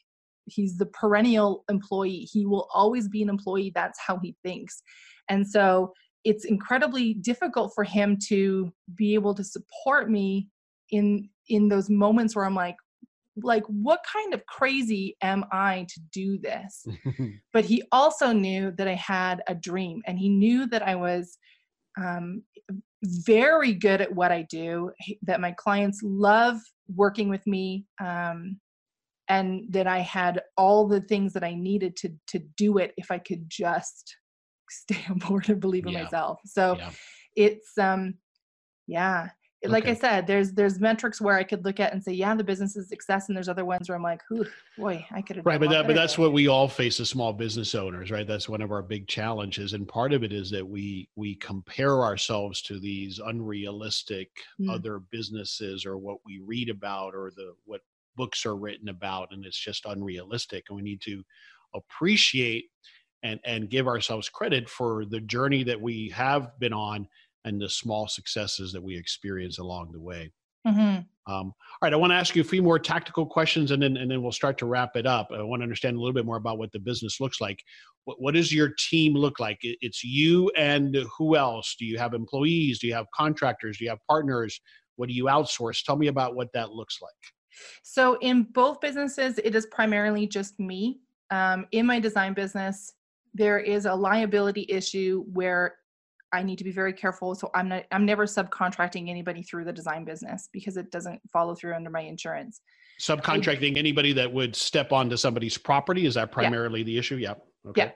he's 0.47 0.77
the 0.77 0.87
perennial 0.87 1.65
employee 1.71 2.29
he 2.33 2.47
will 2.47 2.69
always 2.75 3.09
be 3.09 3.23
an 3.23 3.29
employee 3.29 3.73
that's 3.75 3.99
how 4.05 4.19
he 4.23 4.37
thinks. 4.43 4.83
And 5.29 5.47
so 5.47 5.93
it's 6.25 6.45
incredibly 6.45 7.15
difficult 7.15 7.73
for 7.75 7.85
him 7.85 8.17
to 8.29 8.73
be 8.95 9.15
able 9.15 9.35
to 9.35 9.45
support 9.45 10.11
me 10.11 10.49
in 10.91 11.29
in 11.49 11.69
those 11.69 11.91
moments 11.91 12.37
where 12.37 12.45
i'm 12.45 12.55
like 12.55 12.77
like 13.43 13.65
what 13.67 14.01
kind 14.13 14.35
of 14.35 14.45
crazy 14.47 15.17
am 15.23 15.45
i 15.53 15.87
to 15.89 16.01
do 16.13 16.39
this? 16.39 16.87
But 17.53 17.65
he 17.65 17.83
also 17.91 18.33
knew 18.33 18.73
that 18.73 18.89
i 18.89 18.95
had 18.95 19.43
a 19.49 19.55
dream 19.55 20.03
and 20.07 20.19
he 20.19 20.29
knew 20.29 20.67
that 20.67 20.83
i 20.83 20.95
was 20.95 21.39
um, 22.03 22.43
very 23.03 23.75
good 23.75 24.01
at 24.01 24.15
what 24.15 24.33
i 24.33 24.43
do. 24.43 24.91
That 25.23 25.41
my 25.41 25.53
clients 25.53 26.01
love 26.03 26.59
working 26.95 27.29
with 27.29 27.47
me 27.47 27.85
um, 28.01 28.61
and 29.33 29.65
that 29.71 29.87
i 29.87 29.99
had 29.99 30.43
all 30.57 30.87
the 30.87 31.01
things 31.01 31.33
that 31.33 31.43
i 31.43 31.55
needed 31.55 31.97
to 31.97 32.11
to 32.27 32.39
do 32.57 32.79
it 32.79 32.93
if 32.97 33.11
i 33.11 33.19
could 33.19 33.49
just 33.49 34.17
stay 34.71 35.05
on 35.11 35.19
board 35.19 35.49
and 35.49 35.61
believe 35.61 35.87
in 35.87 35.93
yeah. 35.93 36.05
myself 36.05 36.39
so 36.45 36.77
yeah. 36.77 36.91
it's 37.37 37.77
um 37.79 38.15
yeah 38.87 39.29
like 39.65 39.85
okay. 39.85 39.93
I 39.93 39.95
said, 39.95 40.27
there's 40.27 40.53
there's 40.53 40.81
metrics 40.81 41.21
where 41.21 41.37
I 41.37 41.45
could 41.45 41.65
look 41.65 41.79
at 41.79 41.93
and 41.93 42.03
say, 42.03 42.13
yeah, 42.13 42.35
the 42.35 42.43
business 42.43 42.75
is 42.77 42.89
success, 42.89 43.29
and 43.29 43.37
there's 43.37 43.49
other 43.49 43.65
ones 43.65 43.89
where 43.89 43.97
I'm 43.97 44.03
like, 44.03 44.21
Ooh, 44.33 44.45
boy, 44.77 45.05
I 45.13 45.23
could 45.23 45.37
have. 45.37 45.47
Right, 45.47 45.61
but 45.61 45.71
that, 45.71 45.87
but 45.87 45.95
that's 45.95 46.19
what 46.19 46.33
we 46.33 46.49
all 46.49 46.69
face 46.69 46.99
as 46.99 47.09
small 47.09 47.33
business 47.33 47.75
owners, 47.75 48.11
right? 48.11 48.27
That's 48.27 48.49
one 48.49 48.61
of 48.61 48.73
our 48.73 48.83
big 48.83 49.07
challenges, 49.07 49.73
and 49.73 49.87
part 49.87 50.13
of 50.13 50.25
it 50.25 50.33
is 50.33 50.51
that 50.51 50.67
we 50.67 51.09
we 51.15 51.37
compare 51.37 52.03
ourselves 52.03 52.61
to 52.63 52.81
these 52.81 53.21
unrealistic 53.25 54.31
mm. 54.61 54.73
other 54.73 54.99
businesses 54.99 55.87
or 55.87 55.97
what 55.97 56.19
we 56.27 56.41
read 56.45 56.69
about 56.69 57.15
or 57.15 57.31
the 57.37 57.55
what 57.65 57.83
books 58.17 58.47
are 58.47 58.57
written 58.57 58.89
about, 58.89 59.29
and 59.33 59.45
it's 59.45 59.59
just 59.59 59.87
unrealistic, 59.87 60.65
and 60.69 60.77
we 60.77 60.83
need 60.83 61.01
to 61.03 61.23
appreciate 61.75 62.67
and 63.23 63.41
and 63.45 63.71
give 63.71 63.87
ourselves 63.87 64.29
credit 64.29 64.69
for 64.69 65.05
the 65.05 65.21
journey 65.21 65.63
that 65.65 65.81
we 65.81 66.09
have 66.11 66.59
been 66.59 66.73
on 66.73 67.09
and 67.45 67.61
the 67.61 67.69
small 67.69 68.07
successes 68.07 68.73
that 68.73 68.83
we 68.83 68.97
experience 68.97 69.59
along 69.59 69.91
the 69.93 70.01
way. 70.01 70.31
Mm-hmm. 70.67 71.01
Um, 71.33 71.47
all 71.47 71.79
right, 71.83 71.93
I 71.93 71.97
want 71.97 72.11
to 72.13 72.17
ask 72.17 72.35
you 72.35 72.43
a 72.43 72.45
few 72.45 72.63
more 72.63 72.79
tactical 72.79 73.27
questions, 73.27 73.71
and 73.71 73.83
then 73.83 73.97
and 73.97 74.11
then 74.11 74.23
we'll 74.23 74.33
start 74.33 74.59
to 74.59 74.67
wrap 74.67 74.97
it 74.97 75.07
up. 75.07 75.29
I 75.33 75.43
want 75.43 75.61
to 75.61 75.65
understand 75.65 75.97
a 75.97 76.01
little 76.01 76.13
bit 76.13 76.27
more 76.27 76.37
about 76.37 76.59
what 76.59 76.73
the 76.73 76.79
business 76.79 77.21
looks 77.21 77.41
like. 77.41 77.61
What, 78.05 78.21
what 78.21 78.35
does 78.35 78.53
your 78.53 78.71
team 78.79 79.15
look 79.15 79.39
like? 79.41 79.59
It's 79.63 80.03
you 80.03 80.51
and 80.57 80.97
who 81.17 81.37
else? 81.37 81.77
Do 81.79 81.85
you 81.85 81.99
have 81.99 82.15
employees? 82.15 82.81
Do 82.81 82.87
you 82.87 82.95
have 82.95 83.07
contractors? 83.15 83.79
Do 83.79 83.85
you 83.85 83.91
have 83.91 84.01
partners? 84.09 84.61
What 84.97 85.09
do 85.09 85.15
you 85.15 85.25
outsource? 85.25 85.85
Tell 85.85 85.97
me 85.97 86.09
about 86.09 86.35
what 86.35 86.53
that 86.55 86.73
looks 86.73 86.99
like. 87.01 87.13
So 87.83 88.19
in 88.21 88.45
both 88.45 88.81
businesses, 88.81 89.39
it 89.39 89.55
is 89.55 89.67
primarily 89.67 90.27
just 90.27 90.59
me. 90.59 91.01
Um, 91.31 91.67
in 91.73 91.87
my 91.87 91.99
design 91.99 92.35
business, 92.35 92.95
there 93.35 93.59
is 93.59 93.87
a 93.87 93.95
liability 93.95 94.67
issue 94.69 95.25
where 95.33 95.77
I 96.33 96.43
need 96.43 96.57
to 96.59 96.65
be 96.65 96.73
very 96.73 96.93
careful. 96.93 97.35
So 97.35 97.51
I'm 97.55 97.69
not 97.69 97.85
I'm 97.93 98.07
never 98.07 98.27
subcontracting 98.27 99.09
anybody 99.09 99.43
through 99.43 99.65
the 99.65 99.73
design 99.73 100.05
business 100.05 100.49
because 100.53 100.77
it 100.77 100.91
doesn't 100.91 101.21
follow 101.31 101.55
through 101.55 101.75
under 101.75 101.91
my 101.91 102.01
insurance. 102.01 102.61
Subcontracting 103.01 103.77
I, 103.77 103.79
anybody 103.79 104.13
that 104.15 104.33
would 104.33 104.57
step 104.57 104.93
onto 104.93 105.17
somebody's 105.17 105.59
property 105.59 106.07
is 106.07 106.15
that 106.15 106.33
primarily 106.33 106.81
yeah. 106.81 106.87
the 106.87 106.99
issue? 106.99 107.17
Yeah. 107.17 107.35
Okay. 107.69 107.83
Yeah. 107.83 107.91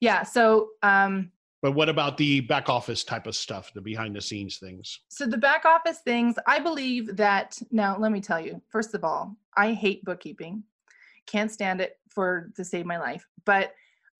Yeah. 0.00 0.22
So 0.22 0.70
um 0.82 1.30
but 1.64 1.72
what 1.72 1.88
about 1.88 2.18
the 2.18 2.40
back 2.40 2.68
office 2.68 3.04
type 3.04 3.26
of 3.26 3.34
stuff, 3.34 3.72
the 3.72 3.80
behind 3.80 4.14
the 4.14 4.20
scenes 4.20 4.58
things? 4.58 5.00
So 5.08 5.24
the 5.24 5.38
back 5.38 5.64
office 5.64 6.00
things, 6.04 6.34
I 6.46 6.58
believe 6.58 7.16
that 7.16 7.58
now 7.70 7.96
let 7.98 8.12
me 8.12 8.20
tell 8.20 8.38
you, 8.38 8.60
first 8.68 8.92
of 8.94 9.02
all, 9.02 9.34
I 9.56 9.72
hate 9.72 10.04
bookkeeping. 10.04 10.62
Can't 11.26 11.50
stand 11.50 11.80
it 11.80 11.96
for 12.10 12.50
to 12.56 12.66
save 12.66 12.84
my 12.84 12.98
life. 12.98 13.26
But 13.46 13.72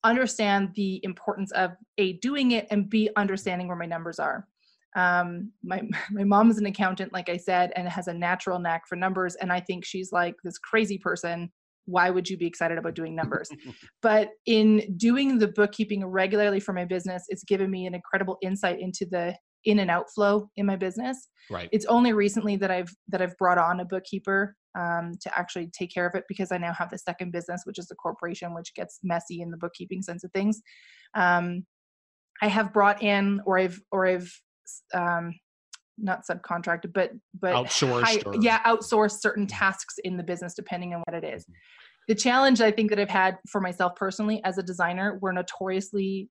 understand 0.04 0.70
the 0.74 1.04
importance 1.04 1.52
of 1.52 1.72
a 1.98 2.14
doing 2.14 2.52
it 2.52 2.66
and 2.70 2.88
b 2.88 3.10
understanding 3.14 3.68
where 3.68 3.76
my 3.76 3.84
numbers 3.84 4.18
are 4.18 4.48
um, 4.96 5.52
my 5.62 5.82
my 6.10 6.24
mom 6.24 6.50
is 6.50 6.58
an 6.58 6.66
accountant 6.66 7.10
like 7.12 7.30
i 7.30 7.38
said 7.38 7.72
and 7.74 7.88
has 7.88 8.06
a 8.06 8.12
natural 8.12 8.58
knack 8.58 8.86
for 8.86 8.96
numbers 8.96 9.34
and 9.36 9.50
i 9.50 9.58
think 9.58 9.82
she's 9.82 10.12
like 10.12 10.34
this 10.44 10.58
crazy 10.58 10.98
person 10.98 11.50
why 11.86 12.10
would 12.10 12.28
you 12.28 12.36
be 12.36 12.46
excited 12.46 12.78
about 12.78 12.94
doing 12.94 13.14
numbers? 13.14 13.48
But 14.02 14.30
in 14.46 14.96
doing 14.96 15.38
the 15.38 15.48
bookkeeping 15.48 16.04
regularly 16.04 16.60
for 16.60 16.72
my 16.72 16.84
business 16.84 17.24
it's 17.28 17.44
given 17.44 17.70
me 17.70 17.86
an 17.86 17.94
incredible 17.94 18.36
insight 18.42 18.80
into 18.80 19.06
the 19.06 19.34
in 19.64 19.78
and 19.78 19.90
outflow 19.90 20.50
in 20.56 20.66
my 20.66 20.76
business. 20.76 21.28
Right. 21.50 21.70
It's 21.72 21.86
only 21.86 22.12
recently 22.12 22.56
that 22.56 22.70
i've 22.70 22.92
that 23.08 23.22
i've 23.22 23.36
brought 23.38 23.58
on 23.58 23.80
a 23.80 23.84
bookkeeper 23.84 24.56
um, 24.74 25.12
to 25.20 25.38
actually 25.38 25.68
take 25.68 25.92
care 25.92 26.06
of 26.06 26.14
it 26.14 26.24
because 26.28 26.50
I 26.50 26.58
now 26.58 26.72
have 26.72 26.90
the 26.90 26.98
second 26.98 27.32
business, 27.32 27.62
which 27.64 27.78
is 27.78 27.86
the 27.86 27.94
corporation, 27.94 28.54
which 28.54 28.74
gets 28.74 28.98
messy 29.02 29.40
in 29.40 29.50
the 29.50 29.56
bookkeeping 29.56 30.02
sense 30.02 30.24
of 30.24 30.32
things. 30.32 30.60
Um, 31.14 31.64
I 32.42 32.48
have 32.48 32.72
brought 32.72 33.02
in, 33.02 33.40
or 33.46 33.58
I've, 33.58 33.80
or 33.92 34.06
I've 34.06 34.32
um, 34.92 35.34
not 35.98 36.22
subcontracted, 36.26 36.92
but 36.92 37.12
but 37.40 37.54
outsourced. 37.54 38.26
or, 38.26 38.34
yeah, 38.40 38.62
outsource 38.62 39.20
certain 39.20 39.46
mm-hmm. 39.46 39.56
tasks 39.56 39.96
in 40.04 40.16
the 40.16 40.22
business 40.22 40.54
depending 40.54 40.94
on 40.94 41.02
what 41.06 41.16
it 41.16 41.24
is. 41.24 41.44
Mm-hmm. 41.44 41.52
The 42.08 42.14
challenge 42.14 42.60
I 42.60 42.70
think 42.70 42.90
that 42.90 42.98
I've 42.98 43.08
had 43.08 43.38
for 43.48 43.60
myself 43.60 43.96
personally 43.96 44.42
as 44.44 44.58
a 44.58 44.62
designer, 44.62 45.18
we're 45.22 45.32
notoriously 45.32 46.28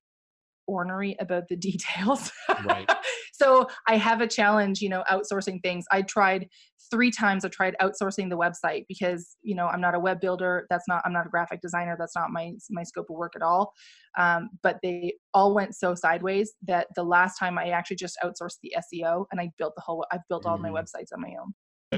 ornery 0.66 1.16
about 1.20 1.48
the 1.48 1.56
details. 1.70 2.32
Right. 2.64 2.88
so 3.32 3.68
I 3.86 3.96
have 3.96 4.20
a 4.20 4.26
challenge, 4.26 4.80
you 4.80 4.88
know, 4.88 5.04
outsourcing 5.10 5.62
things. 5.62 5.84
I 5.90 6.02
tried 6.02 6.48
three 6.90 7.10
times 7.10 7.44
I 7.44 7.48
tried 7.48 7.74
outsourcing 7.80 8.28
the 8.30 8.36
website 8.36 8.84
because, 8.88 9.36
you 9.42 9.54
know, 9.54 9.66
I'm 9.66 9.80
not 9.80 9.94
a 9.94 9.98
web 9.98 10.20
builder. 10.20 10.66
That's 10.70 10.84
not, 10.86 11.02
I'm 11.04 11.12
not 11.12 11.26
a 11.26 11.30
graphic 11.30 11.60
designer. 11.60 11.96
That's 11.98 12.14
not 12.14 12.30
my, 12.30 12.52
my 12.70 12.82
scope 12.82 13.10
of 13.10 13.16
work 13.16 13.32
at 13.34 13.42
all. 13.42 13.72
Um, 14.18 14.50
but 14.62 14.78
they 14.82 15.14
all 15.32 15.54
went 15.54 15.74
so 15.74 15.94
sideways 15.94 16.52
that 16.66 16.88
the 16.94 17.02
last 17.02 17.38
time 17.38 17.58
I 17.58 17.70
actually 17.70 17.96
just 17.96 18.16
outsourced 18.22 18.58
the 18.62 18.74
SEO 18.78 19.26
and 19.32 19.40
I 19.40 19.50
built 19.58 19.74
the 19.74 19.82
whole, 19.82 20.06
I've 20.12 20.20
built 20.28 20.46
all 20.46 20.58
mm. 20.58 20.62
my 20.62 20.70
websites 20.70 21.12
on 21.12 21.20
my 21.20 21.34
own. 21.40 21.52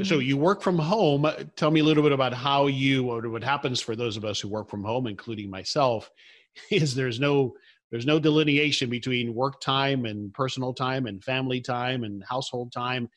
So 0.04 0.18
you 0.18 0.36
work 0.36 0.60
from 0.60 0.78
home. 0.78 1.26
Tell 1.56 1.70
me 1.70 1.80
a 1.80 1.84
little 1.84 2.02
bit 2.02 2.12
about 2.12 2.34
how 2.34 2.66
you, 2.66 3.04
what 3.04 3.42
happens 3.42 3.80
for 3.80 3.96
those 3.96 4.16
of 4.16 4.24
us 4.24 4.38
who 4.38 4.48
work 4.48 4.68
from 4.68 4.84
home, 4.84 5.06
including 5.06 5.48
myself, 5.48 6.10
is 6.70 6.94
there's 6.94 7.20
no 7.20 7.54
there's 7.90 8.06
no 8.06 8.18
delineation 8.18 8.90
between 8.90 9.34
work 9.34 9.60
time 9.60 10.04
and 10.06 10.32
personal 10.34 10.74
time 10.74 11.06
and 11.06 11.22
family 11.22 11.60
time 11.60 12.04
and 12.04 12.22
household 12.28 12.72
time 12.72 13.08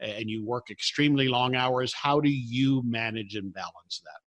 and 0.00 0.28
you 0.28 0.44
work 0.44 0.70
extremely 0.70 1.28
long 1.28 1.54
hours. 1.54 1.92
How 1.92 2.20
do 2.20 2.28
you 2.28 2.82
manage 2.84 3.34
and 3.36 3.52
balance 3.52 4.02
that? 4.04 4.20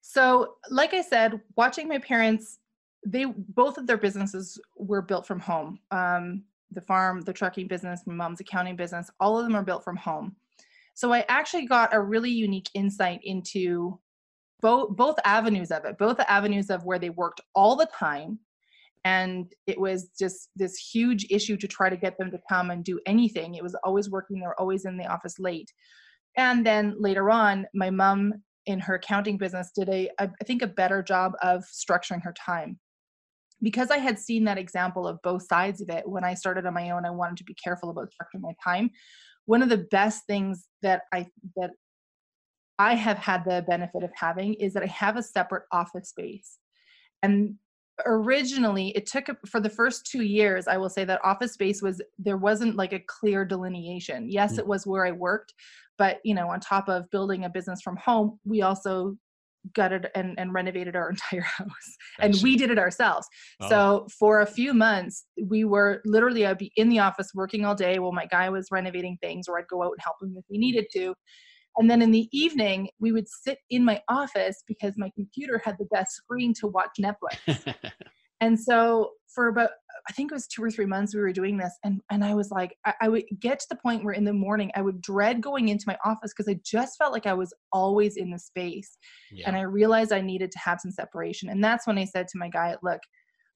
So 0.00 0.56
like 0.70 0.94
i 0.94 1.02
said 1.02 1.40
watching 1.56 1.88
my 1.88 1.98
parents 1.98 2.58
they 3.04 3.24
both 3.24 3.78
of 3.78 3.86
their 3.86 3.96
businesses 3.98 4.60
were 4.76 5.02
built 5.02 5.26
from 5.26 5.40
home. 5.40 5.78
Um, 5.90 6.44
the 6.72 6.80
farm 6.80 7.20
the 7.20 7.32
trucking 7.32 7.68
business 7.68 8.02
my 8.06 8.14
mom's 8.14 8.40
accounting 8.40 8.76
business 8.76 9.10
all 9.20 9.38
of 9.38 9.44
them 9.44 9.54
are 9.54 9.64
built 9.64 9.84
from 9.84 9.96
home. 9.96 10.34
So 10.94 11.12
i 11.12 11.24
actually 11.28 11.66
got 11.66 11.94
a 11.94 12.00
really 12.00 12.30
unique 12.30 12.70
insight 12.74 13.20
into 13.22 13.98
both 14.60 14.96
both 14.96 15.16
avenues 15.24 15.70
of 15.70 15.84
it 15.84 15.98
both 15.98 16.18
avenues 16.20 16.70
of 16.70 16.84
where 16.84 16.98
they 16.98 17.10
worked 17.10 17.40
all 17.54 17.76
the 17.76 17.86
time 17.86 18.38
and 19.06 19.52
it 19.68 19.78
was 19.80 20.08
just 20.18 20.48
this 20.56 20.76
huge 20.76 21.28
issue 21.30 21.56
to 21.56 21.68
try 21.68 21.88
to 21.88 21.96
get 21.96 22.18
them 22.18 22.28
to 22.32 22.40
come 22.48 22.72
and 22.72 22.82
do 22.82 22.98
anything. 23.06 23.54
It 23.54 23.62
was 23.62 23.76
always 23.84 24.10
working 24.10 24.40
they 24.40 24.46
were 24.48 24.60
always 24.60 24.84
in 24.84 24.96
the 24.96 25.06
office 25.06 25.38
late. 25.38 25.72
And 26.36 26.66
then 26.66 26.96
later 26.98 27.30
on 27.30 27.66
my 27.72 27.88
mom 27.88 28.34
in 28.66 28.80
her 28.80 28.96
accounting 28.96 29.38
business 29.38 29.70
did 29.72 29.88
a 29.90 30.10
I 30.18 30.28
think 30.44 30.60
a 30.62 30.66
better 30.66 31.04
job 31.04 31.34
of 31.40 31.62
structuring 31.72 32.24
her 32.24 32.34
time. 32.34 32.80
Because 33.62 33.92
i 33.92 33.98
had 33.98 34.18
seen 34.18 34.42
that 34.44 34.58
example 34.58 35.06
of 35.06 35.22
both 35.22 35.46
sides 35.46 35.80
of 35.80 35.88
it 35.88 36.08
when 36.08 36.24
i 36.24 36.34
started 36.34 36.66
on 36.66 36.74
my 36.74 36.90
own 36.90 37.06
i 37.06 37.10
wanted 37.10 37.36
to 37.36 37.44
be 37.44 37.54
careful 37.54 37.90
about 37.90 38.08
structuring 38.08 38.40
my 38.40 38.54
time. 38.62 38.90
One 39.44 39.62
of 39.62 39.68
the 39.68 39.86
best 39.98 40.26
things 40.26 40.66
that 40.82 41.02
i 41.12 41.26
that 41.54 41.70
i 42.80 42.96
have 42.96 43.18
had 43.18 43.44
the 43.44 43.64
benefit 43.68 44.02
of 44.02 44.10
having 44.16 44.54
is 44.54 44.72
that 44.74 44.82
i 44.82 44.92
have 45.04 45.16
a 45.16 45.22
separate 45.22 45.66
office 45.70 46.08
space. 46.08 46.58
And 47.22 47.54
originally 48.04 48.88
it 48.88 49.06
took 49.06 49.26
for 49.46 49.58
the 49.60 49.70
first 49.70 50.06
two 50.06 50.22
years 50.22 50.68
i 50.68 50.76
will 50.76 50.90
say 50.90 51.04
that 51.04 51.20
office 51.24 51.54
space 51.54 51.80
was 51.80 52.02
there 52.18 52.36
wasn't 52.36 52.76
like 52.76 52.92
a 52.92 53.00
clear 53.06 53.44
delineation. 53.44 54.30
Yes 54.30 54.54
mm. 54.54 54.58
it 54.58 54.66
was 54.66 54.86
where 54.86 55.06
i 55.06 55.12
worked 55.12 55.54
but 55.96 56.20
you 56.24 56.34
know 56.34 56.48
on 56.48 56.60
top 56.60 56.88
of 56.88 57.10
building 57.10 57.44
a 57.44 57.48
business 57.48 57.80
from 57.82 57.96
home 57.96 58.38
we 58.44 58.62
also 58.62 59.16
gutted 59.74 60.08
and, 60.14 60.38
and 60.38 60.52
renovated 60.52 60.94
our 60.94 61.10
entire 61.10 61.40
house 61.40 61.96
and 62.20 62.36
we 62.42 62.56
did 62.56 62.70
it 62.70 62.78
ourselves. 62.78 63.26
Oh. 63.60 63.68
so 63.68 64.06
for 64.18 64.40
a 64.42 64.46
few 64.46 64.74
months 64.74 65.24
we 65.42 65.64
were 65.64 66.02
literally 66.04 66.46
i'd 66.46 66.58
be 66.58 66.72
in 66.76 66.88
the 66.88 66.98
office 66.98 67.30
working 67.34 67.64
all 67.64 67.74
day 67.74 67.98
while 67.98 68.12
my 68.12 68.26
guy 68.26 68.48
was 68.50 68.68
renovating 68.70 69.16
things 69.20 69.48
or 69.48 69.58
i'd 69.58 69.68
go 69.68 69.82
out 69.82 69.92
and 69.92 70.00
help 70.02 70.16
him 70.22 70.34
if 70.36 70.44
we 70.50 70.58
needed 70.58 70.86
to 70.92 71.14
and 71.78 71.90
then 71.90 72.02
in 72.02 72.10
the 72.10 72.28
evening, 72.32 72.88
we 73.00 73.12
would 73.12 73.28
sit 73.28 73.58
in 73.70 73.84
my 73.84 74.00
office 74.08 74.62
because 74.66 74.94
my 74.96 75.10
computer 75.14 75.60
had 75.64 75.76
the 75.78 75.86
best 75.86 76.12
screen 76.12 76.54
to 76.60 76.66
watch 76.66 76.90
Netflix. 77.00 77.74
and 78.40 78.58
so 78.58 79.10
for 79.34 79.48
about 79.48 79.70
I 80.08 80.12
think 80.12 80.30
it 80.30 80.34
was 80.34 80.46
two 80.46 80.62
or 80.62 80.70
three 80.70 80.86
months 80.86 81.14
we 81.14 81.20
were 81.20 81.32
doing 81.32 81.56
this, 81.56 81.76
and 81.84 82.00
and 82.10 82.24
I 82.24 82.34
was 82.34 82.50
like, 82.50 82.76
I, 82.84 82.94
I 83.02 83.08
would 83.08 83.24
get 83.40 83.58
to 83.60 83.66
the 83.70 83.76
point 83.76 84.04
where 84.04 84.14
in 84.14 84.24
the 84.24 84.32
morning 84.32 84.70
I 84.74 84.82
would 84.82 85.00
dread 85.00 85.40
going 85.40 85.68
into 85.68 85.84
my 85.86 85.96
office 86.04 86.32
because 86.32 86.48
I 86.48 86.60
just 86.64 86.96
felt 86.96 87.12
like 87.12 87.26
I 87.26 87.34
was 87.34 87.52
always 87.72 88.16
in 88.16 88.30
the 88.30 88.38
space, 88.38 88.96
yeah. 89.32 89.46
and 89.46 89.56
I 89.56 89.62
realized 89.62 90.12
I 90.12 90.20
needed 90.20 90.52
to 90.52 90.58
have 90.58 90.80
some 90.80 90.90
separation. 90.90 91.48
And 91.48 91.62
that's 91.62 91.86
when 91.86 91.98
I 91.98 92.04
said 92.04 92.28
to 92.28 92.38
my 92.38 92.48
guy, 92.48 92.76
look, 92.82 93.00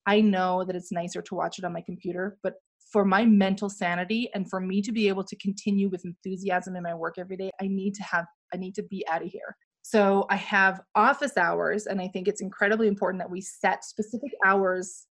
I 0.05 0.21
know 0.21 0.63
that 0.63 0.75
it's 0.75 0.91
nicer 0.91 1.21
to 1.21 1.35
watch 1.35 1.59
it 1.59 1.65
on 1.65 1.73
my 1.73 1.81
computer, 1.81 2.37
but 2.43 2.55
for 2.91 3.05
my 3.05 3.25
mental 3.25 3.69
sanity 3.69 4.29
and 4.33 4.49
for 4.49 4.59
me 4.59 4.81
to 4.81 4.91
be 4.91 5.07
able 5.07 5.23
to 5.23 5.35
continue 5.37 5.89
with 5.89 6.03
enthusiasm 6.03 6.75
in 6.75 6.83
my 6.83 6.93
work 6.93 7.15
every 7.17 7.37
day, 7.37 7.49
I 7.61 7.67
need 7.67 7.93
to 7.95 8.03
have, 8.03 8.25
I 8.53 8.57
need 8.57 8.75
to 8.75 8.83
be 8.83 9.05
out 9.09 9.21
of 9.21 9.29
here. 9.29 9.55
So 9.83 10.25
I 10.29 10.35
have 10.35 10.81
office 10.93 11.37
hours, 11.37 11.87
and 11.87 12.01
I 12.01 12.07
think 12.07 12.27
it's 12.27 12.41
incredibly 12.41 12.87
important 12.87 13.21
that 13.21 13.31
we 13.31 13.41
set 13.41 13.83
specific 13.83 14.31
hours. 14.45 15.07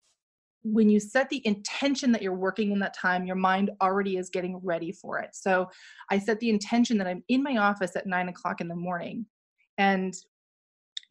When 0.64 0.90
you 0.90 1.00
set 1.00 1.30
the 1.30 1.42
intention 1.48 2.12
that 2.12 2.22
you're 2.22 2.36
working 2.36 2.72
in 2.72 2.80
that 2.80 2.94
time, 2.94 3.26
your 3.26 3.36
mind 3.38 3.72
already 3.82 4.18
is 4.18 4.30
getting 4.30 4.60
ready 4.62 4.92
for 4.92 5.20
it. 5.20 5.30
So 5.34 5.70
I 6.12 6.20
set 6.20 6.40
the 6.40 6.50
intention 6.50 6.98
that 6.98 7.08
I'm 7.08 7.24
in 7.30 7.42
my 7.42 7.58
office 7.58 7.96
at 7.96 8.06
nine 8.06 8.30
o'clock 8.30 8.62
in 8.62 8.68
the 8.68 8.76
morning. 8.76 9.26
And 9.78 10.14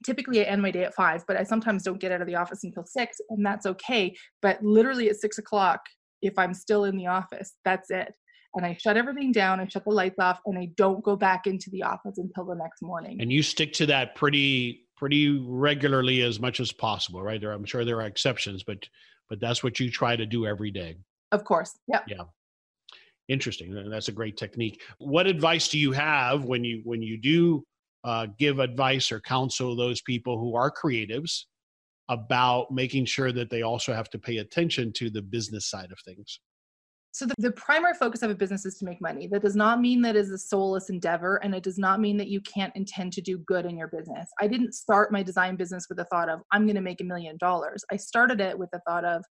typically 0.05 0.41
I 0.41 0.45
end 0.45 0.63
my 0.63 0.71
day 0.71 0.85
at 0.85 0.95
five, 0.95 1.25
but 1.27 1.37
I 1.37 1.43
sometimes 1.43 1.83
don't 1.83 2.01
get 2.01 2.13
out 2.13 2.21
of 2.21 2.27
the 2.27 2.37
office 2.37 2.65
until 2.65 2.85
six, 2.85 3.21
and 3.31 3.45
that's 3.45 3.67
okay. 3.67 4.15
But 4.43 4.63
literally 4.63 5.09
at 5.11 5.17
six 5.17 5.39
o'clock, 5.39 5.81
if 6.23 6.39
I'm 6.39 6.55
still 6.55 6.85
in 6.85 6.97
the 6.97 7.07
office. 7.07 7.55
That's 7.65 7.91
it. 7.91 8.15
And 8.55 8.65
I 8.65 8.75
shut 8.75 8.97
everything 8.97 9.31
down, 9.31 9.61
I 9.61 9.69
shut 9.69 9.85
the 9.85 9.91
lights 9.91 10.19
off, 10.19 10.41
and 10.47 10.59
I 10.59 10.71
don't 10.77 11.05
go 11.05 11.17
back 11.17 11.47
into 11.47 11.71
the 11.71 11.83
office 11.83 12.19
until 12.19 12.45
the 12.45 12.55
next 12.55 12.83
morning. 12.83 13.21
And 13.21 13.31
you 13.31 13.43
stick 13.43 13.73
to 13.75 13.87
that 13.87 14.15
pretty 14.15 14.85
pretty 14.97 15.39
regularly 15.47 16.23
as 16.23 16.41
much 16.41 16.59
as 16.59 16.73
possible, 16.73 17.23
right? 17.23 17.41
There 17.41 17.53
I'm 17.53 17.65
sure 17.65 17.85
there 17.85 18.01
are 18.01 18.07
exceptions, 18.07 18.63
but 18.63 18.89
but 19.29 19.39
that's 19.41 19.63
what 19.63 19.79
you 19.79 19.91
try 19.91 20.17
to 20.17 20.27
do 20.27 20.47
every 20.47 20.71
day. 20.71 20.97
Of 21.31 21.45
course. 21.45 21.79
Yeah. 21.87 22.01
Yeah. 22.09 22.25
Interesting. 23.29 23.91
That's 23.91 24.09
a 24.09 24.13
great 24.13 24.39
technique. 24.39 24.81
What 24.97 25.27
advice 25.27 25.69
do 25.69 25.79
you 25.79 25.93
have 25.93 26.45
when 26.45 26.65
you 26.65 26.81
when 26.85 27.03
you 27.03 27.19
do 27.19 27.65
uh, 28.05 28.27
give 28.39 28.59
advice 28.59 29.11
or 29.13 29.21
counsel 29.21 29.77
those 29.77 30.01
people 30.03 30.39
who 30.39 30.57
are 30.57 30.71
creatives 30.71 31.45
about 32.09 32.71
making 32.71 33.05
sure 33.05 33.33
that 33.33 33.51
they 33.51 33.63
also 33.63 33.93
have 33.93 34.09
to 34.11 34.19
pay 34.19 34.39
attention 34.39 34.93
to 34.95 35.11
the 35.11 35.23
business 35.23 35.69
side 35.69 35.91
of 35.93 35.99
things? 36.05 36.41
So 37.13 37.27
the, 37.27 37.35
the, 37.39 37.53
primary 37.53 37.95
focus 37.95 38.23
of 38.23 38.31
a 38.31 38.35
business 38.35 38.65
is 38.67 38.77
to 38.79 38.85
make 38.85 39.01
money. 39.01 39.27
That 39.27 39.43
does 39.43 39.57
not 39.57 39.81
mean 39.81 40.03
that 40.03 40.15
is 40.15 40.31
a 40.31 40.39
soulless 40.39 40.91
endeavor, 40.91 41.37
and 41.43 41.55
it 41.55 41.63
does 41.63 41.79
not 41.79 42.01
mean 42.01 42.17
that 42.19 42.29
you 42.29 42.41
can't 42.43 42.75
intend 42.77 43.13
to 43.15 43.21
do 43.21 43.39
good 43.39 43.65
in 43.65 43.77
your 43.77 43.89
business. 43.89 44.29
I 44.41 44.47
didn't 44.47 44.73
start 44.75 45.11
my 45.11 45.23
design 45.23 45.57
business 45.57 45.87
with 45.89 45.99
the 45.99 46.05
thought 46.05 46.29
of 46.29 46.41
I'm 46.53 46.67
going 46.67 46.77
to 46.77 46.83
make 46.83 47.01
a 47.01 47.05
million 47.05 47.37
dollars. 47.39 47.83
I 47.91 47.97
started 47.97 48.41
it 48.41 48.59
with 48.59 48.71
the 48.73 48.81
thought 48.87 49.05
of 49.05 49.25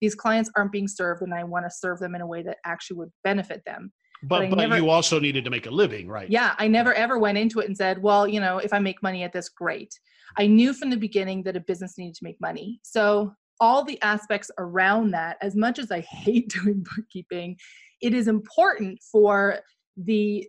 these 0.00 0.16
clients 0.16 0.50
aren't 0.56 0.72
being 0.72 0.88
served, 0.88 1.22
and 1.22 1.32
I 1.32 1.44
want 1.44 1.64
to 1.64 1.70
serve 1.70 2.00
them 2.00 2.14
in 2.14 2.20
a 2.20 2.26
way 2.26 2.42
that 2.42 2.58
actually 2.66 2.98
would 2.98 3.12
benefit 3.22 3.62
them. 3.64 3.92
But 4.22 4.40
but, 4.40 4.50
but 4.50 4.56
never, 4.56 4.76
you 4.76 4.90
also 4.90 5.18
needed 5.18 5.44
to 5.44 5.50
make 5.50 5.66
a 5.66 5.70
living, 5.70 6.08
right? 6.08 6.30
Yeah, 6.30 6.54
I 6.58 6.68
never 6.68 6.94
ever 6.94 7.18
went 7.18 7.38
into 7.38 7.60
it 7.60 7.66
and 7.66 7.76
said, 7.76 8.02
well, 8.02 8.26
you 8.26 8.40
know, 8.40 8.58
if 8.58 8.72
I 8.72 8.78
make 8.78 9.02
money 9.02 9.22
at 9.24 9.32
this, 9.32 9.48
great. 9.48 9.92
I 10.38 10.46
knew 10.46 10.72
from 10.72 10.90
the 10.90 10.96
beginning 10.96 11.42
that 11.44 11.56
a 11.56 11.60
business 11.60 11.98
needed 11.98 12.14
to 12.14 12.24
make 12.24 12.40
money. 12.40 12.80
So 12.82 13.34
all 13.60 13.84
the 13.84 14.00
aspects 14.02 14.50
around 14.58 15.10
that, 15.12 15.36
as 15.40 15.54
much 15.54 15.78
as 15.78 15.90
I 15.90 16.00
hate 16.00 16.48
doing 16.62 16.84
bookkeeping, 16.96 17.56
it 18.00 18.14
is 18.14 18.28
important 18.28 19.00
for 19.10 19.58
the 19.96 20.46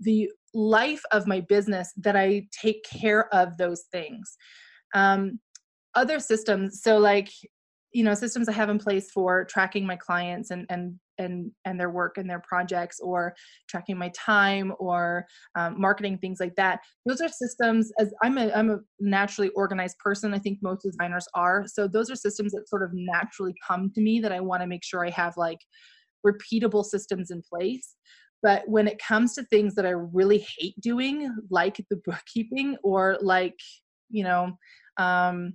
the 0.00 0.30
life 0.54 1.02
of 1.12 1.26
my 1.26 1.40
business 1.40 1.92
that 1.96 2.16
I 2.16 2.46
take 2.52 2.84
care 2.84 3.32
of 3.34 3.56
those 3.56 3.84
things. 3.92 4.36
Um, 4.94 5.40
other 5.94 6.18
systems, 6.18 6.82
so 6.82 6.98
like 6.98 7.30
you 7.92 8.02
know 8.02 8.14
systems 8.14 8.48
i 8.48 8.52
have 8.52 8.70
in 8.70 8.78
place 8.78 9.10
for 9.10 9.44
tracking 9.44 9.86
my 9.86 9.96
clients 9.96 10.50
and 10.50 10.66
and 10.70 10.98
and 11.18 11.50
and 11.64 11.78
their 11.78 11.90
work 11.90 12.18
and 12.18 12.28
their 12.28 12.42
projects 12.46 13.00
or 13.00 13.34
tracking 13.68 13.98
my 13.98 14.10
time 14.14 14.72
or 14.78 15.26
um, 15.56 15.80
marketing 15.80 16.18
things 16.18 16.40
like 16.40 16.54
that. 16.56 16.80
Those 17.06 17.20
are 17.20 17.28
systems 17.28 17.92
as 17.98 18.12
i'm 18.22 18.38
a 18.38 18.50
i'm 18.52 18.70
a 18.70 18.78
naturally 19.00 19.50
organized 19.50 19.98
person. 19.98 20.34
I 20.34 20.38
think 20.38 20.58
most 20.62 20.82
designers 20.82 21.26
are. 21.34 21.64
So 21.66 21.88
those 21.88 22.10
are 22.10 22.16
systems 22.16 22.52
that 22.52 22.68
sort 22.68 22.82
of 22.82 22.90
naturally 22.92 23.54
come 23.66 23.90
to 23.94 24.00
me 24.00 24.20
that 24.20 24.32
i 24.32 24.40
want 24.40 24.62
to 24.62 24.66
make 24.66 24.84
sure 24.84 25.06
i 25.06 25.10
have 25.10 25.36
like 25.36 25.58
repeatable 26.26 26.84
systems 26.84 27.30
in 27.30 27.42
place. 27.42 27.96
But 28.42 28.62
when 28.68 28.88
it 28.88 29.00
comes 29.00 29.34
to 29.34 29.44
things 29.44 29.74
that 29.74 29.86
i 29.86 29.90
really 29.90 30.46
hate 30.58 30.80
doing 30.80 31.34
like 31.50 31.84
the 31.90 32.00
bookkeeping 32.04 32.76
or 32.82 33.18
like 33.20 33.58
you 34.10 34.24
know 34.24 34.52
um, 34.98 35.54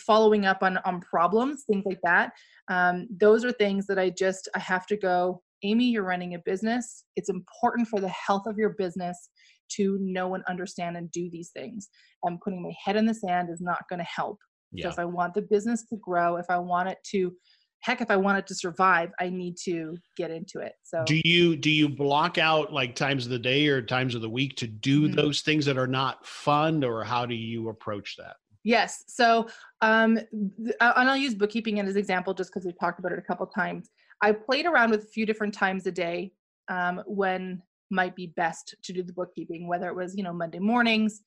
following 0.00 0.46
up 0.46 0.62
on 0.62 0.78
on 0.84 1.00
problems 1.00 1.64
things 1.66 1.84
like 1.86 2.00
that 2.02 2.32
um, 2.68 3.06
those 3.20 3.44
are 3.44 3.52
things 3.52 3.86
that 3.86 3.98
i 3.98 4.10
just 4.10 4.48
i 4.54 4.58
have 4.58 4.86
to 4.86 4.96
go 4.96 5.40
amy 5.62 5.86
you're 5.86 6.04
running 6.04 6.34
a 6.34 6.38
business. 6.40 7.04
It's 7.16 7.30
important 7.30 7.88
for 7.88 7.98
the 7.98 8.10
health 8.10 8.42
of 8.46 8.58
your 8.58 8.70
business 8.70 9.30
to 9.72 9.98
know 10.00 10.34
and 10.34 10.44
understand 10.44 10.96
and 10.96 11.10
do 11.10 11.30
these 11.30 11.50
things. 11.50 11.88
And 12.22 12.40
putting 12.40 12.62
my 12.62 12.72
head 12.84 12.96
in 12.96 13.06
the 13.06 13.14
sand 13.14 13.48
is 13.50 13.60
not 13.60 13.88
going 13.88 13.98
to 13.98 14.04
help 14.04 14.38
yeah. 14.72 14.84
so 14.84 14.88
if 14.90 14.98
i 14.98 15.04
want 15.04 15.34
the 15.34 15.42
business 15.42 15.84
to 15.88 15.96
grow 15.96 16.36
if 16.36 16.46
i 16.50 16.58
want 16.58 16.88
it 16.88 16.98
to 17.04 17.32
heck 17.80 18.00
if 18.00 18.10
i 18.10 18.16
want 18.16 18.38
it 18.38 18.46
to 18.46 18.54
survive 18.54 19.10
i 19.20 19.28
need 19.28 19.54
to 19.64 19.96
get 20.16 20.30
into 20.30 20.60
it. 20.60 20.72
So 20.82 21.04
do 21.06 21.20
you 21.24 21.56
do 21.56 21.70
you 21.70 21.88
block 21.88 22.38
out 22.38 22.72
like 22.72 22.94
times 22.94 23.26
of 23.26 23.30
the 23.30 23.38
day 23.38 23.68
or 23.68 23.82
times 23.82 24.14
of 24.14 24.22
the 24.22 24.30
week 24.30 24.56
to 24.56 24.66
do 24.66 25.02
mm-hmm. 25.02 25.14
those 25.14 25.42
things 25.42 25.64
that 25.66 25.78
are 25.78 25.86
not 25.86 26.26
fun 26.26 26.82
or 26.84 27.04
how 27.04 27.26
do 27.26 27.34
you 27.34 27.68
approach 27.68 28.16
that 28.18 28.36
yes 28.66 29.04
so 29.06 29.46
um 29.80 30.18
and 30.18 30.74
i'll 30.80 31.16
use 31.16 31.34
bookkeeping 31.34 31.78
as 31.80 31.92
an 31.92 31.98
example 31.98 32.34
just 32.34 32.50
because 32.50 32.66
we've 32.66 32.78
talked 32.78 32.98
about 32.98 33.12
it 33.12 33.18
a 33.18 33.22
couple 33.22 33.46
times 33.46 33.90
i 34.22 34.32
played 34.32 34.66
around 34.66 34.90
with 34.90 35.04
a 35.04 35.06
few 35.06 35.24
different 35.24 35.54
times 35.54 35.86
a 35.86 35.92
day 35.92 36.32
um, 36.68 37.00
when 37.06 37.62
might 37.90 38.16
be 38.16 38.26
best 38.26 38.74
to 38.82 38.92
do 38.92 39.02
the 39.02 39.12
bookkeeping 39.12 39.68
whether 39.68 39.88
it 39.88 39.94
was 39.94 40.16
you 40.16 40.24
know 40.24 40.32
monday 40.32 40.58
mornings 40.58 41.22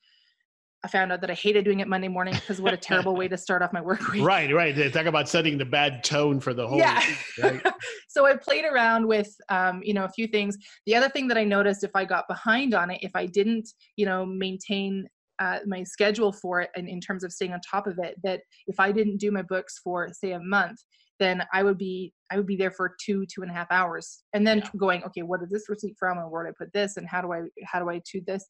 I 0.81 0.87
found 0.87 1.11
out 1.11 1.19
that 1.21 1.29
I 1.29 1.33
hated 1.33 1.65
doing 1.65 1.81
it 1.81 1.89
Monday 1.89 2.07
morning 2.07 2.33
because 2.33 2.61
what 2.61 2.73
a 2.73 2.77
terrible 2.77 3.13
way 3.13 3.27
to 3.29 3.37
start 3.37 3.61
off 3.61 3.73
my 3.73 3.81
work 3.81 4.07
week. 4.13 4.23
Right, 4.23 4.53
right. 4.53 4.73
They 4.73 4.89
talk 4.89 5.07
about 5.07 5.27
setting 5.27 5.57
the 5.57 5.65
bad 5.65 6.03
tone 6.03 6.39
for 6.39 6.53
the 6.53 6.65
whole. 6.65 6.77
Yeah. 6.77 7.01
Week, 7.05 7.43
right? 7.43 7.73
so 8.07 8.25
I 8.25 8.37
played 8.37 8.63
around 8.63 9.05
with, 9.05 9.29
um, 9.49 9.81
you 9.83 9.93
know, 9.93 10.05
a 10.05 10.09
few 10.09 10.25
things. 10.27 10.57
The 10.85 10.95
other 10.95 11.09
thing 11.09 11.27
that 11.27 11.37
I 11.37 11.43
noticed 11.43 11.83
if 11.83 11.91
I 11.95 12.05
got 12.05 12.29
behind 12.29 12.73
on 12.73 12.91
it, 12.91 12.99
if 13.01 13.11
I 13.13 13.25
didn't, 13.25 13.67
you 13.97 14.05
know, 14.05 14.25
maintain 14.25 15.05
uh, 15.39 15.59
my 15.65 15.83
schedule 15.83 16.31
for 16.31 16.61
it, 16.61 16.69
and 16.75 16.87
in 16.87 16.99
terms 16.99 17.23
of 17.23 17.31
staying 17.31 17.53
on 17.53 17.59
top 17.69 17.87
of 17.87 17.97
it, 17.99 18.15
that 18.23 18.41
if 18.67 18.79
I 18.79 18.91
didn't 18.91 19.17
do 19.17 19.31
my 19.31 19.41
books 19.41 19.79
for 19.83 20.07
say 20.11 20.31
a 20.31 20.39
month, 20.39 20.79
then 21.19 21.43
I 21.53 21.63
would 21.63 21.77
be 21.77 22.13
I 22.31 22.37
would 22.37 22.47
be 22.47 22.55
there 22.55 22.71
for 22.71 22.95
two 23.03 23.25
two 23.33 23.41
and 23.41 23.51
a 23.51 23.53
half 23.53 23.71
hours, 23.71 24.23
and 24.33 24.45
then 24.45 24.59
yeah. 24.59 24.69
going, 24.77 25.03
okay, 25.03 25.21
what 25.21 25.41
is 25.41 25.49
this 25.49 25.69
receipt 25.69 25.95
from, 25.97 26.17
and 26.17 26.29
where 26.31 26.43
do 26.43 26.49
I 26.49 26.53
put 26.57 26.73
this, 26.73 26.97
and 26.97 27.07
how 27.07 27.21
do 27.21 27.31
I 27.31 27.41
how 27.65 27.79
do 27.79 27.89
I 27.89 28.01
do 28.11 28.21
this? 28.25 28.45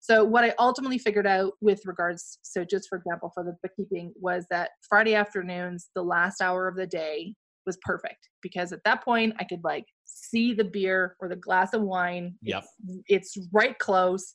So 0.00 0.24
what 0.24 0.44
I 0.44 0.54
ultimately 0.58 0.98
figured 0.98 1.26
out 1.26 1.54
with 1.60 1.80
regards, 1.84 2.38
so 2.42 2.64
just 2.64 2.88
for 2.88 2.98
example, 2.98 3.32
for 3.34 3.42
the 3.42 3.56
bookkeeping 3.62 4.12
was 4.16 4.46
that 4.50 4.70
Friday 4.88 5.14
afternoons, 5.14 5.90
the 5.94 6.02
last 6.02 6.40
hour 6.40 6.68
of 6.68 6.76
the 6.76 6.86
day 6.86 7.34
was 7.66 7.78
perfect 7.82 8.28
because 8.40 8.72
at 8.72 8.82
that 8.84 9.04
point 9.04 9.34
I 9.38 9.44
could 9.44 9.62
like 9.64 9.84
see 10.04 10.54
the 10.54 10.64
beer 10.64 11.16
or 11.20 11.28
the 11.28 11.36
glass 11.36 11.74
of 11.74 11.82
wine. 11.82 12.34
Yep. 12.42 12.64
It's, 13.06 13.34
it's 13.36 13.48
right 13.52 13.78
close. 13.78 14.32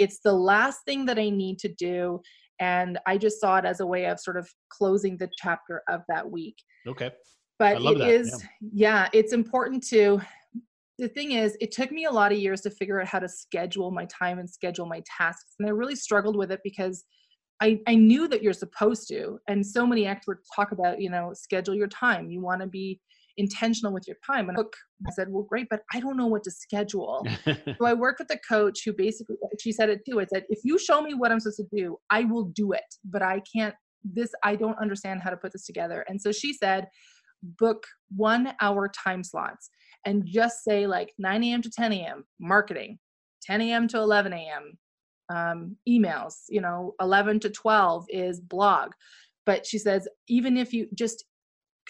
It's 0.00 0.18
the 0.24 0.32
last 0.32 0.80
thing 0.86 1.06
that 1.06 1.18
I 1.18 1.30
need 1.30 1.58
to 1.60 1.68
do. 1.68 2.20
And 2.58 2.98
I 3.06 3.16
just 3.16 3.40
saw 3.40 3.58
it 3.58 3.64
as 3.64 3.80
a 3.80 3.86
way 3.86 4.06
of 4.06 4.18
sort 4.18 4.36
of 4.36 4.48
closing 4.70 5.16
the 5.16 5.30
chapter 5.38 5.82
of 5.88 6.02
that 6.08 6.28
week. 6.28 6.56
Okay. 6.86 7.12
But 7.58 7.80
it 7.82 7.98
that. 7.98 8.08
is, 8.08 8.44
yeah. 8.60 9.04
yeah, 9.04 9.08
it's 9.12 9.32
important 9.32 9.86
to 9.88 10.20
the 11.00 11.08
thing 11.08 11.32
is, 11.32 11.56
it 11.60 11.72
took 11.72 11.90
me 11.90 12.04
a 12.04 12.10
lot 12.10 12.30
of 12.30 12.38
years 12.38 12.60
to 12.60 12.70
figure 12.70 13.00
out 13.00 13.08
how 13.08 13.18
to 13.18 13.28
schedule 13.28 13.90
my 13.90 14.04
time 14.06 14.38
and 14.38 14.48
schedule 14.48 14.86
my 14.86 15.02
tasks. 15.18 15.54
And 15.58 15.66
I 15.66 15.72
really 15.72 15.96
struggled 15.96 16.36
with 16.36 16.52
it 16.52 16.60
because 16.62 17.04
I, 17.62 17.80
I 17.86 17.94
knew 17.94 18.28
that 18.28 18.42
you're 18.42 18.52
supposed 18.52 19.08
to. 19.08 19.38
And 19.48 19.66
so 19.66 19.86
many 19.86 20.06
experts 20.06 20.48
talk 20.54 20.72
about, 20.72 21.00
you 21.00 21.10
know, 21.10 21.32
schedule 21.34 21.74
your 21.74 21.88
time. 21.88 22.30
You 22.30 22.42
want 22.42 22.60
to 22.60 22.66
be 22.66 23.00
intentional 23.36 23.92
with 23.92 24.06
your 24.06 24.16
time. 24.26 24.48
And 24.48 24.58
I 24.58 25.10
said, 25.12 25.28
well, 25.30 25.44
great, 25.44 25.68
but 25.70 25.80
I 25.92 26.00
don't 26.00 26.16
know 26.16 26.26
what 26.26 26.42
to 26.44 26.50
schedule. 26.50 27.26
so 27.46 27.84
I 27.84 27.94
worked 27.94 28.20
with 28.20 28.30
a 28.30 28.38
coach 28.48 28.80
who 28.84 28.92
basically, 28.92 29.36
she 29.60 29.72
said 29.72 29.88
it 29.88 30.00
too. 30.08 30.20
I 30.20 30.26
said, 30.32 30.44
if 30.48 30.60
you 30.64 30.78
show 30.78 31.00
me 31.00 31.14
what 31.14 31.32
I'm 31.32 31.40
supposed 31.40 31.58
to 31.58 31.76
do, 31.76 31.96
I 32.10 32.24
will 32.24 32.44
do 32.44 32.72
it, 32.72 32.94
but 33.04 33.22
I 33.22 33.42
can't, 33.54 33.74
this, 34.04 34.30
I 34.44 34.56
don't 34.56 34.78
understand 34.78 35.20
how 35.22 35.30
to 35.30 35.36
put 35.36 35.52
this 35.52 35.66
together. 35.66 36.04
And 36.08 36.20
so 36.20 36.32
she 36.32 36.52
said, 36.52 36.88
book 37.42 37.84
one 38.14 38.52
hour 38.60 38.90
time 39.04 39.24
slots 39.24 39.70
and 40.04 40.26
just 40.26 40.64
say 40.64 40.86
like 40.86 41.12
9 41.18 41.42
a.m. 41.44 41.62
to 41.62 41.70
10 41.70 41.92
a.m. 41.92 42.24
marketing, 42.38 42.98
10 43.42 43.60
a.m. 43.62 43.88
to 43.88 43.98
11 43.98 44.32
a.m. 44.32 44.78
Um, 45.34 45.76
emails, 45.88 46.34
you 46.48 46.60
know, 46.60 46.94
11 47.00 47.40
to 47.40 47.50
12 47.50 48.06
is 48.08 48.40
blog. 48.40 48.92
But 49.46 49.66
she 49.66 49.78
says, 49.78 50.08
even 50.28 50.56
if 50.56 50.72
you 50.72 50.88
just, 50.94 51.24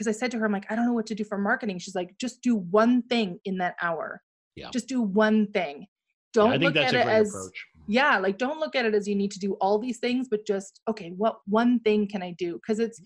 because 0.00 0.16
I 0.16 0.18
said 0.18 0.30
to 0.30 0.38
her, 0.38 0.46
I'm 0.46 0.52
like, 0.52 0.64
I 0.72 0.74
don't 0.74 0.86
know 0.86 0.94
what 0.94 1.04
to 1.08 1.14
do 1.14 1.24
for 1.24 1.36
marketing. 1.36 1.78
She's 1.78 1.94
like, 1.94 2.16
just 2.18 2.40
do 2.40 2.56
one 2.56 3.02
thing 3.02 3.38
in 3.44 3.58
that 3.58 3.74
hour. 3.82 4.22
Yeah. 4.56 4.70
Just 4.72 4.88
do 4.88 5.02
one 5.02 5.48
thing. 5.52 5.84
Don't 6.32 6.58
yeah, 6.58 6.66
look 6.66 6.76
at 6.76 6.94
it 6.94 7.06
as, 7.06 7.28
approach. 7.28 7.66
yeah, 7.86 8.16
like 8.16 8.38
don't 8.38 8.58
look 8.58 8.74
at 8.74 8.86
it 8.86 8.94
as 8.94 9.06
you 9.06 9.14
need 9.14 9.30
to 9.32 9.38
do 9.38 9.58
all 9.60 9.78
these 9.78 9.98
things, 9.98 10.28
but 10.30 10.46
just, 10.46 10.80
okay, 10.88 11.12
what 11.18 11.40
one 11.44 11.80
thing 11.80 12.08
can 12.08 12.22
I 12.22 12.34
do? 12.38 12.54
Because 12.54 12.78
it's, 12.78 12.98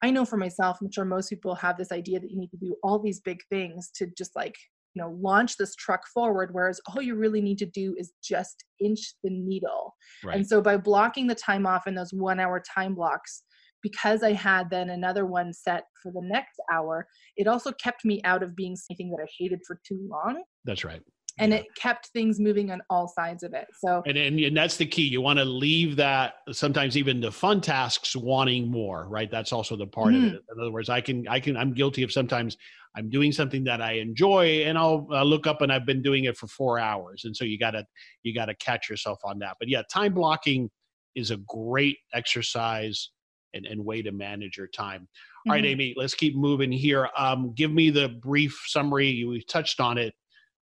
I 0.00 0.10
know 0.10 0.24
for 0.24 0.38
myself, 0.38 0.78
I'm 0.80 0.90
sure 0.90 1.04
most 1.04 1.28
people 1.28 1.54
have 1.56 1.76
this 1.76 1.92
idea 1.92 2.20
that 2.20 2.30
you 2.30 2.38
need 2.38 2.50
to 2.52 2.56
do 2.56 2.74
all 2.82 2.98
these 2.98 3.20
big 3.20 3.40
things 3.50 3.90
to 3.96 4.06
just 4.16 4.34
like, 4.34 4.54
you 4.94 5.02
know, 5.02 5.18
launch 5.20 5.58
this 5.58 5.74
truck 5.74 6.06
forward, 6.14 6.50
whereas 6.52 6.80
all 6.86 7.02
you 7.02 7.16
really 7.16 7.42
need 7.42 7.58
to 7.58 7.66
do 7.66 7.94
is 7.98 8.14
just 8.22 8.64
inch 8.80 9.12
the 9.22 9.28
needle. 9.30 9.94
Right. 10.24 10.36
And 10.36 10.46
so 10.46 10.62
by 10.62 10.78
blocking 10.78 11.26
the 11.26 11.34
time 11.34 11.66
off 11.66 11.86
in 11.86 11.94
those 11.94 12.14
one 12.14 12.40
hour 12.40 12.62
time 12.74 12.94
blocks, 12.94 13.42
because 13.84 14.22
I 14.22 14.32
had 14.32 14.70
then 14.70 14.88
another 14.88 15.26
one 15.26 15.52
set 15.52 15.84
for 16.02 16.10
the 16.10 16.22
next 16.22 16.58
hour, 16.72 17.06
it 17.36 17.46
also 17.46 17.70
kept 17.70 18.04
me 18.04 18.20
out 18.24 18.42
of 18.42 18.56
being 18.56 18.74
something 18.74 19.10
that 19.10 19.22
I 19.22 19.26
hated 19.38 19.60
for 19.64 19.78
too 19.86 20.00
long. 20.10 20.42
That's 20.64 20.84
right. 20.84 21.02
And 21.38 21.52
yeah. 21.52 21.58
it 21.58 21.66
kept 21.76 22.06
things 22.08 22.40
moving 22.40 22.70
on 22.70 22.80
all 22.88 23.08
sides 23.08 23.42
of 23.42 23.52
it. 23.52 23.66
So 23.84 24.02
and, 24.06 24.16
and 24.16 24.40
and 24.40 24.56
that's 24.56 24.76
the 24.76 24.86
key. 24.86 25.02
You 25.02 25.20
want 25.20 25.38
to 25.38 25.44
leave 25.44 25.96
that 25.96 26.34
sometimes 26.52 26.96
even 26.96 27.20
the 27.20 27.30
fun 27.30 27.60
tasks 27.60 28.16
wanting 28.16 28.70
more 28.70 29.06
right? 29.08 29.30
That's 29.30 29.52
also 29.52 29.76
the 29.76 29.86
part 29.86 30.14
mm-hmm. 30.14 30.28
of 30.28 30.32
it. 30.34 30.42
In 30.54 30.60
other 30.62 30.72
words 30.72 30.88
i 30.88 31.00
can 31.00 31.26
i 31.28 31.40
can 31.40 31.56
i'm 31.56 31.74
guilty 31.74 32.04
of 32.04 32.12
sometimes 32.12 32.56
i'm 32.96 33.10
doing 33.10 33.32
something 33.32 33.64
that 33.64 33.82
i 33.82 33.94
enjoy 33.94 34.62
and 34.64 34.78
i'll, 34.78 35.08
I'll 35.12 35.26
look 35.26 35.48
up 35.48 35.60
and 35.60 35.72
i've 35.72 35.84
been 35.84 36.02
doing 36.02 36.24
it 36.24 36.36
for 36.36 36.46
four 36.46 36.78
hours. 36.78 37.22
And 37.24 37.36
so 37.36 37.44
you 37.44 37.58
gotta 37.58 37.84
you 38.22 38.32
gotta 38.32 38.54
catch 38.54 38.88
yourself 38.88 39.18
on 39.24 39.40
that. 39.40 39.56
But 39.58 39.68
yeah 39.68 39.82
time 39.92 40.14
blocking 40.14 40.70
is 41.16 41.30
a 41.32 41.36
great 41.48 41.98
exercise 42.12 43.10
and, 43.54 43.66
and 43.66 43.82
way 43.82 44.02
to 44.02 44.12
manage 44.12 44.56
your 44.56 44.66
time 44.66 45.08
all 45.46 45.52
right 45.52 45.64
mm-hmm. 45.64 45.70
amy 45.70 45.94
let's 45.96 46.14
keep 46.14 46.36
moving 46.36 46.70
here 46.70 47.08
um, 47.16 47.52
give 47.54 47.72
me 47.72 47.90
the 47.90 48.08
brief 48.08 48.60
summary 48.66 49.08
you 49.08 49.40
touched 49.42 49.80
on 49.80 49.96
it 49.96 50.14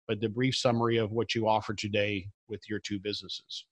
but 0.09 0.21
the 0.21 0.29
brief 0.29 0.57
summary 0.57 0.97
of 0.99 1.13
what 1.13 1.35
you 1.35 1.49
offer 1.49 1.75
today 1.75 2.29
with 2.49 2.61
your 2.69 2.79
two 2.79 2.99
businesses. 2.99 3.65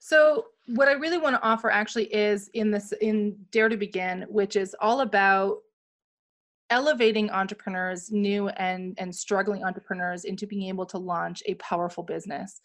So 0.00 0.46
what 0.66 0.88
I 0.88 0.92
really 0.92 1.18
want 1.18 1.36
to 1.36 1.42
offer 1.42 1.70
actually 1.70 2.12
is 2.14 2.48
in 2.54 2.70
this 2.70 2.92
in 3.00 3.36
Dare 3.50 3.68
to 3.68 3.76
Begin, 3.76 4.26
which 4.28 4.56
is 4.56 4.74
all 4.80 5.00
about 5.00 5.58
elevating 6.70 7.30
entrepreneurs, 7.30 8.10
new 8.10 8.48
and 8.48 8.94
and 8.98 9.14
struggling 9.14 9.64
entrepreneurs 9.64 10.24
into 10.24 10.46
being 10.46 10.68
able 10.68 10.86
to 10.86 10.98
launch 10.98 11.42
a 11.46 11.54
powerful 11.54 12.02
business. 12.02 12.60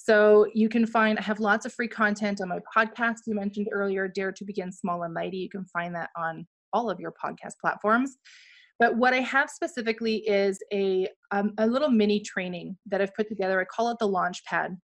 So 0.00 0.46
you 0.54 0.68
can 0.68 0.86
find 0.86 1.18
I 1.18 1.22
have 1.22 1.40
lots 1.40 1.66
of 1.66 1.74
free 1.74 1.88
content 1.88 2.40
on 2.40 2.48
my 2.48 2.60
podcast 2.74 3.16
you 3.26 3.34
mentioned 3.34 3.66
earlier, 3.72 4.06
Dare 4.06 4.30
to 4.30 4.44
Begin 4.44 4.70
Small 4.70 5.02
and 5.02 5.12
Mighty. 5.12 5.38
You 5.38 5.50
can 5.50 5.64
find 5.66 5.92
that 5.96 6.10
on 6.16 6.46
all 6.72 6.88
of 6.88 7.00
your 7.00 7.12
podcast 7.12 7.54
platforms. 7.60 8.16
But 8.78 8.96
what 8.96 9.12
I 9.12 9.20
have 9.20 9.50
specifically 9.50 10.18
is 10.28 10.60
a, 10.72 11.08
um, 11.32 11.52
a 11.58 11.66
little 11.66 11.90
mini 11.90 12.20
training 12.20 12.78
that 12.86 13.02
I've 13.02 13.14
put 13.16 13.28
together. 13.28 13.60
I 13.60 13.64
call 13.64 13.90
it 13.90 13.98
the 13.98 14.06
Launch 14.06 14.44
Pad. 14.44 14.76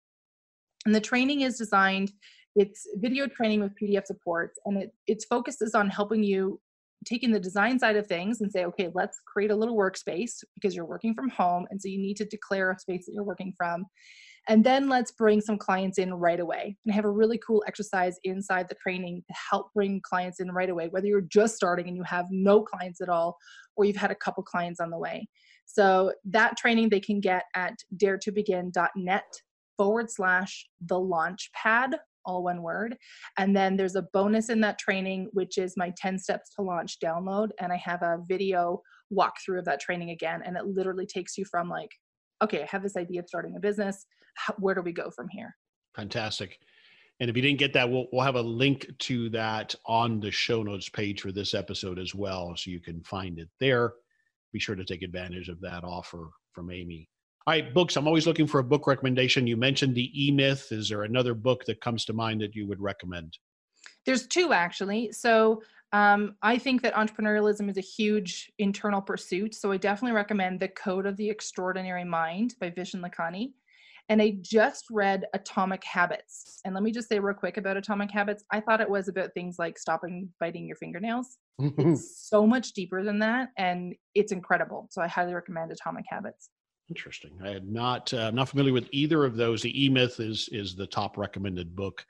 And 0.85 0.93
the 0.93 1.01
training 1.01 1.43
is 1.43 1.59
designed, 1.59 2.11
it's 2.57 2.85
video 2.97 3.29
training 3.29 3.61
with 3.61 3.73
PDF 3.81 4.07
support, 4.07 4.51
and 4.67 4.83
it, 4.83 4.91
its 5.07 5.25
focuses 5.27 5.77
on 5.77 5.89
helping 5.89 6.25
you 6.25 6.61
taking 7.05 7.31
the 7.31 7.41
design 7.41 7.79
side 7.79 7.97
of 7.97 8.07
things 8.07 8.41
and 8.41 8.51
say, 8.51 8.65
okay, 8.65 8.91
let's 8.95 9.21
create 9.27 9.51
a 9.51 9.57
little 9.57 9.77
workspace 9.77 10.43
because 10.55 10.75
you're 10.75 10.87
working 10.87 11.15
from 11.15 11.29
home. 11.29 11.67
And 11.71 11.81
so 11.81 11.89
you 11.89 11.99
need 11.99 12.17
to 12.17 12.25
declare 12.25 12.73
a 12.73 12.79
space 12.79 13.07
that 13.07 13.13
you're 13.13 13.25
working 13.25 13.53
from. 13.57 13.85
And 14.49 14.63
then 14.63 14.89
let's 14.89 15.11
bring 15.11 15.41
some 15.41 15.57
clients 15.57 15.99
in 15.99 16.13
right 16.13 16.41
away. 16.41 16.77
And 16.85 16.95
have 16.95 17.05
a 17.05 17.11
really 17.11 17.39
cool 17.39 17.65
exercise 17.67 18.19
inside 18.25 18.69
the 18.69 18.77
training 18.77 19.23
to 19.27 19.35
help 19.51 19.73
bring 19.73 20.01
clients 20.03 20.41
in 20.41 20.51
right 20.53 20.69
away, 20.69 20.89
whether 20.89 21.07
you're 21.07 21.23
just 21.23 21.57
starting 21.57 21.89
and 21.89 21.97
you 21.97 22.03
have 22.03 22.27
no 22.31 22.63
clients 22.63 23.01
at 23.01 23.09
all, 23.09 23.39
or 23.77 23.85
you've 23.85 23.97
had 23.97 24.11
a 24.11 24.17
couple 24.17 24.43
clients 24.43 24.81
on 24.81 24.91
the 24.91 24.99
way. 24.99 25.27
So 25.67 26.13
that 26.27 26.57
training 26.57 26.91
they 26.91 27.01
can 27.01 27.21
get 27.21 27.45
at 27.55 27.75
daretobegin.net 27.97 29.25
forward 29.77 30.11
slash 30.11 30.67
the 30.87 30.99
launch 30.99 31.51
pad, 31.55 31.97
all 32.27 32.45
one 32.45 32.63
word. 32.63 32.97
And 33.39 33.57
then 33.57 33.77
there's 33.77 33.97
a 33.97 34.07
bonus 34.13 34.49
in 34.49 34.61
that 34.61 34.79
training, 34.79 35.29
which 35.33 35.59
is 35.59 35.75
my 35.77 35.93
10 35.97 36.19
steps 36.19 36.55
to 36.55 36.63
launch 36.63 36.99
download. 37.01 37.49
And 37.61 37.73
I 37.73 37.77
have 37.77 38.03
a 38.03 38.19
video 38.29 38.83
walkthrough 39.13 39.59
of 39.59 39.65
that 39.67 39.81
training 39.81 40.11
again. 40.11 40.43
And 40.45 40.57
it 40.57 40.67
literally 40.67 41.07
takes 41.07 41.37
you 41.37 41.45
from 41.45 41.69
like, 41.69 41.91
okay, 42.43 42.63
I 42.63 42.67
have 42.67 42.83
this 42.83 42.97
idea 42.97 43.21
of 43.21 43.29
starting 43.29 43.57
a 43.57 43.61
business. 43.61 44.07
How, 44.35 44.55
where 44.59 44.75
do 44.75 44.83
we 44.83 44.93
go 44.93 45.11
from 45.11 45.29
here? 45.29 45.57
Fantastic. 45.97 46.59
And 47.21 47.31
if 47.31 47.37
you 47.37 47.43
didn't 47.43 47.61
get 47.61 47.73
that, 47.75 47.89
we'll, 47.89 48.07
we'll 48.13 48.25
have 48.25 48.35
a 48.35 48.43
link 48.43 48.91
to 48.99 49.29
that 49.31 49.75
on 49.87 50.21
the 50.21 50.31
show 50.31 50.63
notes 50.63 50.89
page 50.89 51.21
for 51.21 51.31
this 51.31 51.55
episode 51.55 51.99
as 51.99 52.15
well. 52.15 52.55
So 52.57 52.71
you 52.71 52.81
can 52.81 53.03
find 53.03 53.39
it 53.39 53.49
there. 53.61 53.93
Be 54.53 54.59
sure 54.59 54.75
to 54.75 54.85
take 54.85 55.03
advantage 55.03 55.49
of 55.49 55.61
that 55.61 55.85
offer 55.85 56.31
from 56.53 56.71
Amy. 56.71 57.09
All 57.47 57.53
right, 57.53 57.75
books. 57.75 57.97
I'm 57.97 58.07
always 58.07 58.27
looking 58.27 58.47
for 58.47 58.59
a 58.59 58.65
book 58.65 58.87
recommendation. 58.87 59.47
You 59.47 59.57
mentioned 59.57 59.95
the 59.95 60.11
E 60.15 60.31
Myth. 60.31 60.73
Is 60.73 60.89
there 60.89 61.03
another 61.03 61.35
book 61.35 61.65
that 61.67 61.81
comes 61.81 62.05
to 62.07 62.13
mind 62.13 62.41
that 62.41 62.55
you 62.55 62.67
would 62.67 62.81
recommend? 62.81 63.39
There's 64.07 64.27
two 64.27 64.53
actually. 64.53 65.13
So 65.13 65.63
um, 65.93 66.37
I 66.43 66.59
think 66.59 66.83
that 66.83 66.95
entrepreneurialism 66.95 67.71
is 67.71 67.77
a 67.77 67.83
huge 67.83 68.51
internal 68.59 69.01
pursuit. 69.01 69.55
So 69.55 69.71
I 69.71 69.77
definitely 69.77 70.17
recommend 70.17 70.59
The 70.59 70.69
Code 70.69 71.07
of 71.07 71.17
the 71.17 71.31
Extraordinary 71.31 72.05
Mind 72.05 72.55
by 72.61 72.71
Vishen 72.71 73.01
Lakhiani. 73.01 73.53
And 74.09 74.21
I 74.21 74.37
just 74.43 74.85
read 74.91 75.25
Atomic 75.33 75.83
Habits. 75.85 76.61
And 76.65 76.75
let 76.75 76.83
me 76.83 76.93
just 76.93 77.09
say 77.09 77.19
real 77.19 77.35
quick 77.35 77.57
about 77.57 77.77
Atomic 77.77 78.11
Habits. 78.11 78.45
I 78.53 78.61
thought 78.61 78.81
it 78.81 78.91
was 78.91 79.09
about 79.09 79.33
things 79.33 79.57
like 79.59 79.79
stopping 79.79 80.29
biting 80.41 80.67
your 80.67 80.77
fingernails. 80.77 81.39
it's 81.59 82.19
so 82.29 82.47
much 82.47 82.73
deeper 82.73 83.03
than 83.03 83.19
that, 83.21 83.51
and 83.57 83.95
it's 84.15 84.33
incredible. 84.33 84.89
So 84.91 85.01
I 85.01 85.09
highly 85.09 85.35
recommend 85.35 85.73
Atomic 85.73 86.05
Habits. 86.09 86.51
Interesting. 86.91 87.39
I 87.43 87.49
had 87.49 87.67
not 87.67 88.13
uh, 88.13 88.31
not 88.31 88.51
familiar 88.51 88.75
with 88.75 88.89
either 88.93 89.25
of 89.25 89.37
those. 89.37 89.63
The 89.63 89.85
E 89.85 89.89
Myth 89.89 90.21
is 90.21 90.51
is 90.53 90.75
the 90.75 90.87
top 90.87 91.17
recommended 91.17 91.75
book 91.75 92.05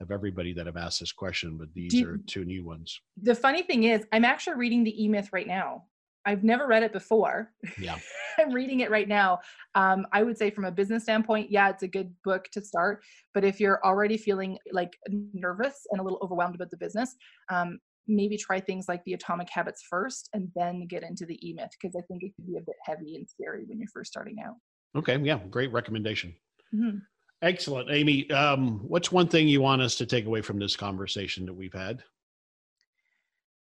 of 0.00 0.10
everybody 0.10 0.52
that 0.54 0.66
have 0.66 0.76
asked 0.76 1.00
this 1.00 1.12
question, 1.12 1.58
but 1.58 1.72
these 1.74 1.92
you, 1.92 2.08
are 2.08 2.18
two 2.26 2.44
new 2.44 2.64
ones. 2.64 3.00
The 3.22 3.34
funny 3.34 3.62
thing 3.62 3.84
is, 3.84 4.04
I'm 4.12 4.24
actually 4.24 4.56
reading 4.56 4.82
the 4.82 5.04
E 5.04 5.08
Myth 5.08 5.28
right 5.32 5.46
now. 5.46 5.84
I've 6.26 6.44
never 6.44 6.66
read 6.66 6.82
it 6.82 6.92
before. 6.92 7.50
Yeah. 7.78 7.98
I'm 8.38 8.52
reading 8.52 8.80
it 8.80 8.90
right 8.90 9.08
now. 9.08 9.40
Um, 9.74 10.06
I 10.12 10.22
would 10.22 10.38
say, 10.38 10.50
from 10.50 10.64
a 10.64 10.70
business 10.70 11.04
standpoint, 11.04 11.50
yeah, 11.50 11.68
it's 11.68 11.82
a 11.82 11.88
good 11.88 12.12
book 12.24 12.48
to 12.52 12.60
start. 12.60 13.02
But 13.32 13.44
if 13.44 13.60
you're 13.60 13.84
already 13.84 14.16
feeling 14.16 14.58
like 14.72 14.96
nervous 15.08 15.86
and 15.90 16.00
a 16.00 16.02
little 16.02 16.18
overwhelmed 16.22 16.54
about 16.54 16.70
the 16.70 16.76
business, 16.76 17.14
um, 17.50 17.78
maybe 18.06 18.36
try 18.36 18.60
things 18.60 18.86
like 18.88 19.02
the 19.04 19.14
atomic 19.14 19.48
habits 19.50 19.82
first 19.88 20.28
and 20.32 20.48
then 20.54 20.86
get 20.86 21.02
into 21.02 21.24
the 21.24 21.38
e-myth 21.48 21.70
because 21.80 21.96
i 21.96 22.02
think 22.02 22.22
it 22.22 22.34
could 22.36 22.46
be 22.46 22.56
a 22.56 22.60
bit 22.60 22.76
heavy 22.84 23.16
and 23.16 23.28
scary 23.28 23.64
when 23.66 23.78
you're 23.78 23.88
first 23.92 24.10
starting 24.10 24.36
out 24.44 24.54
okay 24.96 25.18
yeah 25.18 25.38
great 25.50 25.72
recommendation 25.72 26.34
mm-hmm. 26.74 26.98
excellent 27.42 27.90
amy 27.90 28.28
um, 28.30 28.80
what's 28.86 29.10
one 29.10 29.28
thing 29.28 29.48
you 29.48 29.60
want 29.60 29.82
us 29.82 29.96
to 29.96 30.06
take 30.06 30.26
away 30.26 30.42
from 30.42 30.58
this 30.58 30.76
conversation 30.76 31.46
that 31.46 31.54
we've 31.54 31.72
had 31.72 32.02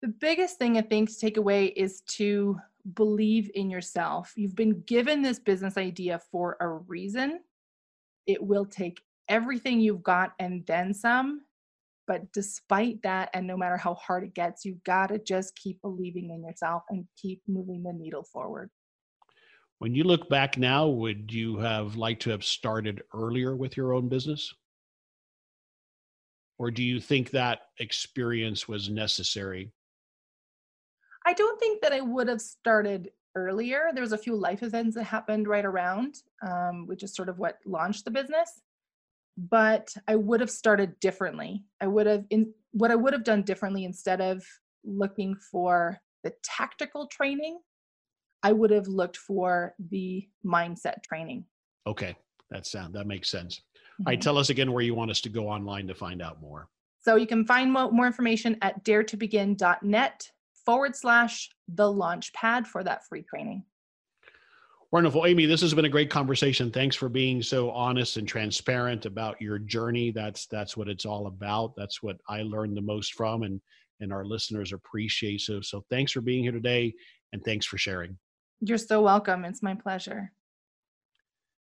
the 0.02 0.08
biggest 0.08 0.58
thing 0.58 0.78
i 0.78 0.82
think 0.82 1.10
to 1.10 1.20
take 1.20 1.38
away 1.38 1.66
is 1.66 2.02
to 2.02 2.58
believe 2.94 3.52
in 3.56 3.70
yourself 3.70 4.34
you've 4.36 4.56
been 4.56 4.82
given 4.82 5.22
this 5.22 5.40
business 5.40 5.78
idea 5.78 6.20
for 6.32 6.58
a 6.62 6.68
reason 6.68 7.40
it 8.26 8.42
will 8.42 8.66
take 8.66 9.02
everything 9.28 9.80
you've 9.80 10.04
got 10.04 10.34
and 10.40 10.66
then 10.66 10.94
some 10.94 11.42
but 12.10 12.34
despite 12.34 13.04
that, 13.04 13.30
and 13.36 13.46
no 13.46 13.56
matter 13.56 13.78
how 13.78 13.94
hard 13.94 14.24
it 14.24 14.34
gets, 14.34 14.66
you've 14.66 14.84
got 14.84 15.10
to 15.10 15.20
just 15.20 15.56
keep 15.56 15.80
believing 15.84 16.32
in 16.32 16.44
yourself 16.44 16.82
and 16.90 17.06
keep 17.16 17.44
moving 17.48 17.84
the 17.84 17.94
needle 17.94 18.24
forward. 18.24 18.72
When 19.78 19.94
you 19.94 20.04
look 20.04 20.28
back 20.28 20.58
now, 20.58 20.88
would 20.88 21.32
you 21.32 21.58
have 21.58 21.98
liked 21.98 22.24
to 22.24 22.32
have 22.32 22.44
started 22.44 23.04
earlier 23.14 23.56
with 23.56 23.78
your 23.78 23.94
own 23.94 24.10
business? 24.10 24.52
Or 26.58 26.72
do 26.72 26.82
you 26.82 27.00
think 27.00 27.30
that 27.30 27.60
experience 27.78 28.68
was 28.68 28.90
necessary? 28.90 29.72
I 31.30 31.34
don't 31.34 31.60
think 31.60 31.82
that 31.82 31.94
I 31.94 32.02
would 32.02 32.28
have 32.28 32.42
started 32.42 33.12
earlier. 33.36 33.90
There 33.94 34.02
was 34.02 34.14
a 34.14 34.18
few 34.18 34.36
life 34.36 34.64
events 34.64 34.96
that 34.96 35.04
happened 35.04 35.48
right 35.48 35.66
around, 35.66 36.16
um, 36.42 36.88
which 36.88 37.04
is 37.04 37.14
sort 37.14 37.30
of 37.30 37.38
what 37.38 37.60
launched 37.66 38.06
the 38.06 38.12
business 38.12 38.62
but 39.48 39.94
I 40.08 40.16
would 40.16 40.42
have 40.42 40.52
started 40.52 41.00
differently. 41.00 41.64
I 41.80 41.88
would 41.88 42.08
have 42.08 42.26
in 42.30 42.54
what 42.72 42.92
I 42.92 42.96
would 42.96 43.14
have 43.14 43.24
done 43.24 43.44
differently 43.44 43.86
instead 43.86 44.20
of 44.20 44.44
looking 44.84 45.36
for 45.52 45.98
the 46.24 46.34
tactical 46.44 47.08
training, 47.08 47.60
I 48.44 48.52
would 48.52 48.72
have 48.72 48.88
looked 48.88 49.18
for 49.18 49.76
the 49.90 50.28
mindset 50.46 51.04
training. 51.04 51.46
Okay, 51.88 52.16
that 52.52 52.66
sound 52.66 52.94
that 52.96 53.08
makes 53.08 53.32
sense. 53.32 53.56
Mm-hmm. 53.56 54.04
All 54.08 54.12
right, 54.12 54.22
tell 54.22 54.38
us 54.38 54.50
again 54.50 54.72
where 54.72 54.84
you 54.84 54.94
want 54.94 55.12
us 55.12 55.22
to 55.22 55.30
go 55.30 55.48
online 55.48 55.88
to 55.88 55.96
find 55.96 56.22
out 56.22 56.42
more. 56.42 56.68
So 57.02 57.16
you 57.16 57.28
can 57.28 57.46
find 57.46 57.72
more 57.72 58.06
information 58.06 58.58
at 58.62 58.84
daretobegin.net 58.84 60.32
forward 60.70 60.96
slash 60.96 61.50
the 61.68 61.92
launch 61.92 62.32
pad 62.32 62.68
for 62.68 62.84
that 62.84 63.04
free 63.08 63.24
training. 63.24 63.64
Wonderful. 64.92 65.26
Amy, 65.26 65.48
this 65.48 65.62
has 65.62 65.74
been 65.74 65.86
a 65.86 65.90
great 65.90 66.12
conversation. 66.12 66.70
Thanks 66.70 66.96
for 66.96 67.10
being 67.10 67.42
so 67.42 67.72
honest 67.72 68.18
and 68.18 68.28
transparent 68.28 69.08
about 69.08 69.42
your 69.42 69.58
journey. 69.58 70.12
That's 70.12 70.46
that's 70.46 70.78
what 70.78 70.88
it's 70.88 71.08
all 71.08 71.26
about. 71.26 71.74
That's 71.76 72.04
what 72.04 72.18
I 72.30 72.44
learned 72.44 72.78
the 72.78 72.82
most 72.82 73.16
from 73.16 73.42
and 73.42 73.60
and 74.00 74.14
our 74.14 74.24
listeners 74.24 74.72
appreciate 74.72 75.42
so 75.42 75.60
so 75.60 75.84
thanks 75.90 76.12
for 76.12 76.22
being 76.22 76.44
here 76.44 76.52
today 76.52 76.94
and 77.34 77.44
thanks 77.44 77.66
for 77.66 77.80
sharing. 77.80 78.16
You're 78.62 78.78
so 78.78 79.02
welcome. 79.02 79.46
It's 79.46 79.64
my 79.64 79.74
pleasure. 79.74 80.32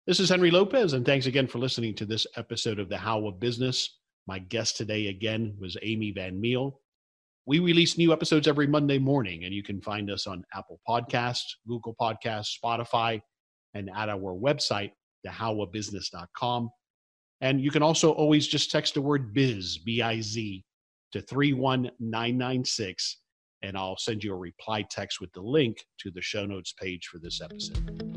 This 0.05 0.20
is 0.20 0.30
Henry 0.30 0.51
Lopez 0.51 0.91
and 0.91 1.05
thanks 1.05 1.28
again 1.28 1.47
for 1.47 1.60
listening 1.60 1.95
to 1.95 2.05
this 2.05 2.28
episode 2.36 2.78
of 2.78 2.89
The 2.89 2.97
How 2.97 3.26
of 3.26 3.39
Business. 3.39 3.99
My 4.28 4.39
guest 4.39 4.76
today 4.76 5.08
again 5.08 5.55
was 5.58 5.78
Amy 5.82 6.12
van 6.12 6.41
Meijl. 6.41 6.74
We 7.48 7.60
release 7.60 7.98
new 7.98 8.12
episodes 8.12 8.45
every 8.45 8.68
Monday 8.68 9.00
morning, 9.00 9.45
and 9.45 9.54
you 9.54 9.64
can 9.64 9.80
find 9.80 10.12
us 10.12 10.28
on 10.28 10.43
Apple 10.54 10.82
Podcasts, 10.86 11.45
Google 11.66 11.95
Podcasts, 12.00 12.52
Spotify, 12.62 13.22
and 13.74 13.89
at 13.95 14.10
our 14.10 14.36
website, 14.36 14.91
thehowofbusiness.com. 15.26 16.70
And 17.39 17.62
you 17.62 17.72
can 17.72 17.82
also 17.82 18.12
always 18.12 18.48
just 18.48 18.70
text 18.70 18.95
the 18.95 19.02
word 19.02 19.34
biz, 19.34 19.78
B 19.78 20.02
I 20.02 20.20
Z, 20.20 20.66
to 21.14 21.22
31996, 21.22 23.18
and 23.62 23.78
I'll 23.78 23.98
send 23.98 24.26
you 24.26 24.34
a 24.34 24.38
reply 24.38 24.82
text 24.82 25.22
with 25.22 25.32
the 25.32 25.41
link 25.41 25.78
to 26.02 26.12
the 26.12 26.22
show 26.22 26.45
notes 26.45 26.74
page 26.74 27.08
for 27.08 27.18
this 27.18 27.39
episode. 27.41 28.16